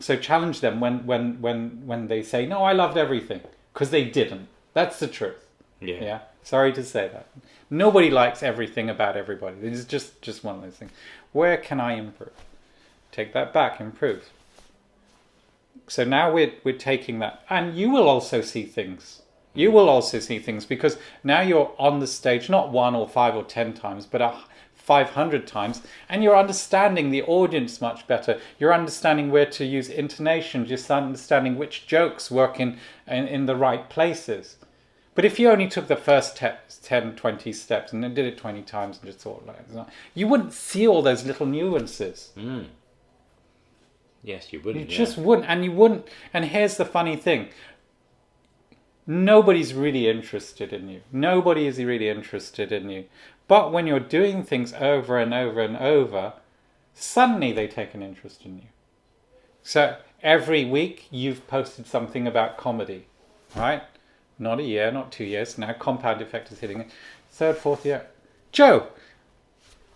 So 0.00 0.16
challenge 0.16 0.60
them 0.60 0.80
when 0.80 1.06
when 1.06 1.40
when 1.40 1.86
when 1.86 2.08
they 2.08 2.22
say, 2.22 2.46
"No, 2.46 2.62
I 2.64 2.72
loved 2.72 2.96
everything," 2.96 3.42
because 3.72 3.90
they 3.90 4.04
didn't. 4.04 4.48
That's 4.74 4.98
the 4.98 5.08
truth. 5.08 5.46
Yeah. 5.80 6.02
Yeah. 6.02 6.18
Sorry 6.48 6.72
to 6.72 6.82
say 6.82 7.10
that. 7.12 7.26
Nobody 7.68 8.08
likes 8.08 8.42
everything 8.42 8.88
about 8.88 9.18
everybody. 9.18 9.58
It's 9.60 9.84
just 9.84 10.22
just 10.22 10.42
one 10.42 10.54
of 10.54 10.62
those 10.62 10.76
things. 10.76 10.92
Where 11.32 11.58
can 11.58 11.78
I 11.78 11.92
improve? 11.92 12.32
Take 13.12 13.34
that 13.34 13.52
back, 13.52 13.82
improve. 13.82 14.30
So 15.88 16.04
now 16.04 16.32
we're 16.32 16.54
we're 16.64 16.78
taking 16.78 17.18
that, 17.18 17.44
and 17.50 17.76
you 17.76 17.90
will 17.90 18.08
also 18.08 18.40
see 18.40 18.62
things. 18.62 19.20
You 19.52 19.68
mm. 19.68 19.74
will 19.74 19.90
also 19.90 20.20
see 20.20 20.38
things 20.38 20.64
because 20.64 20.96
now 21.22 21.42
you're 21.42 21.74
on 21.78 22.00
the 22.00 22.06
stage 22.06 22.48
not 22.48 22.72
one 22.72 22.94
or 22.94 23.06
five 23.06 23.36
or 23.36 23.44
ten 23.44 23.74
times, 23.74 24.06
but 24.06 24.22
a 24.22 24.34
500 24.74 25.46
times, 25.46 25.82
and 26.08 26.24
you're 26.24 26.44
understanding 26.44 27.10
the 27.10 27.24
audience 27.24 27.78
much 27.82 28.06
better. 28.06 28.40
You're 28.58 28.72
understanding 28.72 29.30
where 29.30 29.50
to 29.50 29.66
use 29.66 29.90
intonation, 29.90 30.64
just 30.64 30.90
understanding 30.90 31.58
which 31.58 31.86
jokes 31.86 32.30
work 32.30 32.58
in, 32.58 32.78
in, 33.06 33.28
in 33.28 33.44
the 33.44 33.54
right 33.54 33.90
places. 33.90 34.56
But 35.18 35.24
if 35.24 35.40
you 35.40 35.50
only 35.50 35.66
took 35.66 35.88
the 35.88 35.96
first 35.96 36.36
te- 36.36 36.50
10, 36.84 37.16
20 37.16 37.52
steps 37.52 37.92
and 37.92 38.04
then 38.04 38.14
did 38.14 38.24
it 38.24 38.38
20 38.38 38.62
times 38.62 38.98
and 38.98 39.06
just 39.06 39.18
thought 39.18 39.44
like 39.44 39.68
that, 39.72 39.88
you 40.14 40.28
wouldn't 40.28 40.52
see 40.52 40.86
all 40.86 41.02
those 41.02 41.26
little 41.26 41.44
nuances. 41.44 42.30
Hmm. 42.38 42.66
Yes, 44.22 44.52
you 44.52 44.60
You 44.60 44.64
wouldn't. 44.64 44.90
yeah. 44.90 44.96
just 44.96 45.18
wouldn't. 45.18 45.48
And 45.50 45.64
you 45.64 45.72
wouldn't. 45.72 46.06
And 46.32 46.44
here's 46.44 46.76
the 46.76 46.84
funny 46.84 47.16
thing 47.16 47.48
nobody's 49.08 49.74
really 49.74 50.06
interested 50.08 50.72
in 50.72 50.88
you. 50.88 51.00
Nobody 51.10 51.66
is 51.66 51.82
really 51.82 52.08
interested 52.08 52.70
in 52.70 52.88
you. 52.88 53.06
But 53.48 53.72
when 53.72 53.88
you're 53.88 53.98
doing 53.98 54.44
things 54.44 54.72
over 54.72 55.18
and 55.18 55.34
over 55.34 55.60
and 55.60 55.76
over, 55.78 56.34
suddenly 56.94 57.50
they 57.50 57.66
take 57.66 57.92
an 57.92 58.04
interest 58.04 58.44
in 58.44 58.58
you. 58.58 58.68
So 59.64 59.96
every 60.22 60.64
week 60.64 61.08
you've 61.10 61.44
posted 61.48 61.88
something 61.88 62.28
about 62.28 62.56
comedy, 62.56 63.08
right? 63.56 63.82
Not 64.38 64.60
a 64.60 64.62
year, 64.62 64.90
not 64.92 65.10
two 65.12 65.24
years. 65.24 65.58
Now 65.58 65.72
compound 65.72 66.22
effect 66.22 66.52
is 66.52 66.60
hitting 66.60 66.80
it. 66.80 66.90
Third, 67.30 67.56
fourth 67.56 67.84
year. 67.84 68.06
Joe, 68.52 68.88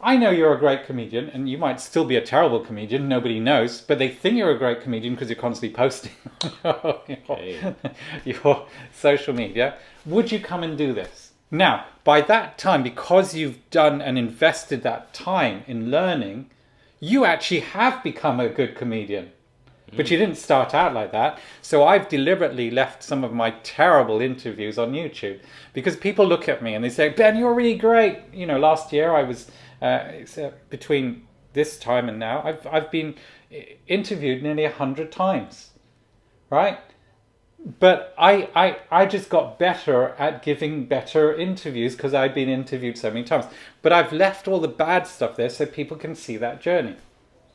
I 0.01 0.17
know 0.17 0.31
you're 0.31 0.53
a 0.53 0.59
great 0.59 0.85
comedian, 0.85 1.29
and 1.31 1.49
you 1.49 1.57
might 1.59 1.81
still 1.81 2.05
be 2.05 2.17
a 2.17 2.21
terrible 2.21 2.59
comedian. 2.59 3.09
Nobody 3.09 3.39
knows, 3.39 3.81
but 3.81 4.01
they 4.01 4.09
think 4.09 4.37
you're 4.37 4.51
a 4.51 4.59
great 4.59 4.81
comedian 4.81 5.15
because 5.15 5.31
you're 5.31 5.39
constantly 5.39 5.75
posting 5.75 6.13
on 6.65 7.01
your, 7.07 7.19
Okay. 7.31 7.75
your 8.25 8.67
social 8.93 9.33
media. 9.33 9.77
Would 10.05 10.33
you 10.33 10.41
come 10.41 10.65
and 10.65 10.77
do 10.77 10.93
this? 10.93 11.31
Now, 11.53 11.87
by 12.03 12.21
that 12.23 12.59
time, 12.59 12.83
because 12.83 13.37
you've 13.37 13.59
done 13.71 14.01
and 14.01 14.19
invested 14.19 14.83
that 14.83 15.15
time 15.15 15.63
in 15.69 15.91
learning, 15.91 16.51
you 16.99 17.25
actually 17.25 17.61
have 17.61 18.03
become 18.03 18.41
a 18.41 18.49
good 18.49 18.75
comedian. 18.75 19.31
But 19.95 20.11
you 20.11 20.17
didn't 20.17 20.37
start 20.37 20.75
out 20.75 20.95
like 20.95 21.13
that. 21.13 21.39
So 21.61 21.85
I've 21.85 22.09
deliberately 22.09 22.71
left 22.71 23.03
some 23.03 23.25
of 23.25 23.33
my 23.33 23.51
terrible 23.63 24.21
interviews 24.21 24.79
on 24.79 24.93
YouTube 24.93 25.41
because 25.75 25.97
people 25.97 26.27
look 26.27 26.49
at 26.49 26.63
me 26.63 26.75
and 26.75 26.83
they 26.83 26.89
say, 26.89 27.11
Ben, 27.11 27.37
you're 27.37 27.55
really 27.55 27.77
great. 27.77 28.19
You 28.33 28.47
know, 28.47 28.59
last 28.59 28.93
year 28.93 29.15
I 29.15 29.23
was, 29.23 29.51
uh, 29.83 30.25
uh, 30.39 30.51
between 30.71 31.27
this 31.53 31.79
time 31.79 32.09
and 32.09 32.19
now, 32.19 32.43
I've, 32.43 32.67
I've 32.67 32.91
been 32.91 33.17
interviewed 33.87 34.43
nearly 34.43 34.65
a 34.65 34.73
hundred 34.73 35.13
times, 35.13 35.71
right? 36.49 36.79
But 37.79 38.15
I, 38.19 38.49
I, 38.57 38.79
I 38.91 39.07
just 39.07 39.29
got 39.29 39.59
better 39.59 40.15
at 40.19 40.43
giving 40.43 40.87
better 40.87 41.35
interviews 41.35 41.95
because 41.95 42.15
I'd 42.15 42.35
been 42.35 42.49
interviewed 42.49 42.99
so 42.99 43.11
many 43.11 43.25
times. 43.25 43.45
But 43.83 43.93
I've 43.93 44.13
left 44.13 44.49
all 44.49 44.59
the 44.59 44.69
bad 44.69 45.07
stuff 45.07 45.37
there 45.37 45.51
so 45.51 45.67
people 45.67 45.97
can 45.97 46.15
see 46.15 46.37
that 46.39 46.61
journey. 46.61 46.97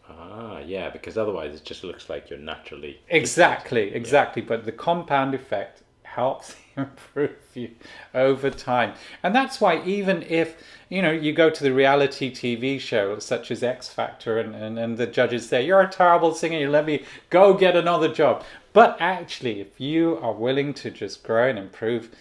Ah, 0.09 0.59
yeah, 0.59 0.89
because 0.89 1.17
otherwise 1.17 1.55
it 1.55 1.63
just 1.63 1.83
looks 1.83 2.09
like 2.09 2.29
you're 2.29 2.39
naturally. 2.39 3.01
Exactly, 3.09 3.93
exactly. 3.93 4.41
But 4.41 4.65
the 4.65 4.71
compound 4.71 5.35
effect 5.35 5.83
helps 6.03 6.55
improve 6.77 7.35
you 7.53 7.71
over 8.13 8.49
time. 8.49 8.93
And 9.21 9.35
that's 9.35 9.59
why 9.59 9.83
even 9.83 10.23
if, 10.23 10.55
you 10.89 11.01
know, 11.01 11.11
you 11.11 11.33
go 11.33 11.49
to 11.49 11.63
the 11.63 11.73
reality 11.73 12.31
TV 12.31 12.79
show 12.79 13.19
such 13.19 13.51
as 13.51 13.63
X 13.63 13.89
Factor 13.89 14.39
and, 14.39 14.55
and, 14.55 14.79
and 14.79 14.97
the 14.97 15.07
judges 15.07 15.47
say, 15.47 15.65
You're 15.65 15.81
a 15.81 15.89
terrible 15.89 16.33
singer, 16.33 16.57
you 16.57 16.69
let 16.69 16.85
me 16.85 17.03
go 17.29 17.53
get 17.53 17.75
another 17.75 18.11
job. 18.11 18.43
But 18.73 18.97
actually, 18.99 19.59
if 19.59 19.79
you 19.79 20.17
are 20.21 20.33
willing 20.33 20.73
to 20.75 20.91
just 20.91 21.23
grow 21.23 21.49
and 21.49 21.59
improve 21.59 22.11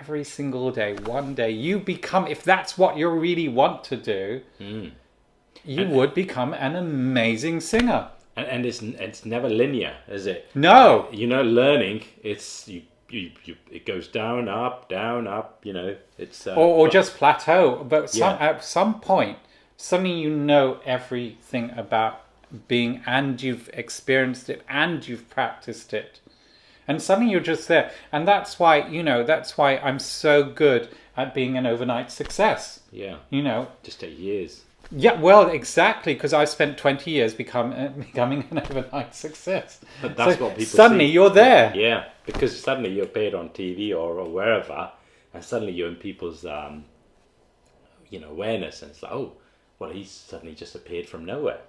every 0.00 0.24
single 0.24 0.70
day, 0.70 0.94
one 0.94 1.34
day, 1.34 1.50
you 1.50 1.78
become, 1.78 2.26
if 2.26 2.42
that's 2.42 2.78
what 2.78 2.96
you 2.96 3.08
really 3.08 3.48
want 3.48 3.84
to 3.84 3.96
do, 3.96 4.40
you 5.64 5.86
would 5.88 6.14
become 6.14 6.54
an 6.54 6.76
amazing 6.76 7.60
singer. 7.60 8.08
And, 8.36 8.46
and 8.46 8.66
it's 8.66 8.82
it's 8.82 9.24
never 9.24 9.48
linear, 9.48 9.94
is 10.08 10.26
it? 10.26 10.50
No. 10.54 11.08
You 11.12 11.26
know, 11.26 11.42
learning 11.42 12.04
it's 12.22 12.66
you 12.68 12.82
you, 13.08 13.30
you 13.44 13.56
it 13.70 13.86
goes 13.86 14.08
down, 14.08 14.48
up, 14.48 14.88
down, 14.88 15.26
up. 15.26 15.60
You 15.64 15.72
know, 15.72 15.96
it's 16.18 16.46
uh, 16.46 16.54
or, 16.54 16.66
or 16.86 16.88
just 16.88 17.16
plateau. 17.16 17.84
But 17.88 18.10
some, 18.10 18.36
Yeah. 18.36 18.46
at 18.50 18.64
some 18.64 19.00
point, 19.00 19.38
suddenly 19.76 20.18
you 20.20 20.30
know 20.30 20.80
everything 20.84 21.70
about 21.76 22.20
being, 22.68 23.02
and 23.06 23.40
you've 23.40 23.68
experienced 23.72 24.48
it, 24.50 24.62
and 24.68 25.06
you've 25.06 25.28
practiced 25.30 25.92
it, 25.94 26.20
and 26.88 27.00
suddenly 27.00 27.30
you're 27.30 27.40
just 27.40 27.68
there. 27.68 27.92
And 28.12 28.26
that's 28.26 28.58
why 28.58 28.86
you 28.88 29.02
know 29.04 29.22
that's 29.22 29.56
why 29.56 29.76
I'm 29.78 29.98
so 30.00 30.42
good 30.44 30.88
at 31.16 31.34
being 31.34 31.56
an 31.56 31.66
overnight 31.66 32.10
success. 32.10 32.80
yeah, 32.90 33.16
You 33.30 33.42
know, 33.42 33.68
just 33.84 34.00
take 34.00 34.18
years. 34.18 34.62
Yeah, 34.96 35.20
well, 35.20 35.48
exactly, 35.48 36.14
because 36.14 36.32
I 36.32 36.44
spent 36.44 36.78
20 36.78 37.10
years 37.10 37.34
become, 37.34 37.72
uh, 37.72 37.88
becoming 37.98 38.46
an 38.50 38.58
overnight 38.58 39.14
success. 39.14 39.80
But 40.00 40.16
that's 40.16 40.36
So 40.38 40.44
what 40.44 40.56
people 40.56 40.64
Suddenly 40.66 41.06
see. 41.06 41.12
you're 41.12 41.30
there. 41.30 41.72
Yeah, 41.74 42.04
because 42.26 42.58
suddenly 42.58 42.90
you're 42.92 43.06
paid 43.06 43.34
on 43.34 43.50
TV 43.50 43.90
or, 43.90 44.18
or 44.18 44.28
wherever, 44.30 44.90
and 45.32 45.42
suddenly 45.44 45.72
you're 45.72 45.88
in 45.88 45.96
people's 45.96 46.44
um, 46.46 46.84
you 48.10 48.20
know 48.20 48.30
awareness, 48.30 48.82
and 48.82 48.90
it's 48.90 49.02
like, 49.02 49.12
oh, 49.12 49.32
well, 49.78 49.90
he's 49.90 50.10
suddenly 50.10 50.54
just 50.54 50.74
appeared 50.74 51.08
from 51.08 51.24
nowhere. 51.24 51.60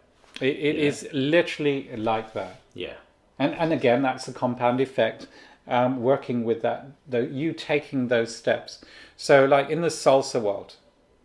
It, 0.42 0.58
it 0.58 0.76
Yeah. 0.76 0.84
is 0.84 1.08
literally 1.14 1.90
like 1.96 2.34
that. 2.34 2.60
Yeah, 2.74 2.94
And 3.40 3.54
and 3.56 3.74
again, 3.74 4.02
that's 4.02 4.28
a 4.28 4.34
compound 4.34 4.82
effect. 4.82 5.28
Um, 5.68 6.04
working 6.04 6.44
with 6.44 6.62
that, 6.62 6.86
the, 7.08 7.26
you 7.26 7.52
taking 7.52 8.08
those 8.08 8.36
steps. 8.36 8.86
So, 9.18 9.46
like 9.46 9.70
in 9.72 9.82
the 9.82 9.88
salsa 9.88 10.40
world, 10.40 10.76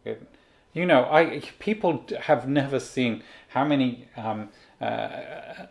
it- 0.04 0.22
you 0.72 0.86
know, 0.86 1.08
I 1.10 1.42
people 1.58 2.04
have 2.20 2.48
never 2.48 2.80
seen 2.80 3.22
how 3.48 3.64
many 3.64 4.08
um, 4.16 4.50
uh, 4.80 5.66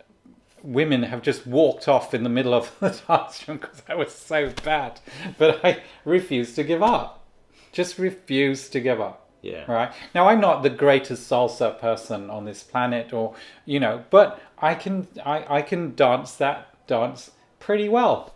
women 0.62 1.04
have 1.04 1.22
just 1.22 1.46
walked 1.46 1.88
off 1.88 2.12
in 2.14 2.22
the 2.22 2.28
middle 2.28 2.54
of 2.54 2.70
the 2.80 2.90
dance 3.08 3.46
room 3.48 3.58
because 3.58 3.82
I 3.88 3.94
was 3.94 4.12
so 4.12 4.52
bad. 4.64 5.00
But 5.38 5.64
I 5.64 5.82
refused 6.04 6.56
to 6.56 6.64
give 6.64 6.82
up. 6.82 7.24
Just 7.72 7.98
refused 7.98 8.72
to 8.72 8.80
give 8.80 9.00
up. 9.00 9.28
yeah, 9.42 9.70
Right. 9.70 9.92
Now 10.14 10.28
I'm 10.28 10.40
not 10.40 10.62
the 10.62 10.70
greatest 10.70 11.30
salsa 11.30 11.78
person 11.78 12.28
on 12.28 12.44
this 12.44 12.62
planet 12.62 13.12
or 13.12 13.34
you 13.64 13.80
know, 13.80 14.04
but 14.10 14.40
I 14.58 14.74
can 14.74 15.08
I, 15.24 15.58
I 15.58 15.62
can 15.62 15.94
dance 15.94 16.34
that 16.34 16.86
dance 16.86 17.30
pretty 17.58 17.88
well 17.88 18.34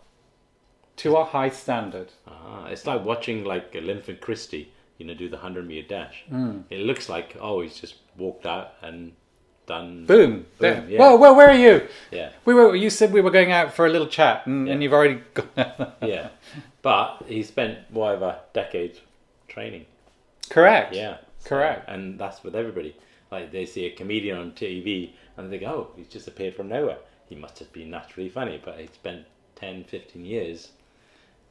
to 0.97 1.17
a 1.17 1.25
high 1.25 1.51
standard. 1.51 2.13
Ah, 2.27 2.67
it's 2.67 2.87
like 2.87 3.05
watching 3.05 3.45
like 3.45 3.75
Linford 3.75 4.21
Christie, 4.21 4.73
you 4.99 5.07
know, 5.07 5.15
do 5.15 5.29
the 5.29 5.39
hundred 5.39 5.67
meter 5.67 5.87
dash. 5.89 6.25
Hmm. 6.29 6.61
It 6.71 6.81
looks 6.81 7.09
like 7.09 7.37
oh, 7.41 7.61
he's 7.63 7.79
just 7.81 7.97
walked 8.17 8.47
out 8.47 8.75
and 8.83 9.13
done. 9.67 10.05
Boom. 10.07 10.47
Boom, 10.59 10.89
yeah. 10.91 10.99
Whoa, 10.99 11.17
whoa, 11.17 11.33
where 11.35 11.49
are 11.49 11.57
you? 11.57 11.87
Yeah, 12.11 12.31
We 12.45 12.53
were 12.55 12.77
you 12.77 12.91
said 12.91 13.13
we 13.13 13.21
were 13.21 13.31
going 13.31 13.51
out 13.53 13.73
for 13.75 13.87
a 13.87 13.89
little 13.89 14.07
chat 14.09 14.47
and, 14.47 14.69
and 14.69 14.83
you've 14.83 14.93
already 14.93 15.21
gone 15.33 15.93
yeah, 16.03 16.29
but 16.83 17.25
he 17.27 17.43
spent 17.43 17.79
whatever 17.91 18.39
decades 18.53 19.01
training. 19.49 19.87
Correct. 20.51 20.95
Yeah, 20.95 21.17
so- 21.39 21.49
Correct. 21.49 21.89
and 21.89 22.19
that's 22.19 22.45
with 22.45 22.55
everybody. 22.55 22.95
Like 23.33 23.51
they 23.53 23.65
see 23.67 23.87
a 23.87 23.91
comedian 23.91 24.39
on 24.39 24.53
TV 24.53 25.13
and 25.37 25.51
they 25.51 25.59
think, 25.59 25.69
oh, 25.71 25.91
he's 25.97 26.09
just 26.09 26.29
appeared 26.29 26.55
from 26.55 26.69
nowhere. 26.69 26.99
He 27.29 27.35
must 27.35 27.59
have 27.59 27.73
been 27.73 27.91
naturally 27.91 28.29
funny, 28.29 28.61
but 28.63 28.79
he 28.79 28.87
spent 28.89 29.25
10, 29.57 29.85
15 29.85 30.25
years 30.25 30.69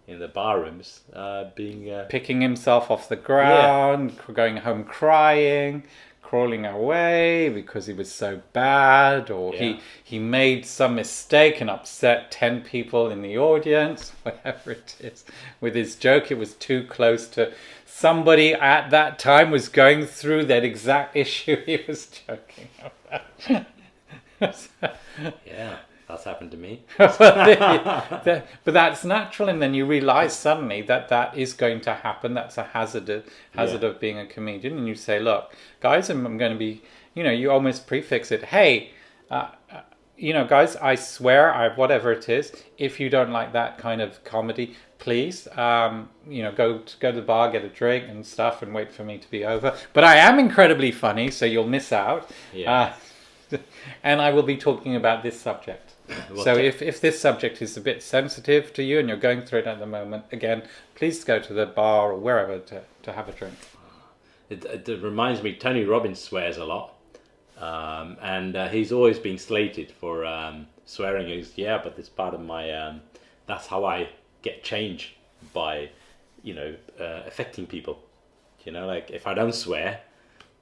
in 0.07 0.19
the 0.19 0.27
bar 0.27 0.59
rooms, 0.61 1.01
uh, 1.13 1.45
being 1.55 1.89
uh, 1.89 2.05
picking 2.09 2.41
himself 2.41 2.91
off 2.91 3.07
the 3.09 3.15
ground, 3.15 4.17
going 4.33 4.57
home 4.57 4.83
crying, 4.83 5.83
crawling 6.21 6.65
away 6.65 7.47
because 7.49 7.85
he 7.87 7.93
was 7.93 8.11
so 8.11 8.41
bad, 8.53 9.29
or 9.29 9.53
Yeah. 9.53 9.59
he 9.59 9.79
he 10.03 10.19
made 10.19 10.65
some 10.65 10.95
mistake 10.95 11.61
and 11.61 11.69
upset 11.69 12.31
ten 12.31 12.61
people 12.61 13.09
in 13.09 13.21
the 13.21 13.37
audience, 13.37 14.11
whatever 14.23 14.71
it 14.71 14.95
is. 14.99 15.23
With 15.61 15.75
his 15.75 15.95
joke, 15.95 16.31
it 16.31 16.37
was 16.37 16.53
too 16.53 16.85
close 16.85 17.27
to 17.29 17.53
somebody 17.85 18.53
at 18.53 18.89
that 18.89 19.19
time 19.19 19.51
was 19.51 19.69
going 19.69 20.05
through 20.07 20.45
that 20.45 20.63
exact 20.63 21.15
issue 21.25 21.57
he 21.65 21.79
was 21.87 22.07
joking 22.07 22.67
about. 22.81 23.65
yeah, 25.45 25.77
that's 26.07 26.23
happened 26.23 26.51
to 26.51 26.57
me. 26.57 26.83
but, 26.97 28.47
that's 28.65 29.03
natural, 29.03 29.49
and 29.49 29.61
then 29.61 29.73
you 29.73 29.85
realize 29.85 30.33
suddenly 30.33 30.81
that 30.83 31.09
that 31.09 31.37
is 31.37 31.53
going 31.53 31.81
to 31.81 31.93
happen. 31.93 32.33
That's 32.33 32.57
a 32.57 32.63
hazard, 32.63 33.23
hazard 33.51 33.81
Yeah. 33.81 33.89
of 33.89 33.99
being 33.99 34.19
a 34.19 34.25
comedian, 34.25 34.77
and 34.77 34.87
you 34.87 34.95
say, 34.95 35.19
"Look, 35.19 35.55
guys, 35.79 36.09
I'm, 36.09 36.25
I'm 36.25 36.37
going 36.37 36.53
to 36.53 36.57
be," 36.57 36.81
you 37.13 37.23
know, 37.23 37.31
you 37.31 37.51
almost 37.51 37.87
prefix 37.87 38.31
it. 38.31 38.43
Hey, 38.45 38.91
uh, 39.31 39.49
uh, 39.71 39.81
you 40.17 40.33
know, 40.33 40.45
guys, 40.45 40.75
I 40.75 40.95
swear, 40.95 41.53
I 41.53 41.73
whatever 41.75 42.11
it 42.11 42.29
is. 42.29 42.51
If 42.77 42.99
you 42.99 43.09
don't 43.09 43.31
like 43.31 43.53
that 43.53 43.77
kind 43.77 44.01
of 44.01 44.23
comedy, 44.23 44.75
please, 44.99 45.47
um, 45.57 46.09
you 46.27 46.43
know, 46.43 46.51
go 46.51 46.79
to, 46.79 46.97
go 46.99 47.11
to 47.11 47.15
the 47.19 47.25
bar, 47.25 47.51
get 47.51 47.63
a 47.65 47.69
drink 47.69 48.05
and 48.07 48.25
stuff, 48.25 48.61
and 48.61 48.73
wait 48.73 48.91
for 48.91 49.03
me 49.03 49.17
to 49.17 49.29
be 49.29 49.43
over. 49.45 49.75
But 49.91 50.03
I 50.03 50.15
am 50.15 50.39
incredibly 50.39 50.91
funny, 50.91 51.31
so 51.31 51.45
you'll 51.45 51.67
miss 51.67 51.91
out. 51.91 52.29
Yeah. 52.53 52.93
Uh, 53.51 53.57
and 54.03 54.21
I 54.21 54.31
will 54.31 54.43
be 54.43 54.55
talking 54.57 54.95
about 54.95 55.23
this 55.23 55.39
subject. 55.39 55.92
So 56.43 56.55
if, 56.55 56.81
if 56.81 56.99
this 56.99 57.19
subject 57.19 57.61
is 57.61 57.77
a 57.77 57.81
bit 57.81 58.03
sensitive 58.03 58.73
to 58.73 58.83
you 58.83 58.99
and 58.99 59.07
you're 59.07 59.17
going 59.17 59.43
through 59.43 59.59
it 59.59 59.67
at 59.67 59.79
the 59.79 59.85
moment, 59.85 60.25
again, 60.31 60.63
please 60.95 61.23
go 61.23 61.39
to 61.39 61.53
the 61.53 61.65
bar 61.65 62.11
or 62.11 62.17
wherever 62.17 62.59
to, 62.59 62.81
to 63.03 63.13
have 63.13 63.29
a 63.29 63.31
drink. 63.31 63.55
It, 64.49 64.65
it, 64.65 65.01
reminds 65.01 65.41
me, 65.41 65.55
Tony 65.55 65.85
Robbins 65.85 66.19
swears 66.19 66.57
a 66.57 66.65
lot, 66.65 66.95
um, 67.57 68.17
and 68.21 68.55
uh, 68.55 68.67
he's 68.67 68.91
always 68.91 69.17
been 69.17 69.37
slated 69.37 69.91
for 69.91 70.25
um, 70.25 70.67
swearing. 70.85 71.27
He's 71.27 71.57
yeah, 71.57 71.79
but 71.81 71.97
it's 71.97 72.09
part 72.09 72.33
of 72.33 72.41
my. 72.41 72.69
Um, 72.71 73.01
that's 73.47 73.67
how 73.67 73.85
I 73.85 74.09
get 74.41 74.63
change 74.63 75.15
by, 75.53 75.89
you 76.43 76.53
know, 76.53 76.75
uh, 76.99 77.21
affecting 77.25 77.65
people. 77.65 77.99
You 78.65 78.73
know, 78.73 78.85
like 78.85 79.11
if 79.11 79.27
I 79.27 79.33
don't 79.33 79.55
swear, 79.55 80.01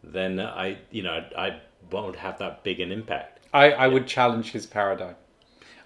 then 0.04 0.40
I, 0.40 0.78
you 0.92 1.04
know, 1.04 1.26
I 1.38 1.60
won't 1.92 2.16
have 2.16 2.38
that 2.40 2.64
big 2.64 2.80
an 2.80 2.92
impact. 2.92 3.40
I, 3.54 3.72
I 3.72 3.88
would 3.88 4.08
challenge 4.08 4.52
his 4.52 4.66
paradigm. 4.66 5.16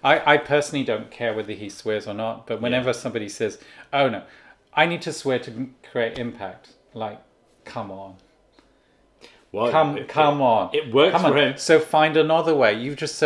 I, 0.06 0.34
I 0.34 0.36
personally 0.38 0.84
don't 0.84 1.10
care 1.10 1.34
whether 1.34 1.52
he 1.52 1.68
swears 1.68 2.06
or 2.06 2.14
not, 2.14 2.46
but 2.46 2.60
whenever 2.60 2.92
somebody 2.92 3.28
says, 3.28 3.58
oh 3.92 4.08
no, 4.08 4.22
I 4.72 4.86
need 4.86 5.02
to 5.02 5.12
swear 5.12 5.38
to 5.40 5.68
create 5.90 6.18
impact, 6.18 6.74
like, 6.94 7.18
come 7.64 7.90
on. 7.90 8.14
Well, 9.52 9.70
Come, 9.70 9.96
it- 9.98 10.08
come 10.08 10.40
it- 10.40 10.44
on. 10.44 10.70
It 10.74 10.92
works 10.92 11.12
Come 11.12 11.22
for 11.32 11.38
on. 11.38 11.44
him. 11.52 11.56
So 11.56 11.80
find 11.80 12.16
another 12.16 12.54
way. 12.54 12.74
You've 12.74 12.96
just 12.96 13.22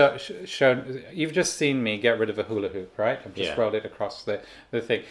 shown. 0.46 1.02
You've 1.12 1.32
just 1.32 1.56
seen 1.56 1.82
me 1.82 1.98
get 1.98 2.18
rid 2.18 2.30
of 2.30 2.38
a 2.38 2.44
hula 2.44 2.68
hoop, 2.68 2.92
right? 2.96 3.18
I've 3.24 3.34
just 3.34 3.50
Yeah. 3.50 3.60
rolled 3.60 3.74
it 3.74 3.84
across 3.84 4.22
the 4.22 4.40
the 4.70 4.80
thing. 4.80 5.02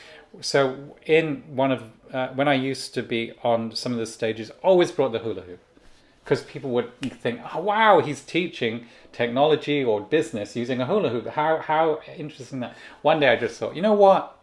So 0.42 0.96
in 1.06 1.44
one 1.56 1.72
of 1.72 1.84
uh, 2.14 2.30
when 2.30 2.48
I 2.48 2.54
used 2.54 2.94
to 2.94 3.04
be 3.04 3.34
on 3.44 3.76
some 3.76 3.92
of 3.92 3.98
the 4.00 4.06
stages, 4.06 4.52
always 4.64 4.92
brought 4.92 5.12
the 5.12 5.20
hula 5.20 5.42
hoop 5.42 5.60
because 6.30 6.44
people 6.44 6.70
would 6.70 6.92
think, 7.02 7.42
"Oh 7.56 7.60
wow, 7.60 8.02
he's 8.02 8.22
teaching 8.22 8.86
technology 9.12 9.84
or 9.84 10.00
business 10.00 10.56
using 10.56 10.80
a 10.80 10.86
hula 10.86 11.10
hoop. 11.10 11.26
How 11.30 11.58
how 11.58 12.02
interesting 12.16 12.60
that." 12.60 12.76
One 13.02 13.20
day 13.20 13.30
I 13.30 13.36
just 13.36 13.60
thought, 13.60 13.76
you 13.76 13.82
know 13.82 13.94
what? 13.94 14.38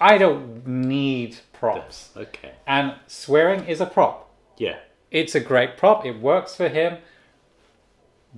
I 0.00 0.18
don't 0.18 0.66
need 0.66 1.36
props, 1.52 2.10
Okay. 2.16 2.52
and 2.66 2.94
swearing 3.06 3.64
is 3.66 3.80
a 3.80 3.86
prop. 3.86 4.28
Yeah. 4.56 4.78
It's 5.12 5.34
a 5.36 5.40
great 5.40 5.76
prop. 5.76 6.04
It 6.04 6.18
works 6.20 6.56
for 6.56 6.68
him, 6.68 6.98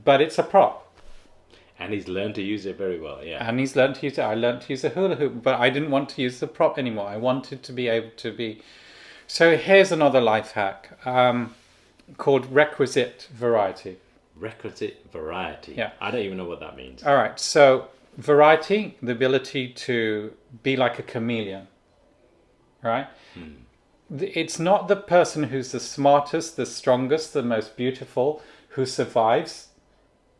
but 0.05 0.21
it's 0.21 0.39
a 0.39 0.43
prop. 0.43 0.93
And 1.79 1.95
he's 1.95 2.09
learned 2.09 2.35
to 2.35 2.43
use 2.43 2.67
it 2.67 2.77
very 2.77 3.01
well. 3.01 3.25
Yeah. 3.25 3.49
And 3.49 3.59
he's 3.59 3.75
learned 3.75 3.95
to 3.97 4.07
use 4.07 4.19
it. 4.19 4.23
I 4.23 4.35
learned 4.35 4.63
to 4.63 4.73
use 4.73 4.85
a 4.85 4.91
hula 4.91 5.17
hoop, 5.17 5.43
but 5.43 5.55
I 5.59 5.71
didn't 5.71 5.91
want 5.91 6.09
to 6.11 6.23
use 6.23 6.41
the 6.41 6.47
prop 6.47 6.79
anymore. 6.79 7.09
I 7.09 7.17
wanted 7.17 7.63
to 7.63 7.73
be 7.73 7.89
able 7.89 8.11
to 8.17 8.33
be. 8.33 8.61
So 9.27 9.57
here's 9.57 9.93
another 9.93 10.21
life 10.21 10.53
hack 10.53 10.99
um, 11.07 11.55
called 12.19 12.47
requisite 12.53 13.29
variety. 13.33 13.99
Requisite 14.37 15.07
variety. 15.13 15.75
Yeah. 15.77 15.93
I 16.01 16.11
don't 16.11 16.23
even 16.23 16.39
know 16.39 16.45
what 16.49 16.61
that 16.61 16.77
means. 16.77 17.03
All 17.03 17.15
right. 17.17 17.39
So 17.39 17.89
variety, 18.17 18.97
the 19.03 19.13
ability 19.13 19.69
to 19.69 20.33
be 20.63 20.77
like 20.77 20.99
a 20.99 21.03
chameleon, 21.03 21.69
right? 22.83 23.07
Hmm. 23.35 23.53
The- 24.11 24.39
It's 24.39 24.59
not 24.59 24.89
the 24.89 24.97
person 24.97 25.45
who's 25.45 25.73
the 25.73 25.81
smartest, 25.81 26.57
the 26.57 26.67
strongest, 26.67 27.33
the 27.33 27.43
most 27.43 27.77
beautiful 27.77 28.43
who 28.71 28.87
survives. 28.87 29.69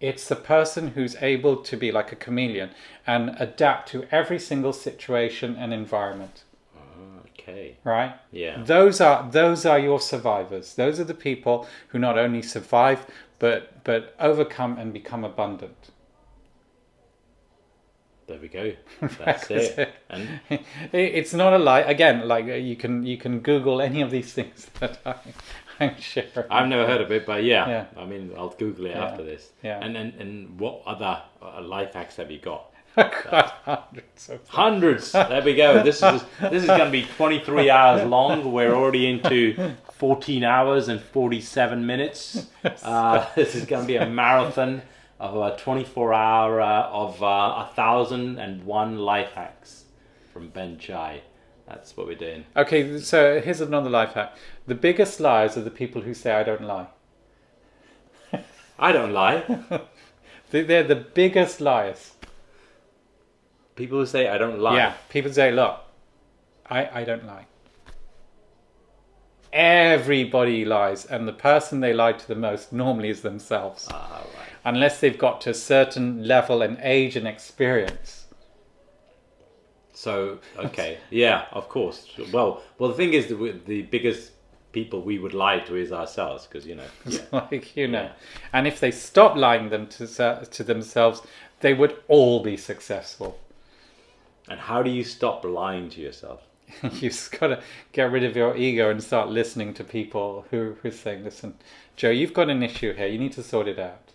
It's 0.01 0.27
the 0.27 0.37
person 0.37 0.89
who's 0.89 1.15
able 1.23 1.57
to 1.59 1.77
be 1.77 1.93
like 1.93 2.11
a 2.13 2.17
chameleon 2.17 2.71
and 3.07 3.37
adapt 3.39 3.89
to 3.91 4.05
every 4.11 4.39
single 4.39 4.73
situation 4.73 5.55
and 5.57 5.73
environment, 5.73 6.43
Okay. 7.33 7.77
right? 7.85 8.15
Yeah. 8.31 8.63
Those 8.63 9.01
are 9.01 9.29
those 9.31 9.67
are 9.67 9.79
your 9.79 10.01
survivors. 10.01 10.75
Those 10.75 11.01
are 11.01 11.05
the 11.05 11.15
people 11.15 11.67
who 11.89 11.99
not 11.99 12.19
only 12.19 12.43
survive 12.43 13.07
but 13.39 13.83
but 13.85 14.15
overcome 14.21 14.79
and 14.79 14.93
become 14.93 15.25
abundant. 15.25 15.91
There 18.29 18.39
we 18.39 18.49
go. 18.49 18.73
That's 19.19 19.51
it. 19.51 19.93
And 20.09 20.41
it's 20.93 21.35
not 21.35 21.53
a 21.53 21.59
lie. 21.59 21.81
Again, 21.81 22.29
like 22.29 22.45
uh, 22.47 22.53
you 22.55 22.77
can 22.77 23.05
you 23.05 23.17
can 23.17 23.41
Google 23.41 23.81
any 23.83 24.01
of 24.01 24.11
these 24.11 24.33
things 24.39 24.67
that 24.81 25.01
I, 25.05 25.17
I'm 25.81 26.01
sure. 26.01 26.25
I've 26.51 26.69
never 26.69 26.87
heard 26.87 27.01
of 27.01 27.11
it, 27.11 27.27
but 27.27 27.43
yeah, 27.45 27.69
Yeah. 27.69 27.85
I 27.97 28.07
mean, 28.07 28.33
I'll 28.37 28.51
Google 28.51 28.87
it 28.87 28.91
Yeah. 28.91 29.05
after 29.05 29.25
this. 29.25 29.51
Yeah. 29.63 29.81
And 29.85 29.97
and 29.97 30.15
and 30.21 30.61
what 30.61 30.83
other 30.87 31.23
uh, 31.43 31.61
life 31.63 31.95
hacks 31.95 32.17
have 32.17 32.31
you 32.31 32.39
got? 32.39 32.72
Hundreds 32.95 34.29
of. 34.29 34.49
Hundreds. 34.49 35.13
There 35.13 35.43
we 35.43 35.55
go. 35.55 35.83
This 35.83 36.03
is 36.03 36.23
this 36.41 36.63
is 36.63 36.67
going 36.67 36.85
to 36.85 36.91
be 36.91 37.05
23 37.17 37.71
hours 37.71 38.07
long. 38.07 38.53
We're 38.53 38.75
already 38.75 39.09
into 39.09 39.75
14 39.95 40.45
hours 40.45 40.89
and 40.89 41.01
47 41.01 41.87
minutes. 41.87 42.47
Uh, 42.85 43.27
this 43.35 43.55
is 43.55 43.65
going 43.65 43.83
to 43.83 43.87
be 43.87 43.97
a 43.97 44.07
marathon 44.07 44.83
of 45.19 45.37
a 45.37 45.57
24 45.57 46.15
hour 46.15 46.61
uh, 46.61 46.89
of 46.89 47.21
uh, 47.23 47.27
a 47.27 47.71
thousand 47.75 48.39
and 48.39 48.65
one 48.65 48.99
life 48.99 49.33
hacks 49.33 49.85
from 50.33 50.49
Ben 50.49 50.79
Chai. 50.79 51.23
That's 51.67 51.97
what 51.97 52.07
we're 52.07 52.17
doing. 52.17 52.45
Okay, 52.57 52.99
so 52.99 53.41
here's 53.41 53.61
another 53.61 53.91
life 53.91 54.13
hack. 54.13 54.37
The 54.67 54.75
biggest 54.75 55.21
liars 55.21 55.57
are 55.57 55.63
the 55.63 55.71
people 55.71 56.03
who 56.03 56.15
say 56.15 56.33
I 56.33 56.43
don't 56.43 56.63
lie. 56.63 56.89
I 58.79 58.93
don't 58.93 59.13
lie. 59.13 59.45
They're 60.51 60.83
the 60.83 60.97
biggest 60.97 61.61
liars. 61.61 62.12
People 63.77 64.05
say 64.07 64.29
I 64.29 64.39
don't 64.39 64.59
lie. 64.59 64.77
Yeah, 64.77 64.93
people 65.09 65.33
say, 65.33 65.51
look, 65.51 65.81
I, 66.69 67.01
I 67.01 67.05
don't 67.05 67.27
lie. 67.27 67.47
Everybody 69.53 70.65
lies, 70.65 71.05
and 71.05 71.29
the 71.29 71.33
person 71.33 71.81
they 71.81 71.93
lie 71.93 72.13
to 72.15 72.29
the 72.29 72.35
most 72.35 72.73
normally 72.73 73.11
is 73.11 73.21
themselves. 73.21 73.87
Ah, 73.91 74.23
right. 74.39 74.49
Unless 74.65 75.01
they've 75.01 75.19
got 75.19 75.41
to 75.43 75.51
a 75.51 75.55
certain 75.55 76.27
level 76.27 76.63
and 76.63 76.79
age 76.83 77.17
and 77.17 77.29
experience. 77.29 78.27
So 79.93 80.39
okay, 80.57 80.99
yeah, 81.11 81.45
of 81.53 81.69
course. 81.69 82.07
Well, 82.33 82.63
well, 82.79 82.89
the 82.91 82.97
thing 82.97 83.13
is, 83.13 83.27
the, 83.27 83.61
the 83.67 83.83
biggest 83.83 84.33
people 84.73 85.03
we 85.03 85.19
would 85.19 85.35
lie 85.35 85.59
to 85.61 85.77
is 85.77 85.93
ourselves, 85.93 86.47
because 86.47 86.67
you 86.67 86.75
know. 86.75 86.89
Yeah. 87.07 87.21
like 87.31 87.77
you 87.77 87.89
know 87.89 88.05
Yeah. 88.05 88.13
and 88.55 88.67
if 88.67 88.81
they 88.81 88.91
stop 88.91 89.37
lying 89.37 89.69
them 89.69 89.87
to 89.89 90.07
to 90.51 90.65
themselves 90.65 91.21
they 91.61 91.75
would 91.75 91.97
all 92.09 92.43
be 92.43 92.57
successful 92.57 93.39
And 94.53 94.61
how 94.61 94.83
do 94.83 94.91
you 94.91 95.03
stop 95.03 95.45
lying 95.47 95.89
to 95.91 96.01
yourself? 96.03 96.41
you've 97.01 97.31
got 97.41 97.47
to 97.49 97.63
get 97.93 98.11
rid 98.13 98.25
of 98.25 98.37
your 98.37 98.55
ego 98.57 98.91
and 98.91 99.03
start 99.03 99.29
listening 99.31 99.73
to 99.75 99.85
people 99.85 100.45
who 100.51 100.77
who 100.83 100.89
are 100.89 100.93
saying 101.05 101.23
listen 101.23 101.55
joe 101.97 102.09
you've 102.09 102.33
got 102.33 102.49
an 102.49 102.63
issue 102.63 102.95
here 102.95 103.07
you 103.07 103.19
need 103.19 103.33
to 103.33 103.43
sort 103.43 103.69
it 103.69 103.79
out 103.79 104.07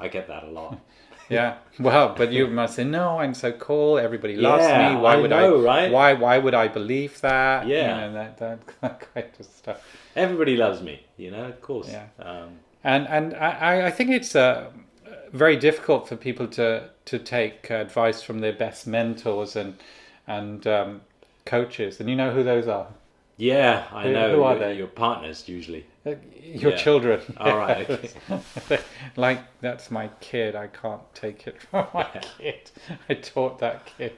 I 0.00 0.08
get 0.08 0.26
that 0.28 0.44
a 0.44 0.46
lot. 0.46 0.78
yeah 1.28 1.56
well 1.78 2.14
but 2.16 2.32
you 2.32 2.46
must 2.46 2.76
say 2.76 2.84
no 2.84 3.18
i'm 3.18 3.34
so 3.34 3.52
cool 3.52 3.98
everybody 3.98 4.36
loves 4.36 4.62
Yeah, 4.64 4.94
me 4.94 5.00
why 5.02 5.12
I 5.14 5.16
would 5.16 5.30
know, 5.30 5.60
i 5.60 5.64
right? 5.72 5.92
why 5.92 6.12
why 6.14 6.38
would 6.38 6.54
i 6.54 6.66
believe 6.68 7.20
that 7.20 7.66
Yeah. 7.66 7.76
you 7.82 8.00
know, 8.00 8.12
that, 8.14 8.38
that, 8.38 8.58
that 8.80 9.14
kind 9.14 9.30
of 9.38 9.46
stuff 9.46 9.78
Everybody 10.24 10.56
loves 10.56 10.80
me, 10.80 10.94
you 11.18 11.30
know. 11.30 11.44
Of 11.44 11.60
course. 11.60 11.88
Yeah. 11.90 12.06
Um, 12.28 12.48
and 12.82 13.06
and 13.08 13.34
I, 13.34 13.88
I 13.88 13.90
think 13.90 14.08
it's 14.18 14.34
uh, 14.34 14.70
very 15.32 15.56
difficult 15.56 16.08
for 16.08 16.16
people 16.16 16.46
to 16.48 16.90
to 17.06 17.18
take 17.18 17.70
advice 17.70 18.22
from 18.22 18.40
their 18.40 18.52
best 18.52 18.86
mentors 18.86 19.56
and 19.56 19.76
and 20.26 20.66
um, 20.66 21.00
coaches. 21.44 22.00
And 22.00 22.08
you 22.10 22.16
know 22.16 22.32
who 22.32 22.42
those 22.42 22.66
are? 22.68 22.88
yeah, 23.38 23.84
I 23.92 24.04
Who- 24.04 24.12
know. 24.12 24.34
who 24.36 24.42
are 24.44 24.56
your, 24.56 24.64
they? 24.66 24.74
Your 24.78 24.86
partners 24.86 25.46
usually. 25.48 25.84
Uh, 26.06 26.14
Your 26.42 26.70
Yeah. 26.70 26.76
children. 26.78 27.20
All 27.38 27.56
right, 27.58 27.88
okay. 27.90 28.80
like 29.16 29.40
that's 29.60 29.90
my 29.90 30.08
kid. 30.20 30.54
I 30.56 30.68
can't 30.68 31.02
take 31.14 31.46
it 31.46 31.60
from 31.60 31.86
my 31.92 32.06
kid. 32.38 32.70
I 33.10 33.14
taught 33.14 33.58
that 33.58 33.84
kid. 33.86 34.14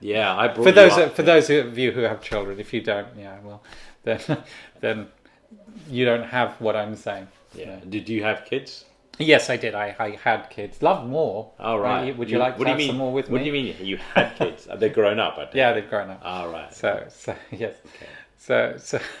Yeah, 0.00 0.34
I 0.36 0.48
brought 0.48 0.64
For 0.64 0.72
those 0.72 0.92
up. 0.92 1.14
for 1.14 1.22
those 1.22 1.50
of 1.50 1.76
you 1.78 1.92
who 1.92 2.00
have 2.00 2.20
children, 2.22 2.58
if 2.58 2.72
you 2.72 2.80
don't, 2.80 3.08
yeah, 3.16 3.38
well, 3.44 3.62
then 4.04 4.20
then 4.80 5.08
you 5.88 6.04
don't 6.04 6.24
have 6.24 6.60
what 6.60 6.74
I'm 6.76 6.96
saying. 6.96 7.28
Yeah. 7.54 7.78
Did 7.88 8.08
you 8.08 8.22
have 8.24 8.44
kids? 8.46 8.84
Yes, 9.18 9.50
I 9.50 9.56
did. 9.56 9.74
I, 9.74 9.94
I 9.98 10.10
had 10.22 10.48
kids. 10.50 10.82
Love 10.82 11.06
more. 11.06 11.52
All 11.58 11.78
right. 11.78 12.16
Would 12.16 12.30
you 12.30 12.38
like 12.38 12.58
what 12.58 12.64
to 12.64 12.64
do 12.64 12.68
you 12.70 12.70
have 12.70 12.78
mean, 12.78 12.88
some 12.88 12.96
more 12.96 13.12
with 13.12 13.28
what 13.28 13.38
me? 13.40 13.50
do 13.50 13.56
you 13.56 13.64
mean 13.64 13.76
you 13.80 13.98
had 14.14 14.34
kids? 14.36 14.64
They're 14.64 14.76
they 14.76 14.88
grown 14.88 15.18
up? 15.20 15.34
I 15.38 15.44
take 15.44 15.54
Yeah, 15.54 15.72
they've 15.72 15.88
grown 15.88 16.10
up. 16.10 16.20
All 16.24 16.48
right. 16.48 16.72
So, 16.72 17.06
so 17.08 17.34
yes. 17.50 17.74
So, 18.38 18.74
so. 18.78 18.98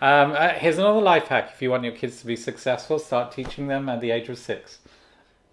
um, 0.00 0.32
uh, 0.32 0.48
here's 0.54 0.78
another 0.78 1.00
life 1.00 1.28
hack. 1.28 1.50
If 1.54 1.62
you 1.62 1.70
want 1.70 1.84
your 1.84 1.92
kids 1.92 2.20
to 2.20 2.26
be 2.26 2.36
successful, 2.36 2.98
start 2.98 3.32
teaching 3.32 3.68
them 3.68 3.88
at 3.88 4.00
the 4.00 4.10
age 4.10 4.28
of 4.28 4.38
six. 4.38 4.78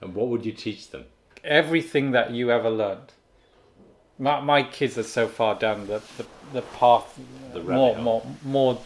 And 0.01 0.15
what 0.15 0.27
would 0.29 0.45
you 0.45 0.53
teach 0.53 0.89
them? 0.89 1.05
Everything 1.43 2.11
that 2.11 2.31
you 2.31 2.49
ever 2.49 2.69
learned. 2.69 3.11
My, 4.17 4.39
my 4.39 4.63
kids 4.63 4.97
are 4.97 5.03
so 5.03 5.27
far 5.27 5.55
down 5.55 5.87
the, 5.87 6.01
the, 6.17 6.25
the 6.53 6.61
path. 6.61 7.19
The 7.53 7.61
more, 7.61 7.97
more, 7.97 8.25
more. 8.43 8.79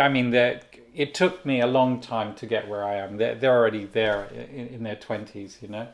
I 0.00 0.08
mean, 0.08 0.30
they're- 0.30 0.60
it 1.00 1.14
took 1.14 1.46
me 1.46 1.60
a 1.60 1.66
long 1.66 1.98
time 1.98 2.34
to 2.34 2.44
get 2.44 2.68
where 2.68 2.84
I 2.84 2.96
am. 2.96 3.16
They're, 3.16 3.34
they're 3.34 3.56
already 3.56 3.86
there 3.86 4.24
in, 4.24 4.66
in 4.68 4.82
their 4.82 4.96
twenties, 4.96 5.58
you 5.62 5.68
know. 5.68 5.88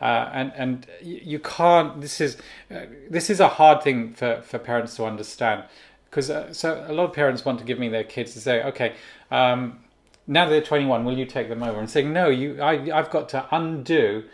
Uh, 0.00 0.30
and 0.32 0.52
and 0.54 0.86
you 1.02 1.40
can't. 1.40 2.00
This 2.00 2.20
is 2.20 2.36
uh, 2.70 2.86
this 3.10 3.28
is 3.28 3.40
a 3.40 3.48
hard 3.48 3.82
thing 3.82 4.12
for, 4.14 4.40
for 4.42 4.58
parents 4.58 4.94
to 4.96 5.04
understand 5.04 5.64
because 6.08 6.30
uh, 6.30 6.52
so 6.52 6.84
a 6.88 6.92
lot 6.92 7.04
of 7.04 7.12
parents 7.12 7.44
want 7.44 7.58
to 7.58 7.64
give 7.64 7.78
me 7.78 7.88
their 7.88 8.04
kids 8.04 8.32
to 8.34 8.40
say, 8.40 8.62
okay, 8.62 8.94
um, 9.32 9.80
now 10.28 10.48
they're 10.48 10.62
twenty 10.62 10.86
one, 10.86 11.04
will 11.04 11.18
you 11.18 11.26
take 11.26 11.48
them 11.48 11.62
over? 11.62 11.80
And 11.80 11.90
saying, 11.90 12.12
no, 12.12 12.28
you, 12.28 12.62
I, 12.62 12.96
I've 12.96 13.10
got 13.10 13.28
to 13.30 13.46
undo. 13.50 14.24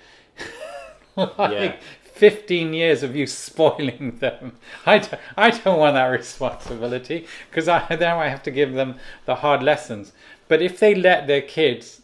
like 1.17 1.33
Yeah. 1.39 1.77
15 2.17 2.75
years 2.75 3.03
of 3.03 3.15
you 3.15 3.27
spoiling 3.47 4.19
them. 4.19 4.53
I 4.85 4.99
don't, 4.99 5.21
I 5.37 5.51
don't 5.51 5.79
want 5.79 5.95
that 5.95 6.07
responsibility 6.07 7.27
because 7.51 7.69
I, 7.69 7.97
now 8.01 8.21
I 8.21 8.29
have 8.29 8.43
to 8.45 8.51
give 8.51 8.73
them 8.75 8.97
the 9.25 9.37
hard 9.37 9.63
lessons. 9.63 10.13
But 10.49 10.63
if 10.63 10.79
they 10.79 10.95
let 10.95 11.27
their 11.27 11.43
kids 11.43 12.03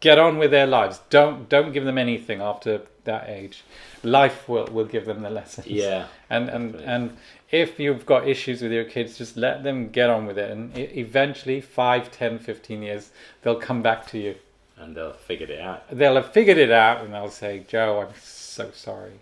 get 0.00 0.18
on 0.18 0.38
with 0.38 0.50
their 0.50 0.66
lives, 0.66 1.00
don't 1.10 1.48
don't 1.48 1.72
give 1.72 1.84
them 1.84 1.98
anything 1.98 2.40
after 2.40 2.82
that 3.04 3.28
age. 3.28 3.64
Life 4.02 4.48
will, 4.48 4.66
will 4.66 4.84
give 4.84 5.06
them 5.06 5.22
the 5.22 5.30
lessons. 5.30 5.66
Yeah. 5.66 6.06
And 6.28 6.48
and 6.48 6.72
Definitely. 6.72 6.86
and 6.94 7.16
if 7.52 7.78
you've 7.78 8.06
got 8.06 8.26
issues 8.26 8.62
with 8.62 8.72
your 8.72 8.84
kids, 8.84 9.18
just 9.18 9.36
let 9.36 9.62
them 9.62 9.90
get 9.90 10.08
on 10.08 10.26
with 10.26 10.38
it. 10.38 10.50
And 10.50 10.76
eventually, 10.76 11.60
5, 11.60 12.10
10, 12.10 12.38
15 12.38 12.82
years, 12.82 13.10
they'll 13.42 13.60
come 13.60 13.82
back 13.82 14.06
to 14.08 14.18
you. 14.18 14.36
And 14.78 14.96
they'll 14.96 15.12
figure 15.12 15.46
it 15.46 15.60
out. 15.60 15.84
They'll 15.90 16.16
have 16.16 16.32
figured 16.32 16.56
it 16.56 16.72
out 16.72 17.04
and 17.04 17.12
they'll 17.12 17.28
say, 17.28 17.64
Joe, 17.68 18.00
I'm 18.00 18.14
so 18.18 18.70
sorry, 18.72 19.20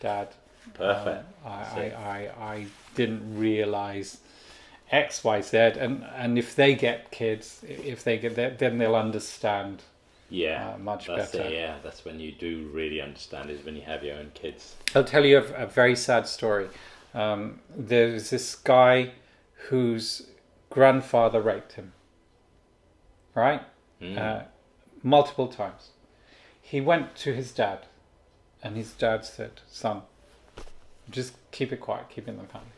Dad. 0.00 0.28
Perfect. 0.74 1.24
Um, 1.44 1.52
I, 1.52 1.56
I, 1.56 2.30
I, 2.40 2.52
I 2.52 2.66
didn't 2.94 3.38
realize 3.38 4.18
X, 4.90 5.22
Y, 5.22 5.40
Z. 5.40 5.56
And, 5.56 6.04
and 6.16 6.38
if 6.38 6.56
they 6.56 6.74
get 6.74 7.10
kids, 7.10 7.64
if 7.66 8.02
they 8.04 8.18
get 8.18 8.34
that, 8.36 8.58
then 8.58 8.78
they'll 8.78 8.96
understand. 8.96 9.82
yeah. 10.28 10.72
uh, 10.74 10.78
much 10.78 11.06
better. 11.06 11.42
It, 11.42 11.52
yeah. 11.52 11.76
That's 11.82 12.04
when 12.04 12.20
you 12.20 12.32
do 12.32 12.68
really 12.72 13.00
understand 13.00 13.50
is 13.50 13.64
when 13.64 13.76
you 13.76 13.82
have 13.82 14.02
your 14.02 14.16
own 14.16 14.30
kids. 14.34 14.74
I'll 14.94 15.04
tell 15.04 15.24
you 15.24 15.38
a, 15.38 15.64
a 15.64 15.66
very 15.66 15.96
sad 15.96 16.26
story. 16.26 16.68
Um, 17.14 17.60
there's 17.76 18.30
this 18.30 18.54
guy 18.54 19.12
whose 19.68 20.28
grandfather 20.70 21.40
raped 21.40 21.72
him, 21.72 21.92
right? 23.34 23.62
Mm. 24.00 24.16
Uh, 24.16 24.44
multiple 25.02 25.48
times. 25.48 25.90
He 26.60 26.80
went 26.80 27.16
to 27.16 27.34
his 27.34 27.50
dad, 27.52 27.86
and 28.62 28.76
his 28.76 28.92
dad 28.92 29.24
said, 29.24 29.60
Son, 29.68 30.02
just 31.10 31.34
keep 31.50 31.72
it 31.72 31.78
quiet, 31.78 32.08
keep 32.08 32.28
it 32.28 32.30
in 32.30 32.36
the 32.38 32.44
family. 32.44 32.68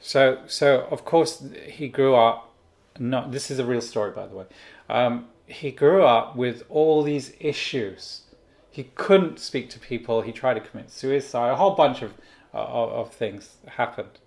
So, 0.00 0.40
so 0.46 0.86
of 0.90 1.04
course, 1.04 1.44
he 1.66 1.88
grew 1.88 2.14
up. 2.14 2.52
No, 2.98 3.28
this 3.28 3.50
is 3.50 3.58
a 3.58 3.64
real 3.64 3.80
story, 3.80 4.10
by 4.10 4.26
the 4.26 4.36
way. 4.36 4.44
Um, 4.88 5.26
he 5.46 5.70
grew 5.70 6.04
up 6.04 6.36
with 6.36 6.62
all 6.68 7.02
these 7.02 7.32
issues. 7.40 8.22
He 8.70 8.84
couldn't 8.94 9.38
speak 9.38 9.70
to 9.70 9.78
people. 9.78 10.22
He 10.22 10.32
tried 10.32 10.54
to 10.54 10.60
commit 10.60 10.90
suicide. 10.90 11.50
A 11.50 11.56
whole 11.56 11.74
bunch 11.74 12.02
of 12.02 12.14
of, 12.54 12.90
of 12.92 13.12
things 13.12 13.56
happened. 13.66 14.18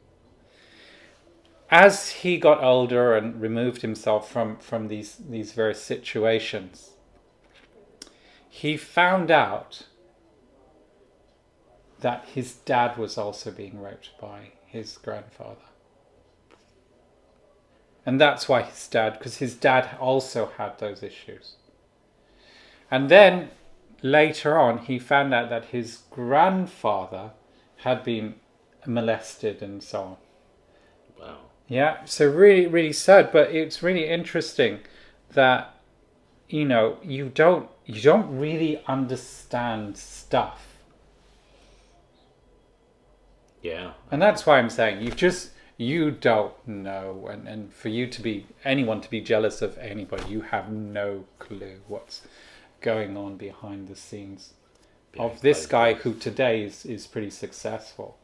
As 1.69 2.09
he 2.09 2.37
got 2.37 2.63
older 2.63 3.15
and 3.15 3.41
removed 3.41 3.81
himself 3.81 4.29
from 4.29 4.57
from 4.57 4.87
these 4.87 5.17
these 5.29 5.53
various 5.53 5.81
situations, 5.81 6.91
he 8.57 8.75
found 8.75 9.29
out 9.29 9.83
that 11.99 12.25
his 12.33 12.53
dad 12.53 12.97
was 12.97 13.15
also 13.15 13.51
being 13.51 13.79
raped 13.79 14.09
by 14.19 14.53
his 14.65 14.97
grandfather. 14.97 15.69
And 18.03 18.19
that's 18.19 18.49
why 18.49 18.63
his 18.63 18.87
dad, 18.87 19.13
because 19.13 19.37
his 19.37 19.53
dad 19.53 19.95
also 19.99 20.47
had 20.57 20.79
those 20.79 21.03
issues. 21.03 21.57
And 22.89 23.09
then 23.09 23.51
later 24.01 24.57
on, 24.57 24.79
he 24.79 24.97
found 24.97 25.35
out 25.35 25.51
that 25.51 25.65
his 25.65 25.99
grandfather 26.09 27.33
had 27.83 28.03
been 28.03 28.35
molested 28.87 29.61
and 29.61 29.83
so 29.83 30.01
on. 30.01 30.17
Wow. 31.19 31.37
Yeah, 31.67 32.05
so 32.05 32.27
really, 32.27 32.65
really 32.65 32.93
sad, 32.93 33.31
but 33.31 33.51
it's 33.51 33.83
really 33.83 34.09
interesting 34.09 34.79
that 35.33 35.76
you 36.49 36.65
know 36.65 36.97
you 37.03 37.29
don't 37.29 37.69
you 37.85 38.01
don't 38.01 38.37
really 38.37 38.81
understand 38.87 39.97
stuff, 39.97 40.77
Yeah. 43.61 43.91
and 44.11 44.21
that's 44.21 44.45
why 44.45 44.59
I'm 44.59 44.69
saying 44.69 45.01
you 45.01 45.11
just 45.11 45.51
you 45.77 46.11
don't 46.11 46.53
know, 46.67 47.27
and 47.29 47.47
and 47.47 47.73
for 47.73 47.89
you 47.89 48.07
to 48.07 48.21
be 48.21 48.45
anyone 48.65 49.01
to 49.01 49.09
be 49.09 49.21
jealous 49.21 49.61
of 49.61 49.77
anybody, 49.77 50.29
you 50.29 50.41
have 50.41 50.71
no 50.71 51.25
clue 51.39 51.81
what's 51.87 52.21
going 52.81 53.17
on 53.17 53.37
behind 53.37 53.87
the 53.87 53.95
scenes 53.95 54.53
Behind 55.11 55.31
of 55.31 55.41
this 55.41 55.65
guy 55.65 55.93
who 55.93 56.13
today 56.13 56.63
is 56.63 56.85
is 56.85 57.07
pretty 57.07 57.29
successful. 57.29 58.17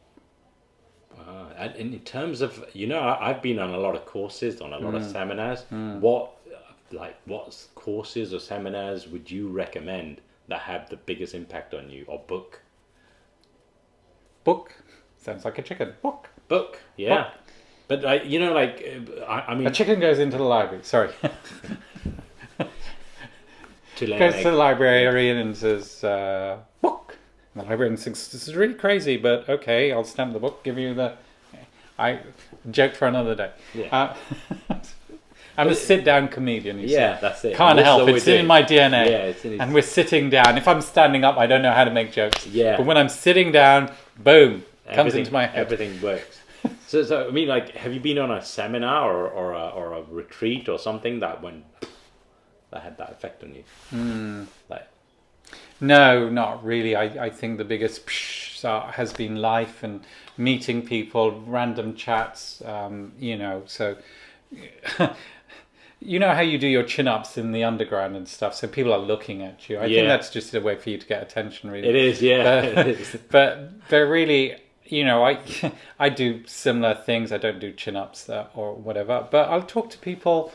Wow. 1.16 1.48
And 1.56 1.76
in 1.76 2.00
terms 2.00 2.40
of, 2.40 2.64
you 2.72 2.88
know, 2.88 2.98
I- 2.98 3.30
I've 3.30 3.40
been 3.40 3.60
on 3.60 3.70
a 3.72 3.78
lot 3.78 3.94
of 3.94 4.04
courses, 4.04 4.60
on 4.60 4.72
a 4.72 4.78
lot 4.78 4.94
Mm. 4.94 4.96
of 4.96 5.04
seminars. 5.04 5.64
What, 5.70 6.32
like, 6.92 7.16
what 7.26 7.66
courses 7.74 8.32
or 8.32 8.40
seminars 8.40 9.08
would 9.08 9.30
you 9.30 9.48
recommend 9.48 10.20
that 10.48 10.60
have 10.60 10.90
the 10.90 10.96
biggest 10.96 11.34
impact 11.34 11.74
on 11.74 11.90
you, 11.90 12.04
or 12.06 12.18
book? 12.26 12.60
Book 14.44 14.72
sounds 15.18 15.44
like 15.44 15.58
a 15.58 15.62
chicken. 15.62 15.94
Book. 16.02 16.28
Book, 16.48 16.80
yeah. 16.96 17.30
But 17.88 18.02
like, 18.02 18.26
you 18.26 18.38
know, 18.38 18.52
like, 18.52 18.84
uh, 18.86 19.24
I, 19.24 19.52
I 19.52 19.54
mean, 19.54 19.66
A 19.66 19.70
chicken 19.70 20.00
goes 20.00 20.18
into 20.18 20.36
the 20.36 20.42
library. 20.44 20.84
Sorry. 20.84 21.10
to 23.96 24.06
goes 24.06 24.34
to 24.36 24.50
the 24.50 24.52
librarian 24.52 25.36
and 25.38 25.56
says, 25.56 26.02
uh, 26.04 26.58
book. 26.80 27.16
And 27.54 27.62
the 27.62 27.68
librarian 27.68 27.96
says, 27.96 28.28
this 28.28 28.48
is 28.48 28.54
really 28.54 28.74
crazy, 28.74 29.16
but 29.16 29.48
okay, 29.48 29.92
I'll 29.92 30.04
stamp 30.04 30.32
the 30.32 30.38
book, 30.38 30.62
give 30.64 30.78
you 30.78 30.94
the... 30.94 31.16
I 31.98 32.20
joke 32.70 32.94
for 32.96 33.06
another 33.06 33.34
day. 33.36 33.52
Yeah. 33.72 34.16
Uh, 34.68 34.74
I'm 35.56 35.68
a 35.68 35.74
sit-down 35.74 36.28
comedian, 36.28 36.78
you 36.80 36.88
see. 36.88 36.94
yeah, 36.94 37.18
that's 37.20 37.44
it. 37.44 37.56
Can't 37.56 37.78
help 37.78 38.08
it. 38.08 38.16
It's 38.16 38.26
in 38.26 38.46
my 38.46 38.62
DNA. 38.62 39.06
Yeah, 39.10 39.16
it's 39.26 39.44
in 39.44 39.52
his- 39.52 39.60
And 39.60 39.72
we're 39.72 39.82
sitting 39.82 40.30
down. 40.30 40.58
If 40.58 40.66
I'm 40.66 40.80
standing 40.80 41.24
up, 41.24 41.36
I 41.36 41.46
don't 41.46 41.62
know 41.62 41.72
how 41.72 41.84
to 41.84 41.90
make 41.90 42.12
jokes. 42.12 42.46
Yeah. 42.46 42.76
But 42.76 42.86
when 42.86 42.96
I'm 42.96 43.08
sitting 43.08 43.52
down, 43.52 43.92
boom, 44.18 44.64
comes 44.92 45.14
into 45.14 45.32
my 45.32 45.46
head. 45.46 45.58
Everything 45.72 46.00
works. 46.02 46.40
so, 46.86 47.02
so 47.04 47.28
I 47.28 47.30
mean, 47.30 47.48
like, 47.48 47.70
have 47.76 47.92
you 47.92 48.00
been 48.00 48.18
on 48.18 48.30
a 48.30 48.42
seminar 48.44 49.12
or 49.12 49.28
or 49.28 49.52
a, 49.52 49.68
or 49.68 49.92
a 49.94 50.02
retreat 50.02 50.68
or 50.68 50.78
something 50.78 51.20
that 51.20 51.42
went 51.42 51.64
that 52.70 52.82
had 52.82 52.98
that 52.98 53.10
effect 53.12 53.42
on 53.44 53.54
you? 53.54 53.64
Hmm. 53.90 54.44
Like, 54.68 54.88
No, 55.80 56.28
not 56.28 56.64
really. 56.64 56.96
I, 56.96 57.26
I 57.26 57.30
think 57.30 57.58
the 57.58 57.64
biggest 57.64 58.06
psh, 58.06 58.92
has 58.94 59.12
been 59.12 59.36
life 59.36 59.82
and 59.82 60.00
meeting 60.38 60.82
people, 60.86 61.42
random 61.46 61.94
chats, 61.94 62.62
um, 62.64 63.12
you 63.18 63.36
know. 63.36 63.62
So, 63.66 63.96
you 66.04 66.18
know 66.18 66.32
how 66.34 66.40
you 66.42 66.58
do 66.58 66.66
your 66.68 66.82
chin 66.82 67.08
ups 67.08 67.38
in 67.38 67.52
the 67.52 67.64
underground 67.64 68.14
and 68.16 68.28
stuff. 68.28 68.54
So 68.54 68.68
people 68.68 68.92
are 68.92 68.98
looking 68.98 69.42
at 69.42 69.68
you. 69.68 69.78
I 69.78 69.86
Yeah. 69.86 69.96
think 69.96 70.08
that's 70.08 70.30
just 70.30 70.54
a 70.54 70.60
way 70.60 70.76
for 70.76 70.90
you 70.90 70.98
to 70.98 71.06
get 71.06 71.22
attention, 71.22 71.70
really. 71.70 71.88
it 71.88 71.96
is, 71.96 72.20
yeah. 72.22 72.42
But, 72.44 72.64
it 72.88 73.00
is. 73.00 73.16
but 73.30 73.88
but 73.88 73.96
really, 74.00 74.56
you 74.84 75.04
know, 75.04 75.24
I 75.24 75.38
I 75.98 76.08
do 76.10 76.46
similar 76.46 76.94
things. 76.94 77.32
I 77.32 77.38
don't 77.38 77.58
do 77.58 77.72
chin 77.72 77.96
ups 77.96 78.28
or 78.54 78.74
whatever, 78.74 79.26
but 79.30 79.48
I'll 79.48 79.62
talk 79.62 79.90
to 79.90 79.98
people 79.98 80.52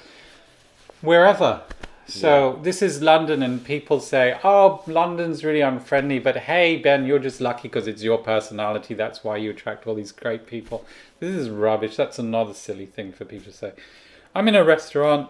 wherever. 1.02 1.62
So 2.08 2.60
this 2.64 2.82
is 2.82 3.04
London, 3.04 3.44
and 3.44 3.64
people 3.64 4.00
say, 4.00 4.36
"Oh, 4.44 4.82
London's 4.88 5.44
really 5.46 5.62
unfriendly." 5.62 6.18
But 6.18 6.38
hey, 6.38 6.78
Ben, 6.78 7.06
you're 7.06 7.20
just 7.20 7.40
lucky 7.40 7.68
because 7.68 7.86
it's 7.88 8.02
your 8.02 8.18
personality. 8.18 8.96
That's 8.96 9.24
why 9.24 9.38
you 9.38 9.52
attract 9.52 9.86
all 9.86 9.94
these 9.94 10.12
great 10.12 10.48
people. 10.48 10.86
This 11.20 11.36
is 11.36 11.52
rubbish. 11.52 11.96
That's 11.98 12.18
another 12.18 12.56
silly 12.56 12.88
thing 12.88 13.12
for 13.12 13.26
people 13.26 13.52
to 13.52 13.58
say. 13.58 13.74
I'm 14.36 14.48
in 14.48 14.56
a 14.56 14.64
restaurant 14.64 15.30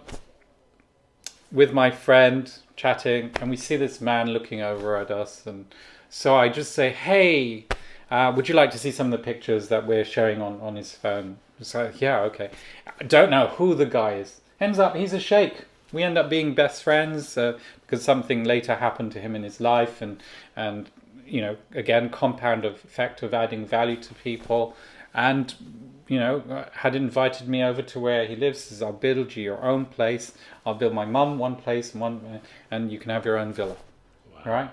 with 1.52 1.72
my 1.72 1.90
friend 1.90 2.52
chatting, 2.76 3.32
and 3.40 3.50
we 3.50 3.56
see 3.56 3.78
this 3.78 4.02
man 4.02 4.30
looking 4.32 4.62
over 4.62 4.98
at 4.98 5.10
us, 5.10 5.48
and 5.48 5.74
So 6.10 6.36
I 6.36 6.50
just 6.50 6.74
say, 6.74 6.90
hey, 6.90 7.66
uh, 8.10 8.34
would 8.36 8.50
you 8.50 8.56
like 8.56 8.72
to 8.72 8.80
see 8.80 8.92
some 8.92 9.14
of 9.14 9.20
the 9.20 9.24
pictures 9.24 9.68
that 9.70 9.86
we're 9.86 10.04
showing 10.04 10.42
on, 10.42 10.60
on 10.60 10.76
his 10.76 10.92
phone? 10.92 11.38
So, 11.62 11.92
yeah, 11.98 12.22
okay. 12.22 12.50
I 13.00 13.04
don't 13.04 13.30
know 13.30 13.48
who 13.48 13.76
the 13.76 13.86
guy 13.86 14.16
is. 14.16 14.42
Ends 14.60 14.80
up, 14.80 14.96
he's 14.96 15.14
a 15.14 15.20
sheikh. 15.20 15.66
We 15.94 16.04
end 16.04 16.18
up 16.18 16.30
being 16.30 16.54
best 16.54 16.84
friends 16.84 17.38
uh, 17.38 17.58
because 17.82 18.04
something 18.04 18.44
later 18.44 18.76
happened 18.76 19.12
to 19.14 19.20
him 19.20 19.36
in 19.36 19.44
his 19.44 19.60
life, 19.60 20.02
and 20.02 20.22
and 20.56 20.90
you 21.26 21.42
know, 21.42 21.58
again, 21.74 22.10
compound 22.10 22.66
effect 22.66 23.24
of 23.24 23.34
adding 23.34 23.66
value 23.66 23.96
to 23.98 24.14
people, 24.16 24.76
and 25.14 25.54
you 26.08 26.20
know, 26.20 26.66
had 26.72 26.96
invited 26.96 27.48
me 27.48 27.64
over 27.64 27.84
to 27.84 28.00
where 28.00 28.26
he 28.26 28.36
lives. 28.36 28.62
Says, 28.62 28.82
"I'll 28.82 28.92
build 28.92 29.36
you 29.36 29.44
your 29.44 29.64
own 29.64 29.86
place. 29.86 30.34
I'll 30.66 30.74
build 30.74 30.94
my 30.94 31.06
mum 31.06 31.38
one 31.38 31.56
place, 31.56 31.94
and 31.94 32.02
one, 32.02 32.42
and 32.72 32.92
you 32.92 32.98
can 32.98 33.12
have 33.12 33.26
your 33.26 33.38
own 33.38 33.54
villa." 33.54 33.76
Wow. 34.34 34.52
Right? 34.52 34.72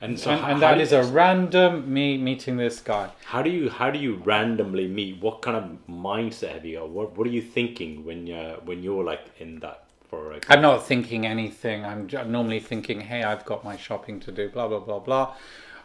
And 0.00 0.20
so 0.20 0.30
and, 0.30 0.44
and 0.44 0.62
that 0.62 0.80
is 0.80 0.92
you- 0.92 0.98
a 0.98 1.04
random 1.04 1.92
me 1.92 2.18
meeting 2.18 2.56
this 2.56 2.80
guy. 2.80 3.10
How 3.24 3.42
do 3.42 3.50
you 3.50 3.70
how 3.70 3.90
do 3.90 3.98
you 3.98 4.16
randomly 4.16 4.86
meet? 4.86 5.20
What 5.20 5.42
kind 5.42 5.56
of 5.56 5.64
mindset 5.88 6.52
have 6.52 6.64
you 6.64 6.78
got? 6.78 6.90
What 6.90 7.16
what 7.16 7.26
are 7.26 7.30
you 7.30 7.42
thinking 7.42 8.04
when 8.04 8.26
you're 8.26 8.56
when 8.64 8.82
you're 8.82 9.02
like 9.02 9.24
in 9.38 9.60
that 9.60 9.84
for 10.08 10.32
a 10.32 10.40
I'm 10.48 10.62
not 10.62 10.86
thinking 10.86 11.26
anything. 11.26 11.84
I'm 11.84 12.08
normally 12.30 12.60
thinking, 12.60 13.00
hey, 13.00 13.22
I've 13.22 13.44
got 13.44 13.64
my 13.64 13.76
shopping 13.76 14.20
to 14.20 14.32
do, 14.32 14.48
blah, 14.48 14.68
blah, 14.68 14.80
blah, 14.80 14.98
blah. 14.98 15.34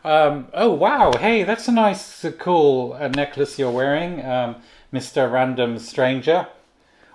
Um, 0.03 0.49
oh, 0.53 0.73
wow, 0.73 1.13
hey, 1.17 1.43
that's 1.43 1.69
a 1.69 1.71
nice, 1.71 2.25
uh, 2.25 2.31
cool 2.31 2.91
uh, 2.93 3.07
necklace 3.07 3.57
you're 3.57 3.71
wearing, 3.71 4.23
um, 4.25 4.57
Mr. 4.91 5.31
Random 5.31 5.79
Stranger. 5.79 6.47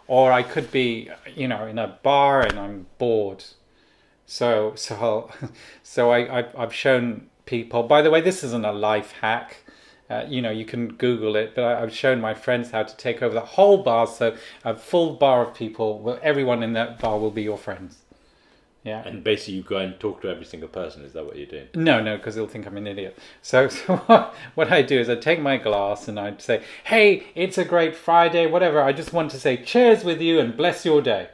Or 0.06 0.32
I 0.32 0.42
could 0.42 0.72
be, 0.72 1.10
you 1.34 1.48
know, 1.48 1.66
in 1.66 1.78
a 1.78 1.98
bar 2.02 2.40
and 2.40 2.58
I'm 2.58 2.86
bored. 2.96 3.44
So, 4.24 4.72
so, 4.74 4.96
I'll, 4.96 5.50
so 5.82 6.10
I, 6.10 6.40
I, 6.40 6.44
I've 6.56 6.72
shown 6.72 7.28
people. 7.44 7.82
By 7.82 8.00
the 8.00 8.10
way, 8.10 8.22
this 8.22 8.42
isn't 8.42 8.64
a 8.64 8.72
life 8.72 9.12
hack. 9.20 9.58
Uh, 10.08 10.24
you 10.26 10.40
know, 10.40 10.50
you 10.50 10.64
can 10.64 10.88
Google 10.88 11.36
it, 11.36 11.54
but 11.54 11.64
I, 11.64 11.82
I've 11.82 11.94
shown 11.94 12.22
my 12.22 12.32
friends 12.32 12.70
how 12.70 12.84
to 12.84 12.96
take 12.96 13.22
over 13.22 13.34
the 13.34 13.40
whole 13.42 13.82
bar. 13.82 14.06
So 14.06 14.34
a 14.64 14.74
full 14.74 15.12
bar 15.16 15.46
of 15.46 15.54
people, 15.54 15.98
well, 15.98 16.18
everyone 16.22 16.62
in 16.62 16.72
that 16.72 16.98
bar 16.98 17.18
will 17.18 17.30
be 17.30 17.42
your 17.42 17.58
friends. 17.58 17.98
Yeah. 18.84 19.02
and 19.06 19.22
basically 19.22 19.54
you 19.54 19.62
go 19.62 19.76
and 19.78 19.98
talk 20.00 20.22
to 20.22 20.28
every 20.28 20.46
single 20.46 20.68
person. 20.68 21.04
Is 21.04 21.12
that 21.12 21.26
what 21.26 21.36
you're 21.36 21.46
doing? 21.46 21.66
No, 21.74 22.00
no, 22.00 22.16
because 22.16 22.36
they'll 22.36 22.46
think 22.46 22.66
I'm 22.66 22.76
an 22.76 22.86
idiot. 22.86 23.18
So, 23.42 23.68
so 23.68 23.96
what, 23.96 24.34
what 24.54 24.72
I 24.72 24.82
do 24.82 24.98
is 24.98 25.10
I 25.10 25.16
take 25.16 25.40
my 25.40 25.56
glass 25.58 26.08
and 26.08 26.18
I'd 26.18 26.40
say, 26.40 26.62
"Hey, 26.84 27.24
it's 27.34 27.58
a 27.58 27.64
great 27.64 27.96
Friday, 27.96 28.46
whatever. 28.46 28.80
I 28.80 28.92
just 28.92 29.12
want 29.12 29.30
to 29.32 29.40
say 29.40 29.56
cheers 29.56 30.04
with 30.04 30.20
you 30.20 30.38
and 30.40 30.56
bless 30.56 30.84
your 30.84 31.02
day." 31.02 31.28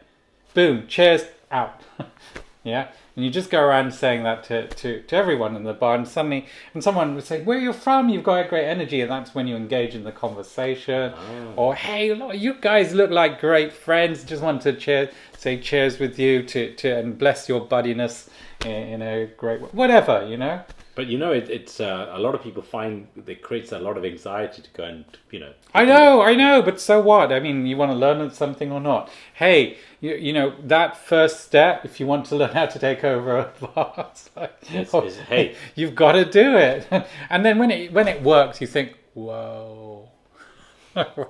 Boom, 0.55 0.86
cheers 0.86 1.24
out. 1.51 1.80
yeah, 2.64 2.88
and 3.16 3.24
you 3.24 3.30
just 3.30 3.50
go 3.50 3.60
around 3.60 3.94
saying 3.94 4.24
that 4.24 4.42
to, 4.44 4.66
to, 4.66 5.00
to 5.02 5.16
everyone 5.16 5.54
in 5.54 5.62
the 5.62 5.72
bar, 5.72 5.94
and 5.94 6.06
suddenly, 6.06 6.46
and 6.72 6.82
someone 6.82 7.14
would 7.14 7.24
say, 7.24 7.42
"Where 7.42 7.58
you're 7.58 7.72
from? 7.72 8.08
You've 8.08 8.24
got 8.24 8.44
a 8.46 8.48
great 8.48 8.66
energy," 8.66 9.00
and 9.00 9.10
that's 9.10 9.34
when 9.34 9.46
you 9.46 9.56
engage 9.56 9.94
in 9.94 10.04
the 10.04 10.12
conversation. 10.12 11.12
Ah. 11.16 11.52
Or, 11.56 11.74
"Hey, 11.74 12.12
look, 12.12 12.36
you 12.36 12.54
guys 12.54 12.92
look 12.92 13.10
like 13.10 13.40
great 13.40 13.72
friends. 13.72 14.24
Just 14.24 14.42
want 14.42 14.62
to 14.62 14.72
cheer, 14.72 15.10
say 15.36 15.58
cheers 15.60 15.98
with 15.98 16.18
you 16.18 16.42
to, 16.44 16.74
to 16.74 16.96
and 16.96 17.16
bless 17.16 17.48
your 17.48 17.60
buddiness 17.66 18.28
in, 18.64 18.70
in 18.70 19.02
a 19.02 19.26
great 19.26 19.60
way. 19.60 19.68
Whatever, 19.72 20.26
you 20.26 20.36
know." 20.36 20.62
But 20.95 21.09
you 21.09 21.18
know, 21.18 21.32
it, 21.32 21.51
it's 21.51 21.80
uh, 21.80 22.11
a 22.12 22.18
lot 22.18 22.34
of 22.34 22.42
people 22.42 22.62
find 22.62 23.09
it 23.26 23.42
creates 23.42 23.72
a 23.72 23.78
lot 23.78 23.97
of 23.97 24.05
anxiety 24.05 24.62
to 24.62 24.70
go 24.70 24.84
and 24.84 25.05
you 25.30 25.40
know. 25.40 25.53
I 25.74 25.84
know, 25.84 26.22
I 26.22 26.34
know, 26.34 26.62
but 26.62 26.80
so 26.80 27.01
what? 27.01 27.32
I 27.32 27.40
mean, 27.40 27.66
you 27.66 27.76
want 27.76 27.90
to 27.90 27.97
learn 27.97 28.30
something 28.30 28.70
or 28.70 28.80
not? 28.80 29.11
Hey, 29.34 29.78
you, 30.01 30.14
you 30.14 30.32
know 30.32 30.55
that 30.62 30.97
first 30.97 31.40
step. 31.40 31.84
If 31.84 31.99
you 31.99 32.07
want 32.07 32.26
to 32.26 32.36
learn 32.36 32.51
how 32.51 32.66
to 32.66 32.78
take 32.78 33.03
over 33.03 33.38
a 33.38 33.53
bar, 33.61 34.09
it's 34.11 34.30
like, 34.36 34.57
Yes, 34.70 34.95
is, 34.95 35.18
hey. 35.18 35.57
you've 35.74 35.97
got 35.97 36.12
to 36.12 36.24
do 36.24 36.57
it. 36.57 36.86
And 37.30 37.45
then 37.45 37.59
when 37.59 37.70
it 37.70 37.92
when 37.92 38.07
it 38.07 38.22
works, 38.22 38.61
you 38.61 38.66
think, 38.68 38.97
whoa. 39.14 40.09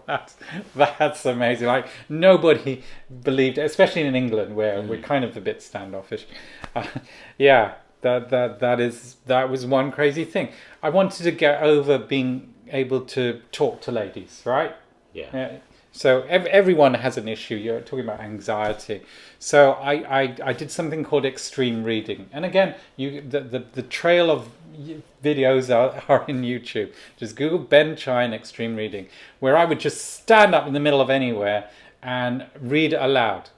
that's, 0.06 0.36
that's 0.74 1.24
amazing. 1.24 1.66
Like 1.66 1.86
nobody 2.10 2.82
believed, 3.22 3.56
especially 3.56 4.02
in 4.02 4.14
England 4.14 4.54
where 4.54 4.82
we're 4.82 5.00
kind 5.00 5.24
of 5.24 5.36
a 5.38 5.40
bit 5.40 5.62
standoffish. 5.62 6.26
Uh, 6.76 6.86
yeah, 7.38 7.74
that 8.04 8.30
that 8.30 8.60
that 8.60 8.78
is 8.78 9.16
that 9.26 9.50
was 9.50 9.66
one 9.66 9.90
crazy 9.90 10.24
thing. 10.24 10.48
I 10.82 10.90
wanted 10.90 11.24
to 11.24 11.32
get 11.32 11.62
over 11.62 11.98
being 11.98 12.54
able 12.70 13.00
to 13.16 13.40
talk 13.50 13.80
to 13.82 13.92
ladies, 13.92 14.42
right? 14.44 14.74
Yeah. 15.12 15.30
Yeah. 15.32 15.56
So 15.90 16.22
ev- 16.22 16.46
everyone 16.46 16.94
has 16.94 17.16
an 17.16 17.28
issue. 17.28 17.54
You're 17.54 17.80
talking 17.80 18.04
about 18.04 18.20
anxiety. 18.20 19.02
So 19.38 19.72
I, 19.72 20.22
I, 20.22 20.36
I 20.42 20.52
did 20.52 20.70
something 20.70 21.04
called 21.04 21.24
extreme 21.24 21.84
reading. 21.84 22.28
And 22.32 22.44
again, 22.44 22.74
you 22.96 23.20
the, 23.20 23.40
the, 23.40 23.64
the 23.72 23.82
trail 23.82 24.30
of 24.30 24.48
videos 25.22 25.74
are, 25.74 26.02
are 26.08 26.24
in 26.26 26.42
YouTube. 26.42 26.92
Just 27.16 27.36
Google 27.36 27.60
Ben 27.60 27.96
Chai 27.96 28.24
extreme 28.24 28.74
reading, 28.74 29.06
where 29.38 29.56
I 29.56 29.64
would 29.64 29.80
just 29.80 30.14
stand 30.14 30.54
up 30.54 30.66
in 30.66 30.72
the 30.72 30.80
middle 30.80 31.00
of 31.00 31.10
anywhere 31.10 31.70
and 32.02 32.46
read 32.60 32.92
aloud. 32.92 33.50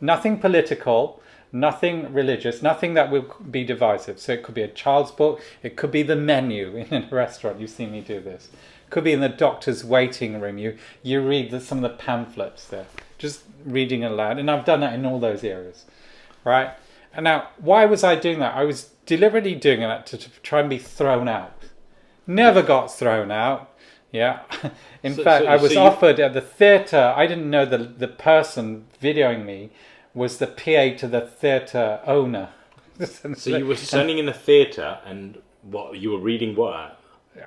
Nothing 0.00 0.38
political, 0.38 1.20
nothing 1.54 2.12
religious, 2.12 2.60
nothing 2.60 2.92
that 2.94 3.10
will 3.10 3.34
be 3.50 3.64
divisive. 3.64 4.18
So 4.18 4.32
it 4.32 4.42
could 4.42 4.54
be 4.54 4.62
a 4.62 4.68
child's 4.68 5.12
book, 5.12 5.40
it 5.62 5.76
could 5.76 5.90
be 5.90 6.02
the 6.02 6.16
menu 6.16 6.76
in 6.90 7.04
a 7.04 7.08
restaurant. 7.10 7.60
You've 7.60 7.70
seen 7.70 7.92
me 7.92 8.00
do 8.00 8.20
this. 8.20 8.50
Could 8.90 9.04
be 9.04 9.12
in 9.12 9.20
the 9.20 9.28
doctor's 9.30 9.84
waiting 9.84 10.40
room. 10.40 10.58
You 10.58 10.76
you 11.02 11.26
read 11.26 11.50
the, 11.50 11.60
some 11.60 11.82
of 11.82 11.90
the 11.90 11.96
pamphlets 11.96 12.66
there, 12.66 12.86
just 13.18 13.42
reading 13.64 14.04
aloud, 14.04 14.38
and 14.38 14.50
I've 14.50 14.64
done 14.66 14.80
that 14.80 14.92
in 14.92 15.06
all 15.06 15.18
those 15.18 15.42
areas, 15.42 15.84
right? 16.44 16.70
And 17.12 17.24
now, 17.24 17.48
why 17.58 17.86
was 17.86 18.04
I 18.04 18.16
doing 18.16 18.40
that? 18.40 18.54
I 18.54 18.64
was 18.64 18.90
deliberately 19.06 19.54
doing 19.54 19.80
that 19.80 20.04
to, 20.06 20.18
to 20.18 20.28
try 20.42 20.60
and 20.60 20.68
be 20.68 20.78
thrown 20.78 21.28
out. 21.28 21.52
Never 22.26 22.62
got 22.62 22.92
thrown 22.92 23.30
out. 23.30 23.70
Yeah. 24.12 24.40
In 25.02 25.14
So- 25.14 25.24
fact, 25.24 25.44
so- 25.44 25.50
I 25.50 25.56
was 25.56 25.72
so 25.72 25.80
you- 25.82 25.86
offered 25.88 26.18
at 26.20 26.32
the 26.34 26.40
theatre. 26.40 27.14
I 27.16 27.26
didn't 27.26 27.50
know 27.50 27.64
the 27.64 27.78
the 27.78 28.08
person 28.08 28.86
videoing 29.02 29.44
me 29.44 29.70
was 30.14 30.38
the 30.38 30.46
PA 30.46 30.96
to 30.98 31.08
the 31.08 31.20
theatre 31.20 32.00
owner. 32.06 32.50
So 33.36 33.50
you 33.56 33.66
were 33.66 33.74
standing 33.76 34.18
in 34.18 34.28
a 34.28 34.32
theatre 34.32 34.98
and 35.04 35.38
what 35.62 35.98
you 35.98 36.12
were 36.12 36.18
reading 36.20 36.54
what? 36.54 37.00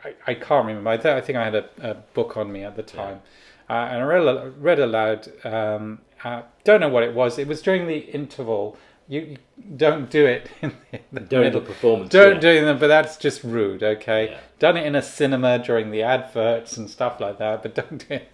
I, 0.03 0.13
I 0.27 0.33
can't 0.33 0.65
remember. 0.67 0.89
I, 0.89 0.97
th- 0.97 1.15
I 1.15 1.21
think 1.21 1.37
I 1.37 1.45
had 1.45 1.55
a, 1.55 1.69
a 1.81 1.93
book 1.93 2.35
on 2.35 2.51
me 2.51 2.63
at 2.65 2.75
the 2.75 2.83
time, 2.83 3.21
uh, 3.69 3.73
and 3.89 4.01
I 4.01 4.03
read, 4.03 4.61
read 4.61 4.79
aloud. 4.79 5.31
Um, 5.45 5.99
uh, 6.21 6.41
don't 6.65 6.81
know 6.81 6.89
what 6.89 7.03
it 7.03 7.13
was. 7.13 7.39
It 7.39 7.47
was 7.47 7.61
during 7.61 7.87
the 7.87 7.99
interval. 7.99 8.75
You, 9.07 9.21
you 9.21 9.37
don't 9.77 10.09
do 10.09 10.25
it 10.25 10.49
in 10.61 10.73
the 11.13 11.21
During 11.21 11.45
middle. 11.45 11.61
the 11.61 11.67
performance. 11.67 12.09
Don't 12.11 12.35
yeah. 12.35 12.39
do 12.41 12.67
it, 12.67 12.79
but 12.81 12.87
that's 12.87 13.15
just 13.15 13.41
rude. 13.45 13.81
Okay, 13.83 14.31
Yeah. 14.31 14.39
done 14.59 14.75
it 14.75 14.85
in 14.85 14.95
a 14.95 15.01
cinema 15.01 15.59
during 15.59 15.91
the 15.91 16.03
adverts 16.03 16.75
and 16.75 16.89
stuff 16.89 17.21
like 17.21 17.37
that, 17.37 17.63
but 17.63 17.73
don't 17.73 18.05
do 18.09 18.15
it. 18.15 18.29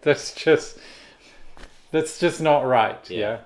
That's 0.00 0.34
just 0.34 0.78
that's 1.92 2.18
just 2.18 2.40
not 2.40 2.66
right. 2.66 3.08
Yeah. 3.08 3.38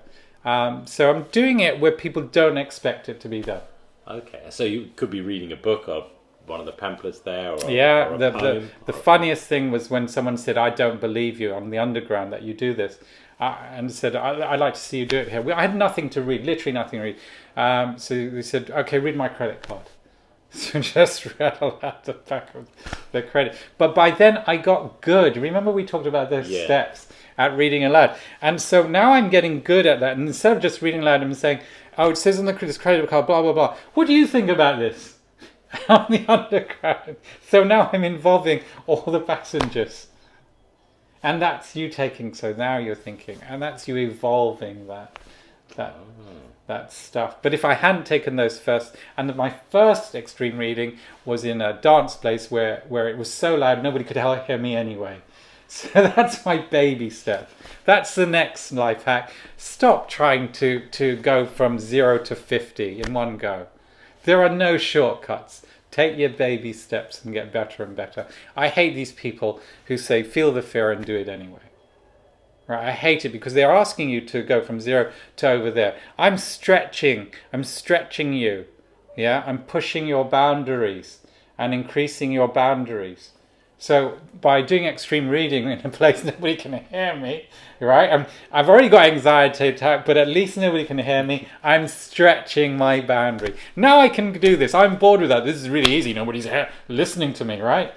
Yeah. 0.43 0.67
Um, 0.67 0.87
so 0.87 1.13
I'm 1.13 1.23
doing 1.31 1.59
it 1.59 1.79
where 1.79 1.91
people 1.91 2.21
don't 2.23 2.57
expect 2.57 3.09
it 3.09 3.19
to 3.21 3.27
be 3.29 3.41
done. 3.41 3.61
Okay, 4.07 4.43
so 4.49 4.63
you 4.63 4.89
could 4.95 5.09
be 5.09 5.19
reading 5.21 5.51
a 5.51 5.57
book 5.57 5.89
or 5.89 6.07
one 6.45 6.61
of 6.61 6.65
the 6.65 6.71
pamphlets 6.71 7.19
there, 7.19 7.51
or 7.51 7.69
Yeah, 7.69 8.07
or 8.09 8.17
the, 8.17 8.31
the, 8.31 8.67
the 8.85 8.93
funniest 8.93 9.47
thing 9.47 9.69
was 9.69 9.89
when 9.89 10.07
someone 10.07 10.37
said, 10.37 10.57
I 10.57 10.69
don't 10.69 11.01
believe 11.01 11.41
you 11.41 11.53
on 11.53 11.69
the 11.71 11.77
underground 11.77 12.31
that 12.31 12.41
you 12.43 12.53
do 12.53 12.73
this. 12.73 12.97
Uh, 13.39 13.55
and 13.71 13.91
said, 13.91 14.15
I, 14.15 14.51
I'd 14.53 14.59
like 14.61 14.73
to 14.75 14.79
see 14.79 14.99
you 14.99 15.05
do 15.05 15.17
it 15.17 15.27
here. 15.29 15.41
We- 15.41 15.51
I 15.51 15.61
had 15.61 15.75
nothing 15.75 16.09
to 16.11 16.21
read, 16.21 16.45
literally 16.45 16.71
nothing 16.71 16.99
to 16.99 17.03
read. 17.03 17.17
Um, 17.57 17.97
so 17.99 18.29
they 18.29 18.41
said, 18.41 18.71
okay, 18.71 18.97
read 18.97 19.15
my 19.17 19.27
credit 19.27 19.61
card. 19.67 19.83
So 20.49 20.79
just 20.79 21.37
read 21.39 21.57
aloud 21.59 22.05
the 22.05 22.13
back 22.13 22.55
of 22.55 22.67
the 23.11 23.21
credit. 23.21 23.57
But 23.77 23.93
by 23.93 24.11
then 24.11 24.43
I 24.47 24.55
got 24.55 25.01
good. 25.01 25.35
Remember 25.35 25.71
we 25.71 25.83
talked 25.85 26.07
about 26.07 26.29
those 26.29 26.49
Yeah. 26.49 26.63
steps 26.63 27.06
at 27.37 27.55
reading 27.55 27.83
aloud. 27.83 28.17
And 28.41 28.61
so 28.61 28.87
now 28.87 29.13
I'm 29.13 29.29
getting 29.29 29.61
good 29.61 29.85
at 29.85 29.99
that. 29.99 30.17
And 30.17 30.27
instead 30.27 30.55
of 30.55 30.61
just 30.61 30.81
reading 30.81 31.01
aloud, 31.01 31.21
I'm 31.21 31.33
saying, 31.33 31.59
oh, 31.97 32.11
it 32.11 32.17
says 32.17 32.39
on 32.39 32.45
the 32.45 32.53
credit 32.53 32.79
card, 33.09 33.27
blah, 33.27 33.41
blah, 33.41 33.53
blah. 33.53 33.75
What 33.93 34.07
do 34.07 34.13
you 34.13 34.27
think 34.27 34.49
about 34.49 34.79
this? 34.79 35.17
on 35.89 36.05
the 36.09 36.25
underground. 36.27 37.17
So 37.47 37.63
now 37.63 37.89
I'm 37.91 38.03
involving 38.03 38.61
all 38.85 39.03
the 39.11 39.19
passengers. 39.19 40.07
And 41.23 41.41
that's 41.41 41.75
you 41.75 41.89
taking, 41.89 42.33
so 42.33 42.53
now 42.53 42.77
you're 42.77 42.95
thinking, 42.95 43.39
and 43.47 43.61
that's 43.61 43.87
you 43.87 43.97
evolving 43.97 44.87
that 44.87 45.17
that 45.75 45.95
that 46.67 46.93
stuff. 46.93 47.41
But 47.41 47.53
if 47.53 47.65
I 47.65 47.73
hadn't 47.73 48.05
taken 48.05 48.35
those 48.35 48.59
first, 48.59 48.95
and 49.17 49.35
my 49.35 49.53
first 49.69 50.13
extreme 50.13 50.57
reading 50.57 50.97
was 51.25 51.43
in 51.43 51.59
a 51.59 51.81
dance 51.81 52.15
place 52.15 52.51
where 52.51 52.83
where 52.87 53.09
it 53.09 53.17
was 53.17 53.33
so 53.33 53.55
loud 53.55 53.81
nobody 53.81 54.05
could 54.05 54.17
hear 54.17 54.57
me 54.57 54.75
anyway. 54.75 55.21
So 55.69 55.89
that's 55.93 56.45
my 56.45 56.59
baby 56.59 57.09
step. 57.09 57.51
That's 57.83 58.15
the 58.15 58.25
next 58.25 58.71
life 58.71 59.03
hack. 59.03 59.31
Stop 59.57 60.09
trying 60.09 60.53
to 60.53 60.87
to 60.91 61.17
go 61.17 61.45
from 61.45 61.77
zero 61.77 62.17
to 62.19 62.35
fifty 62.35 63.01
in 63.01 63.13
one 63.13 63.37
go. 63.37 63.67
There 64.23 64.41
are 64.41 64.49
no 64.49 64.77
shortcuts. 64.77 65.65
Take 65.91 66.17
your 66.17 66.29
baby 66.29 66.71
steps 66.73 67.23
and 67.23 67.33
get 67.33 67.51
better 67.51 67.83
and 67.83 67.95
better. 67.95 68.27
I 68.55 68.69
hate 68.69 68.93
these 68.93 69.11
people 69.11 69.59
who 69.87 69.97
say 69.97 70.23
feel 70.23 70.53
the 70.53 70.61
fear 70.61 70.91
and 70.91 71.05
do 71.05 71.15
it 71.15 71.27
anyway. 71.27 71.59
Right, 72.67 72.89
I 72.89 72.91
hate 72.91 73.25
it 73.25 73.29
because 73.29 73.53
they're 73.53 73.71
asking 73.71 74.09
you 74.09 74.21
to 74.21 74.43
go 74.43 74.61
from 74.61 74.81
zero 74.81 75.11
to 75.37 75.49
over 75.49 75.71
there. 75.71 75.97
I'm 76.17 76.37
stretching. 76.37 77.33
I'm 77.51 77.63
stretching 77.63 78.33
you. 78.33 78.65
Yeah, 79.15 79.43
I'm 79.45 79.63
pushing 79.63 80.07
your 80.07 80.25
boundaries 80.25 81.19
and 81.57 81.73
increasing 81.73 82.31
your 82.31 82.47
boundaries. 82.47 83.31
So 83.79 84.17
by 84.41 84.61
doing 84.61 84.85
extreme 84.85 85.29
reading 85.29 85.69
in 85.69 85.79
a 85.83 85.89
place 85.89 86.23
nobody 86.23 86.55
can 86.55 86.73
hear 86.73 87.15
me, 87.15 87.47
right? 87.79 88.11
I'm, 88.11 88.25
I've 88.51 88.69
already 88.69 88.89
got 88.89 89.05
anxiety 89.05 89.67
attack, 89.67 90.05
but 90.05 90.17
at 90.17 90.27
least 90.27 90.57
nobody 90.57 90.85
can 90.85 90.97
hear 90.97 91.23
me. 91.23 91.47
I'm 91.63 91.87
stretching 91.87 92.77
my 92.77 93.01
boundary. 93.01 93.55
Now 93.75 93.99
I 93.99 94.09
can 94.09 94.33
do 94.33 94.55
this. 94.55 94.73
I'm 94.73 94.97
bored 94.97 95.21
with 95.21 95.29
that. 95.29 95.45
This 95.45 95.57
is 95.57 95.69
really 95.69 95.93
easy. 95.93 96.13
Nobody's 96.13 96.45
here 96.45 96.69
listening 96.87 97.33
to 97.33 97.45
me, 97.45 97.61
right? 97.61 97.93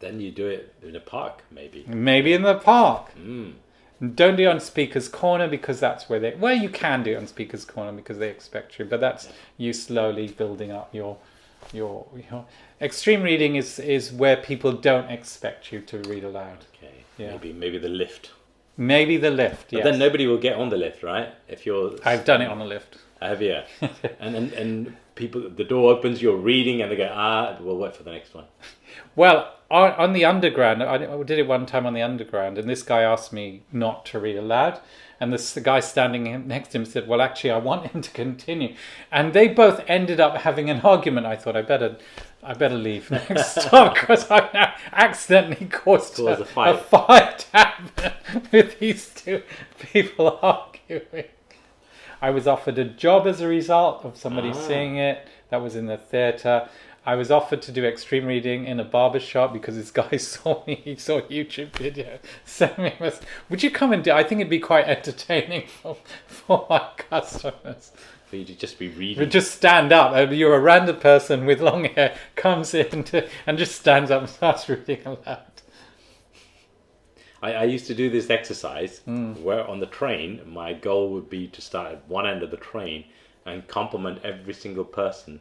Then 0.00 0.20
you 0.20 0.30
do 0.30 0.46
it 0.46 0.74
in 0.82 0.96
a 0.96 1.00
park, 1.00 1.42
maybe. 1.50 1.84
Maybe 1.86 2.32
in 2.32 2.42
the 2.42 2.56
park. 2.56 3.10
Mm. 3.18 3.54
Don't 4.14 4.36
do 4.36 4.42
it 4.42 4.46
on 4.46 4.60
speaker's 4.60 5.08
corner 5.08 5.48
because 5.48 5.80
that's 5.80 6.08
where 6.08 6.18
they. 6.18 6.34
Well, 6.34 6.54
you 6.54 6.68
can 6.68 7.02
do 7.02 7.12
it 7.12 7.16
on 7.16 7.26
speaker's 7.26 7.64
corner 7.64 7.92
because 7.92 8.18
they 8.18 8.28
expect 8.28 8.78
you, 8.78 8.84
but 8.84 9.00
that's 9.00 9.28
you 9.56 9.72
slowly 9.72 10.28
building 10.28 10.72
up 10.72 10.94
your, 10.94 11.16
your, 11.72 12.06
your. 12.30 12.44
Extreme 12.80 13.22
reading 13.22 13.56
is 13.56 13.78
is 13.78 14.12
where 14.12 14.36
people 14.36 14.72
don't 14.72 15.10
expect 15.10 15.72
you 15.72 15.80
to 15.82 15.98
read 16.00 16.24
aloud. 16.24 16.64
Okay. 16.76 17.04
Yeah. 17.18 17.30
Maybe 17.32 17.52
maybe 17.52 17.78
the 17.78 17.88
lift. 17.88 18.32
Maybe 18.76 19.16
the 19.16 19.30
lift. 19.30 19.70
But 19.70 19.84
then 19.84 19.98
nobody 19.98 20.26
will 20.26 20.38
get 20.38 20.56
on 20.56 20.68
the 20.68 20.76
lift, 20.76 21.02
right? 21.02 21.32
If 21.48 21.64
you're 21.64 21.96
I've 22.04 22.24
done 22.24 22.42
it 22.42 22.48
on 22.48 22.58
the 22.58 22.64
lift. 22.64 22.98
I 23.20 23.28
have 23.28 23.40
you? 23.40 23.62
and, 24.20 24.34
and 24.36 24.52
and 24.52 24.96
people, 25.14 25.48
the 25.48 25.64
door 25.64 25.92
opens, 25.92 26.20
you're 26.20 26.36
reading, 26.36 26.82
and 26.82 26.90
they 26.90 26.96
go, 26.96 27.10
ah, 27.12 27.56
we'll 27.60 27.78
wait 27.78 27.94
for 27.94 28.02
the 28.02 28.10
next 28.12 28.34
one. 28.34 28.44
Well, 29.16 29.54
on, 29.70 29.92
on 29.92 30.12
the 30.12 30.24
underground, 30.24 30.82
I 30.82 30.98
did 30.98 31.38
it 31.38 31.46
one 31.46 31.66
time 31.66 31.86
on 31.86 31.94
the 31.94 32.02
underground, 32.02 32.58
and 32.58 32.68
this 32.68 32.82
guy 32.82 33.02
asked 33.02 33.32
me 33.32 33.62
not 33.72 34.04
to 34.06 34.18
read 34.18 34.36
aloud. 34.36 34.80
And 35.20 35.32
this 35.32 35.52
the 35.54 35.60
guy 35.60 35.80
standing 35.80 36.46
next 36.48 36.68
to 36.70 36.78
him 36.78 36.84
said, 36.84 37.06
"Well, 37.08 37.22
actually, 37.22 37.52
I 37.52 37.58
want 37.58 37.86
him 37.92 38.02
to 38.02 38.10
continue." 38.10 38.74
And 39.12 39.32
they 39.32 39.48
both 39.48 39.82
ended 39.88 40.20
up 40.20 40.38
having 40.38 40.68
an 40.70 40.80
argument. 40.80 41.26
I 41.26 41.36
thought 41.36 41.56
I 41.56 41.62
better, 41.62 41.96
I 42.42 42.54
better 42.54 42.76
leave 42.76 43.10
next 43.10 43.54
stop 43.62 43.94
because 43.94 44.30
I've 44.30 44.52
now 44.52 44.74
accidentally 44.92 45.66
caused 45.66 46.18
a, 46.18 46.40
a 46.40 46.44
fight. 46.44 46.74
a 46.74 46.78
fight 46.78 47.46
with 48.52 48.78
these 48.80 49.08
two 49.14 49.42
people 49.92 50.38
arguing. 50.42 51.24
I 52.20 52.30
was 52.30 52.46
offered 52.46 52.78
a 52.78 52.84
job 52.84 53.26
as 53.26 53.40
a 53.40 53.48
result 53.48 54.04
of 54.04 54.16
somebody 54.16 54.48
Ah. 54.50 54.52
seeing 54.52 54.96
it. 54.96 55.26
That 55.50 55.62
was 55.62 55.76
in 55.76 55.86
the 55.86 55.96
theatre. 55.98 56.68
I 57.06 57.16
was 57.16 57.30
offered 57.30 57.60
to 57.62 57.72
do 57.72 57.84
extreme 57.84 58.24
reading 58.24 58.64
in 58.64 58.80
a 58.80 58.84
barber 58.84 59.20
shop 59.20 59.52
because 59.52 59.76
this 59.76 59.90
guy 60.02 60.16
saw 60.16 60.64
me. 60.66 60.76
He 60.76 60.96
saw 60.96 61.18
a 61.18 61.22
YouTube 61.22 61.76
video. 61.76 62.18
Sent 62.44 62.78
me. 62.78 62.94
a 62.98 63.12
Would 63.50 63.62
you 63.62 63.70
come 63.70 63.92
and 63.92 64.02
do? 64.02 64.12
I 64.12 64.24
think 64.24 64.40
it'd 64.40 64.50
be 64.50 64.58
quite 64.60 64.86
entertaining 64.86 65.66
for, 65.82 65.96
for 66.26 66.66
my 66.70 66.88
customers. 66.96 67.92
For 68.26 68.36
you 68.36 68.44
to 68.46 68.54
just 68.54 68.78
be 68.78 68.88
reading. 68.88 69.28
just 69.28 69.52
stand 69.52 69.92
up. 69.92 70.12
Uh, 70.16 70.30
You're 70.32 70.54
a 70.56 70.60
random 70.60 70.96
person 70.96 71.44
with 71.44 71.60
long 71.60 71.84
hair 71.84 72.16
comes 72.36 72.72
in 72.72 73.04
to, 73.04 73.28
and 73.46 73.58
just 73.58 73.76
stands 73.78 74.10
up 74.10 74.22
and 74.22 74.30
starts 74.30 74.66
reading 74.68 75.02
aloud. 75.04 75.42
I, 77.42 77.52
I 77.52 77.64
used 77.64 77.86
to 77.88 77.94
do 77.94 78.08
this 78.08 78.30
exercise 78.30 79.00
Hmm. 79.00 79.34
where 79.44 79.66
on 79.68 79.78
the 79.80 79.86
train, 79.86 80.40
my 80.46 80.72
goal 80.72 81.10
would 81.10 81.28
be 81.28 81.48
to 81.48 81.60
start 81.60 81.92
at 81.92 82.08
one 82.08 82.26
end 82.26 82.42
of 82.42 82.50
the 82.50 82.56
train 82.56 83.04
and 83.44 83.68
compliment 83.68 84.20
every 84.24 84.54
single 84.54 84.84
person 84.86 85.40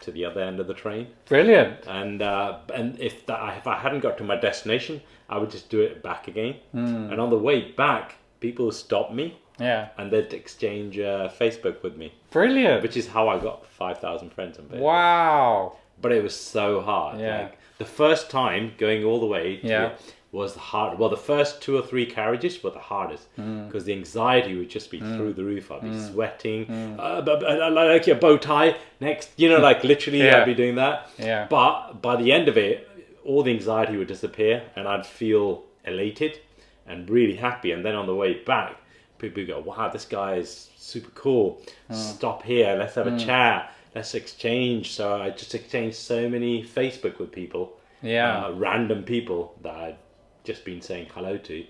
to 0.00 0.10
the 0.12 0.24
other 0.24 0.40
end 0.40 0.60
of 0.60 0.66
the 0.66 0.74
train. 0.74 1.08
Brilliant. 1.26 1.86
And 1.86 2.22
uh, 2.22 2.58
and 2.74 2.98
if 3.00 3.26
that, 3.26 3.58
if 3.58 3.66
I 3.66 3.76
hadn't 3.78 4.00
got 4.00 4.16
to 4.18 4.24
my 4.24 4.36
destination, 4.36 5.00
I 5.28 5.38
would 5.38 5.50
just 5.50 5.68
do 5.70 5.80
it 5.80 6.02
back 6.02 6.28
again. 6.28 6.56
Hmm. 6.72 7.10
And 7.10 7.20
on 7.20 7.30
the 7.30 7.38
way 7.38 7.72
back, 7.72 8.16
people 8.40 8.66
would 8.66 8.74
stop 8.74 9.12
me 9.12 9.38
Yeah. 9.58 9.88
and 9.98 10.10
they'd 10.10 10.32
exchange 10.32 10.98
uh, 10.98 11.28
Facebook 11.28 11.82
with 11.82 11.96
me, 11.96 12.12
Brilliant. 12.30 12.82
which 12.82 12.96
is 12.96 13.06
how 13.08 13.28
I 13.28 13.38
got 13.38 13.66
five 13.66 13.98
thousand 13.98 14.32
friends 14.32 14.58
on 14.58 14.64
Facebook. 14.66 14.80
Wow. 14.80 15.76
But 16.02 16.12
it 16.12 16.22
was 16.22 16.34
so 16.34 16.80
hard. 16.80 17.20
Yeah. 17.20 17.42
Like 17.42 17.58
the 17.78 17.84
first 17.84 18.30
time 18.30 18.72
going 18.78 19.04
all 19.04 19.20
the 19.20 19.26
way 19.26 19.60
Yeah. 19.62 19.86
it 19.88 20.14
was 20.32 20.54
the 20.54 20.60
hard. 20.60 20.96
Well, 20.98 21.08
the 21.08 21.16
first 21.16 21.60
two 21.60 21.76
or 21.76 21.82
three 21.82 22.06
carriages 22.06 22.62
were 22.62 22.70
the 22.70 22.78
hardest 22.78 23.26
Mm. 23.36 23.66
because 23.66 23.84
the 23.84 23.92
anxiety 23.92 24.56
would 24.56 24.68
just 24.70 24.88
be 24.90 25.00
through 25.00 25.32
the 25.32 25.42
roof. 25.44 25.72
I'd 25.72 25.82
be 25.82 25.98
sweating. 25.98 26.70
Uh, 26.98 27.20
but, 27.22 27.40
but 27.40 27.72
like 27.72 28.06
your 28.06 28.16
bow 28.16 28.36
tie 28.38 28.76
next. 29.00 29.30
You 29.36 29.48
know, 29.48 29.58
like 29.58 29.82
literally, 29.82 30.22
Yeah. 30.22 30.38
I'd 30.42 30.44
be 30.46 30.54
doing 30.54 30.76
that. 30.76 31.10
Yeah. 31.18 31.46
But 31.50 32.00
by 32.00 32.14
the 32.16 32.30
end 32.32 32.46
of 32.48 32.56
it, 32.56 32.88
all 33.24 33.42
the 33.42 33.50
anxiety 33.50 33.96
would 33.96 34.06
disappear, 34.08 34.62
and 34.76 34.86
I'd 34.86 35.04
feel 35.04 35.64
elated 35.84 36.38
and 36.86 37.08
really 37.10 37.36
happy. 37.36 37.72
And 37.72 37.84
then 37.84 37.94
on 37.96 38.06
the 38.06 38.14
way 38.14 38.34
back, 38.34 38.76
people 39.18 39.40
would 39.42 39.48
go, 39.48 39.58
"Wow, 39.60 39.88
this 39.88 40.04
guy 40.04 40.36
is 40.36 40.70
super 40.76 41.10
cool. 41.10 41.60
Mm. 41.90 41.94
Stop 41.96 42.42
here. 42.44 42.76
Let's 42.78 42.94
have 42.94 43.06
a 43.08 43.18
chat. 43.18 43.72
Let's 43.96 44.14
exchange." 44.14 44.92
So 44.92 45.20
I 45.20 45.30
just 45.30 45.54
exchanged 45.54 45.96
so 45.96 46.28
many 46.28 46.62
Facebook 46.62 47.18
with 47.18 47.32
people, 47.32 47.72
Yeah. 48.00 48.46
uh, 48.46 48.52
random 48.52 49.02
people 49.02 49.54
that 49.62 49.74
I'd 49.74 49.96
just 50.44 50.64
been 50.64 50.80
saying 50.80 51.08
hello 51.14 51.36
to. 51.38 51.64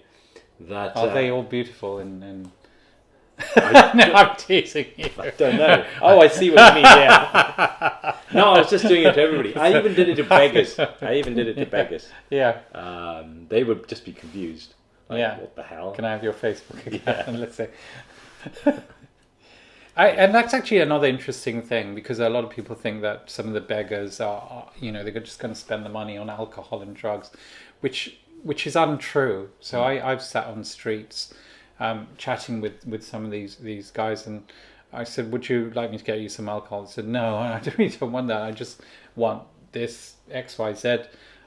That 0.61 0.97
Are 0.97 1.09
uh, 1.09 1.15
they 1.15 1.31
all 1.31 1.43
beautiful 1.43 1.99
and, 1.99 2.23
and 2.23 2.51
I 3.57 3.93
no, 3.95 4.13
I'm 4.13 4.37
teasing 4.37 4.87
you. 4.97 5.11
I 5.19 5.31
don't 5.31 5.57
know. 5.57 5.85
Oh, 6.03 6.21
I 6.21 6.29
see 6.29 6.51
what 6.51 6.69
you 6.69 6.75
mean. 6.75 6.85
Yeah. 6.85 8.17
no, 8.35 8.53
I 8.53 8.59
was 8.59 8.71
just 8.71 8.87
doing 8.87 9.05
it 9.05 9.15
to 9.15 9.21
everybody. 9.21 9.57
I 9.57 9.79
even 9.79 9.95
did 9.95 10.09
it 10.09 10.17
to 10.17 10.25
beggars. 10.25 10.79
I 10.79 11.15
even 11.15 11.35
did 11.35 11.49
it 11.49 11.55
to 11.55 11.67
beggars. 11.79 12.09
Yeah. 12.31 12.61
um, 12.75 13.47
they 13.49 13.65
would 13.65 13.89
just 13.89 14.05
be 14.05 14.13
confused. 14.13 14.75
Like, 15.09 15.19
Yeah. 15.19 15.39
What 15.39 15.57
the 15.57 15.63
hell? 15.63 15.93
Can 15.93 16.05
I 16.05 16.13
have 16.13 16.23
your 16.23 16.33
Facebook 16.33 16.87
account? 16.87 17.03
Yeah. 17.07 17.31
Let's 17.39 17.57
say. 17.57 17.71
I, 19.97 20.09
and 20.09 20.35
that's 20.35 20.55
actually 20.55 20.81
another 20.81 21.07
interesting 21.07 21.63
thing 21.63 21.95
because 21.95 22.21
a 22.21 22.29
lot 22.29 22.45
of 22.45 22.51
people 22.51 22.75
think 22.75 23.03
that 23.03 23.29
some 23.31 23.49
of 23.49 23.55
the 23.55 23.61
beggars 23.61 24.21
are 24.21 24.71
you 24.79 24.93
know, 24.93 25.03
they're 25.03 25.21
just 25.21 25.41
going 25.41 25.53
to 25.53 25.61
spend 25.61 25.85
the 25.85 25.91
money 25.91 26.17
on 26.17 26.31
alcohol 26.31 26.81
and 26.81 26.95
drugs, 26.95 27.31
which 27.81 28.19
which 28.43 28.67
is 28.67 28.77
untrue. 28.77 29.51
So 29.61 29.83
I, 29.83 30.13
I've 30.13 30.23
sat 30.23 30.47
on 30.47 30.65
streets, 30.65 31.35
um, 31.79 32.09
chatting 32.17 32.61
with, 32.61 32.87
with 32.87 33.05
some 33.05 33.25
of 33.25 33.31
these 33.31 33.57
these 33.57 33.91
guys, 33.91 34.27
and 34.27 34.43
I 34.93 35.05
said, 35.05 35.31
"Would 35.33 35.49
you 35.49 35.71
like 35.75 35.91
me 35.91 35.99
to 35.99 36.05
get 36.05 36.21
you 36.21 36.29
some 36.29 36.49
alcohol?" 36.49 36.83
They 36.85 36.91
said, 36.93 37.09
"No, 37.09 37.37
I 37.37 37.61
really 37.77 37.91
don't 37.97 38.13
want 38.13 38.29
that. 38.29 38.43
I 38.43 38.53
just 38.53 38.81
want 39.17 39.45
this 39.73 40.17
XYZ, 40.33 41.07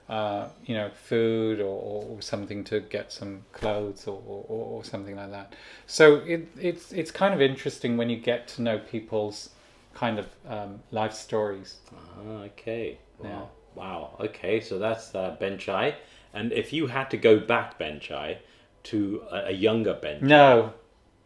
uh, 0.10 0.48
you 0.66 0.76
know, 0.76 0.90
food 0.90 1.60
or, 1.60 2.06
or 2.06 2.22
something 2.22 2.64
to 2.66 2.80
get 2.80 3.12
some 3.12 3.44
clothes 3.52 4.08
or, 4.08 4.22
or, 4.26 4.46
or 4.48 4.84
something 4.84 5.16
like 5.16 5.32
that. 5.32 5.54
So 5.88 6.16
it, 6.18 6.48
it's 6.60 6.92
it's 6.92 7.12
kind 7.12 7.34
of 7.34 7.42
interesting 7.42 7.98
when 7.98 8.10
you 8.10 8.18
get 8.18 8.48
to 8.50 8.62
know 8.62 8.80
people's 8.80 9.50
kind 9.94 10.20
of 10.20 10.28
um, 10.48 10.80
life 10.92 11.14
stories. 11.14 11.78
Ah, 11.96 12.44
okay. 12.44 12.98
Wow. 13.20 13.30
Yeah. 13.30 13.42
Wow. 13.76 14.16
Okay. 14.20 14.60
So 14.62 14.80
that's 14.80 15.14
uh, 15.16 15.36
Ben 15.40 15.58
Chai. 15.58 15.96
And 16.34 16.52
if 16.52 16.74
you 16.74 16.88
had 16.88 17.10
to 17.12 17.18
go 17.18 17.40
back, 17.40 17.78
Ben 17.78 18.00
Chai, 18.00 18.40
to 18.86 19.24
a, 19.32 19.46
a 19.48 19.52
younger 19.52 19.94
Ben, 19.94 20.20
No, 20.22 20.74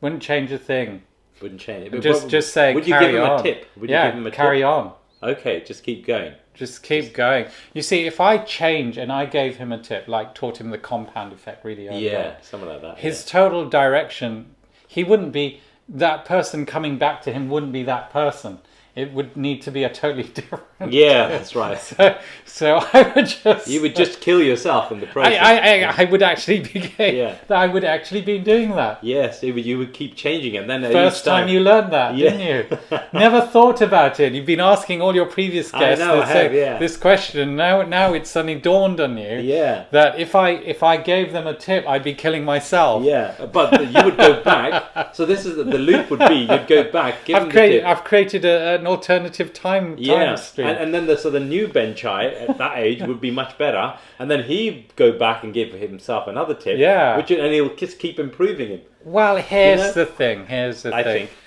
wouldn't 0.02 0.22
change 0.22 0.52
a 0.52 0.58
thing. 0.58 1.04
wouldn't 1.42 1.62
change 1.62 1.94
it. 1.94 2.00
Just 2.02 2.24
But 2.24 2.30
just 2.32 2.54
say 2.54 2.74
Would 2.74 2.88
you 2.88 3.00
give 3.00 3.16
him 3.16 3.22
on. 3.24 3.40
a 3.40 3.44
tip? 3.44 3.68
Would 3.78 3.90
yeah, 3.90 4.06
you 4.06 4.12
give 4.12 4.20
him 4.20 4.28
a 4.28 4.32
carry 4.32 4.60
tip? 4.60 4.68
on. 4.68 4.94
Okay. 5.24 5.62
Just 5.62 5.84
keep 5.84 6.06
going. 6.06 6.34
Just 6.54 6.84
keep 6.84 7.14
going. 7.14 7.46
You 7.74 7.82
see, 7.82 8.06
if 8.06 8.20
I 8.20 8.38
change 8.40 8.98
and 8.98 9.12
I 9.12 9.26
gave 9.26 9.58
him 9.58 9.72
a 9.72 9.78
tip, 9.82 10.08
like 10.08 10.36
taught 10.36 10.60
him 10.60 10.70
the 10.72 10.78
compound 10.78 11.32
effect 11.34 11.64
really 11.64 11.88
early 11.88 12.10
on, 12.10 12.22
Yeah. 12.22 12.36
Something 12.42 12.70
like 12.70 12.82
that. 12.82 12.98
his 13.00 13.24
total 13.26 13.68
direction, 13.70 14.56
he 14.88 15.04
wouldn't 15.04 15.32
be 15.32 15.62
that 15.90 16.26
person 16.26 16.66
coming 16.66 16.98
back 16.98 17.22
to 17.24 17.32
him. 17.34 17.48
Wouldn't 17.50 17.72
be 17.72 17.84
that 17.84 18.10
person. 18.12 18.60
It 18.98 19.14
would 19.14 19.38
need 19.38 19.62
to 19.62 19.72
be 19.72 19.84
a 19.84 19.90
totally 19.94 20.24
different. 20.38 20.64
Yeah. 20.90 21.28
That's 21.30 21.56
right. 21.56 21.78
So, 21.88 22.18
so 22.46 22.78
I 22.94 23.14
would 23.16 23.28
just. 23.28 23.68
You 23.68 23.82
would 23.82 23.96
just 23.96 24.20
kill 24.20 24.42
yourself 24.42 24.92
in 24.92 25.00
the 25.00 25.08
I, 25.08 25.12
process. 25.12 25.40
I, 25.42 25.58
I, 25.84 25.96
I 26.02 26.04
would 26.06 26.24
actually 26.24 26.60
be. 26.62 26.94
Yeah. 26.98 27.38
That 27.48 27.58
I 27.60 27.68
would 27.68 27.84
actually 27.84 28.22
be 28.22 28.40
doing 28.40 28.72
that. 28.72 29.04
Yes, 29.04 29.44
it 29.44 29.52
would, 29.52 29.64
you 29.66 29.78
would 29.78 29.94
keep 29.94 30.16
changing 30.16 30.56
it. 30.56 30.62
And 30.62 30.70
then 30.70 30.92
First 30.92 31.20
each 31.22 31.26
time 31.26 31.48
you 31.48 31.60
learned 31.60 31.94
that, 31.94 32.18
Yeah. 32.18 32.30
didn't 32.32 32.70
you? 32.92 33.00
Never 33.14 33.42
thought 33.42 33.82
about 33.82 34.20
it. 34.20 34.34
You've 34.34 34.46
been 34.48 34.60
asking 34.60 35.02
all 35.02 35.14
your 35.14 35.28
previous 35.28 35.72
guests 35.72 36.04
know, 36.04 36.20
this, 36.20 36.30
I 36.30 36.34
have, 36.34 36.54
yeah. 36.54 36.80
this 36.80 36.98
question. 36.98 37.56
Now, 37.56 37.84
now 37.84 38.14
it's 38.14 38.30
suddenly 38.32 38.60
dawned 38.60 39.00
on 39.00 39.18
you 39.18 39.38
Yeah. 39.38 39.86
that 39.92 40.20
if 40.20 40.34
I 40.34 40.50
if 40.52 40.82
I 40.82 40.98
gave 40.98 41.32
them 41.34 41.46
a 41.46 41.54
tip, 41.54 41.88
I'd 41.88 42.04
be 42.04 42.16
killing 42.16 42.44
myself. 42.44 43.04
Yeah, 43.04 43.46
but 43.46 43.72
you 43.94 44.04
would 44.04 44.18
go 44.18 44.42
back. 44.44 45.14
So 45.14 45.26
this 45.26 45.46
is 45.46 45.56
the, 45.58 45.64
the 45.64 45.78
loop 45.78 46.10
would 46.10 46.20
be 46.28 46.48
you'd 46.52 46.68
go 46.68 46.92
back. 46.92 47.26
Give 47.26 47.36
I've 47.36 47.46
the 47.46 47.52
created 47.52 47.80
tip. 47.82 47.88
I've 47.88 48.04
created 48.04 48.46
a, 48.46 48.76
an 48.80 48.87
alternative 48.88 49.54
time 49.54 49.96
yeah, 50.00 50.34
stream. 50.36 50.68
and, 50.68 50.78
and 50.78 50.94
then 50.94 51.06
the, 51.06 51.18
so 51.18 51.30
the 51.30 51.40
new 51.40 51.68
Ben 51.68 51.94
Chai 51.96 52.26
at 52.28 52.58
that 52.58 52.78
age 52.86 53.02
would 53.04 53.22
be 53.22 53.30
much 53.30 53.58
better, 53.58 53.98
and 54.18 54.32
then 54.32 54.44
he'd 54.46 54.96
go 54.96 55.12
back 55.18 55.44
and 55.44 55.54
give 55.54 55.74
himself 55.74 56.28
another 56.28 56.56
tip. 56.56 56.80
Yeah. 56.80 57.16
which 57.18 57.30
and 57.30 57.54
he'll 57.54 57.76
just 57.76 58.00
keep 58.00 58.18
improving 58.20 58.70
him. 58.70 58.82
well, 59.04 59.38
here's 59.38 59.80
You 59.80 59.86
know? 59.88 59.94
the 59.94 60.06
thing. 60.08 60.46
Here's 60.48 60.82
the 60.84 60.90
thing 60.90 61.00
I 61.00 61.04
thing. 61.04 61.28
think. 61.28 61.38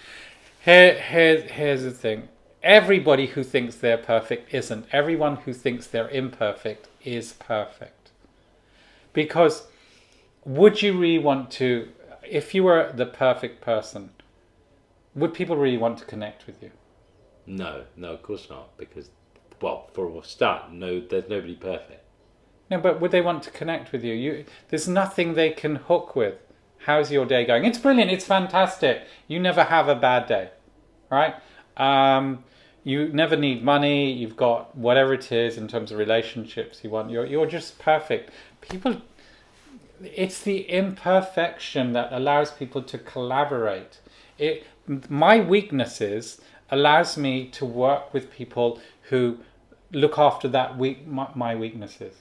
Here, 0.64 1.00
here, 1.00 1.40
here's 1.42 1.82
the 1.82 1.90
thing. 1.90 2.28
Everybody 2.62 3.26
who 3.28 3.42
thinks 3.42 3.74
they're 3.76 3.96
perfect 3.98 4.52
isn't. 4.54 4.86
Everyone 4.92 5.36
who 5.36 5.52
thinks 5.54 5.86
they're 5.86 6.10
imperfect 6.10 6.88
is 7.02 7.32
perfect. 7.32 8.10
Because 9.14 9.66
would 10.44 10.82
you 10.82 10.92
really 10.98 11.18
want 11.18 11.50
to, 11.52 11.88
if 12.22 12.54
you 12.54 12.64
were 12.64 12.92
the 12.94 13.06
perfect 13.06 13.60
person, 13.62 14.10
would 15.14 15.32
people 15.34 15.56
really 15.56 15.78
want 15.78 15.98
to 15.98 16.04
connect 16.04 16.46
with 16.46 16.62
you? 16.62 16.70
No, 17.50 17.82
no, 17.96 18.12
of 18.12 18.22
course 18.22 18.48
not. 18.48 18.78
Because, 18.78 19.10
well, 19.60 19.90
for 19.92 20.06
a 20.16 20.24
start, 20.24 20.72
no, 20.72 21.00
there's 21.00 21.28
nobody 21.28 21.56
perfect. 21.56 22.04
No, 22.70 22.78
but 22.78 23.00
would 23.00 23.10
they 23.10 23.20
want 23.20 23.42
to 23.42 23.50
connect 23.50 23.90
with 23.90 24.04
you? 24.04 24.14
You, 24.14 24.44
there's 24.68 24.86
nothing 24.86 25.34
they 25.34 25.50
can 25.50 25.74
hook 25.74 26.14
with. 26.14 26.36
How's 26.86 27.10
your 27.10 27.26
day 27.26 27.44
going? 27.44 27.64
It's 27.64 27.78
brilliant. 27.78 28.10
It's 28.12 28.24
fantastic. 28.24 29.02
You 29.26 29.40
never 29.40 29.64
have 29.64 29.88
a 29.88 29.96
bad 29.96 30.28
day, 30.28 30.50
right? 31.10 31.34
Um, 31.76 32.44
you 32.84 33.08
never 33.08 33.34
need 33.34 33.64
money. 33.64 34.12
You've 34.12 34.36
got 34.36 34.76
whatever 34.76 35.12
it 35.12 35.32
is 35.32 35.58
in 35.58 35.66
terms 35.66 35.90
of 35.90 35.98
relationships 35.98 36.80
you 36.84 36.90
want. 36.90 37.10
You're 37.10 37.26
you're 37.26 37.46
just 37.46 37.78
perfect. 37.78 38.30
People, 38.62 39.02
it's 40.02 40.40
the 40.40 40.62
imperfection 40.70 41.92
that 41.92 42.12
allows 42.12 42.52
people 42.52 42.82
to 42.84 42.96
collaborate. 42.96 43.98
It 44.38 44.64
my 45.10 45.40
weaknesses 45.40 46.40
allows 46.70 47.16
me 47.16 47.46
to 47.48 47.64
work 47.64 48.12
with 48.12 48.30
people 48.30 48.80
who 49.10 49.38
look 49.92 50.18
after 50.18 50.48
that 50.48 50.78
weak 50.78 51.06
my, 51.06 51.28
my 51.34 51.54
weaknesses 51.54 52.14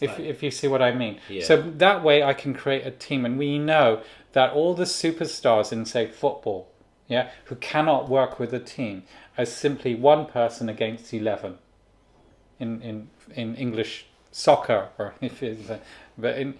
if, 0.00 0.10
like- 0.10 0.20
if 0.20 0.42
you 0.42 0.50
see 0.50 0.68
what 0.68 0.82
I 0.82 0.92
mean. 0.92 1.20
Yeah. 1.28 1.44
So 1.44 1.62
that 1.62 2.02
way 2.02 2.22
I 2.22 2.34
can 2.34 2.54
create 2.54 2.86
a 2.86 2.90
team, 2.90 3.24
and 3.24 3.38
we 3.38 3.58
know 3.58 4.02
that 4.32 4.52
all 4.52 4.74
the 4.74 4.84
superstars 4.84 5.72
in, 5.72 5.84
say, 5.84 6.06
football, 6.06 6.68
yeah, 7.08 7.30
who 7.46 7.56
cannot 7.56 8.08
work 8.08 8.38
with 8.38 8.52
a 8.54 8.58
team, 8.58 9.04
are 9.36 9.44
simply 9.44 9.94
one 9.94 10.26
person 10.26 10.68
against 10.68 11.12
11 11.12 11.58
in, 12.58 12.80
in, 12.82 13.10
in 13.34 13.54
English 13.56 14.06
soccer, 14.30 14.88
or 14.98 15.14
if 15.20 15.42
it's, 15.42 15.70
but 16.16 16.38
in, 16.38 16.54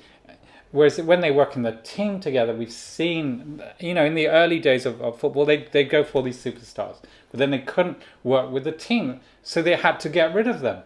Whereas 0.72 1.00
when 1.00 1.20
they 1.20 1.30
work 1.30 1.54
in 1.54 1.62
the 1.62 1.78
team 1.84 2.18
together, 2.18 2.54
we've 2.54 2.72
seen, 2.72 3.62
you 3.78 3.94
know, 3.94 4.04
in 4.04 4.14
the 4.14 4.28
early 4.28 4.58
days 4.58 4.86
of, 4.86 5.00
of 5.00 5.18
football, 5.18 5.44
they 5.44 5.68
they 5.70 5.84
go 5.84 6.02
for 6.02 6.22
these 6.22 6.42
superstars, 6.42 6.96
but 7.30 7.38
then 7.38 7.50
they 7.50 7.58
couldn't 7.60 7.98
work 8.24 8.50
with 8.50 8.64
the 8.64 8.72
team, 8.72 9.20
so 9.42 9.62
they 9.62 9.76
had 9.76 10.00
to 10.00 10.08
get 10.08 10.34
rid 10.34 10.48
of 10.48 10.60
them. 10.60 10.82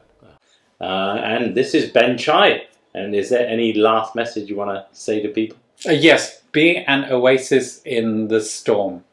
Uh, 0.80 1.20
and 1.22 1.54
this 1.54 1.74
is 1.74 1.90
Ben 1.90 2.18
Chai. 2.18 2.66
And 2.94 3.14
is 3.14 3.28
there 3.28 3.46
any 3.46 3.74
last 3.74 4.14
message 4.14 4.48
you 4.48 4.56
want 4.56 4.70
to 4.70 4.86
say 4.98 5.22
to 5.22 5.28
people? 5.28 5.58
Uh, 5.86 5.92
yes, 5.92 6.40
be 6.52 6.78
an 6.78 7.04
oasis 7.12 7.82
in 7.82 8.28
the 8.28 8.40
storm. 8.40 9.04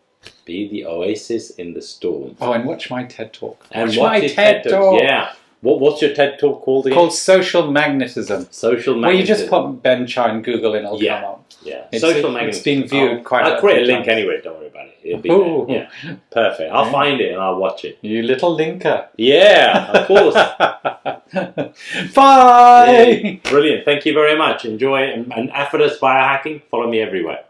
Be 0.45 0.69
the 0.69 0.85
oasis 0.85 1.49
in 1.51 1.73
the 1.73 1.81
storm. 1.81 2.37
Oh, 2.39 2.53
and 2.53 2.65
watch 2.65 2.89
my 2.89 3.03
TED 3.03 3.33
talk. 3.33 3.67
And 3.71 3.89
watch 3.89 3.97
what 3.97 4.07
my 4.07 4.17
is 4.19 4.33
TED, 4.33 4.63
talk. 4.63 5.01
Yeah. 5.01 5.33
What, 5.63 5.79
what's 5.79 6.01
your 6.01 6.13
TED 6.13 6.37
talk 6.39 6.61
called 6.61 6.85
again? 6.87 6.97
Called 6.97 7.13
social 7.13 7.71
magnetism. 7.71 8.47
Social 8.51 8.95
Magnetism. 8.95 9.01
Well, 9.01 9.13
you 9.13 9.23
just 9.25 9.47
put 9.49 9.81
Ben 9.81 10.05
Chai 10.05 10.29
in 10.35 10.41
Google 10.41 10.75
and 10.75 10.85
it'll 10.85 11.01
Yeah. 11.01 11.21
come 11.21 11.29
up. 11.29 11.39
Yeah, 11.63 11.75
It's- 11.93 12.01
social 12.01 12.25
it's 12.25 12.33
magnetism. 12.33 12.63
been 12.65 12.87
viewed 12.89 13.11
I'll, 13.19 13.23
quite 13.23 13.45
I'll 13.45 13.59
create 13.61 13.83
a 13.83 13.85
link 13.85 13.99
times. 14.05 14.09
anyway. 14.09 14.41
Don't 14.43 14.57
worry 14.57 14.67
about 14.67 14.87
it. 14.87 14.97
It'll 15.03 15.21
be 15.21 15.29
Ooh. 15.31 15.65
there. 15.69 15.87
Yeah, 16.03 16.15
perfect. 16.29 16.69
I'll 16.73 16.85
Yeah. 16.87 16.91
find 16.91 17.21
it 17.21 17.31
and 17.31 17.41
I'll 17.41 17.55
watch 17.55 17.85
it. 17.85 17.97
You 18.01 18.23
little 18.23 18.57
linker. 18.57 19.05
Yeah, 19.15 19.91
of 19.93 20.07
course. 20.07 20.35
Bye. 22.13 23.39
Brilliant. 23.43 23.85
Thank 23.85 24.05
you 24.05 24.13
very 24.13 24.37
much. 24.37 24.65
Enjoy 24.65 24.97
and, 25.03 25.31
and 25.33 25.49
effortless 25.53 25.97
biohacking. 25.99 26.61
Follow 26.69 26.89
me 26.89 26.99
everywhere. 26.99 27.45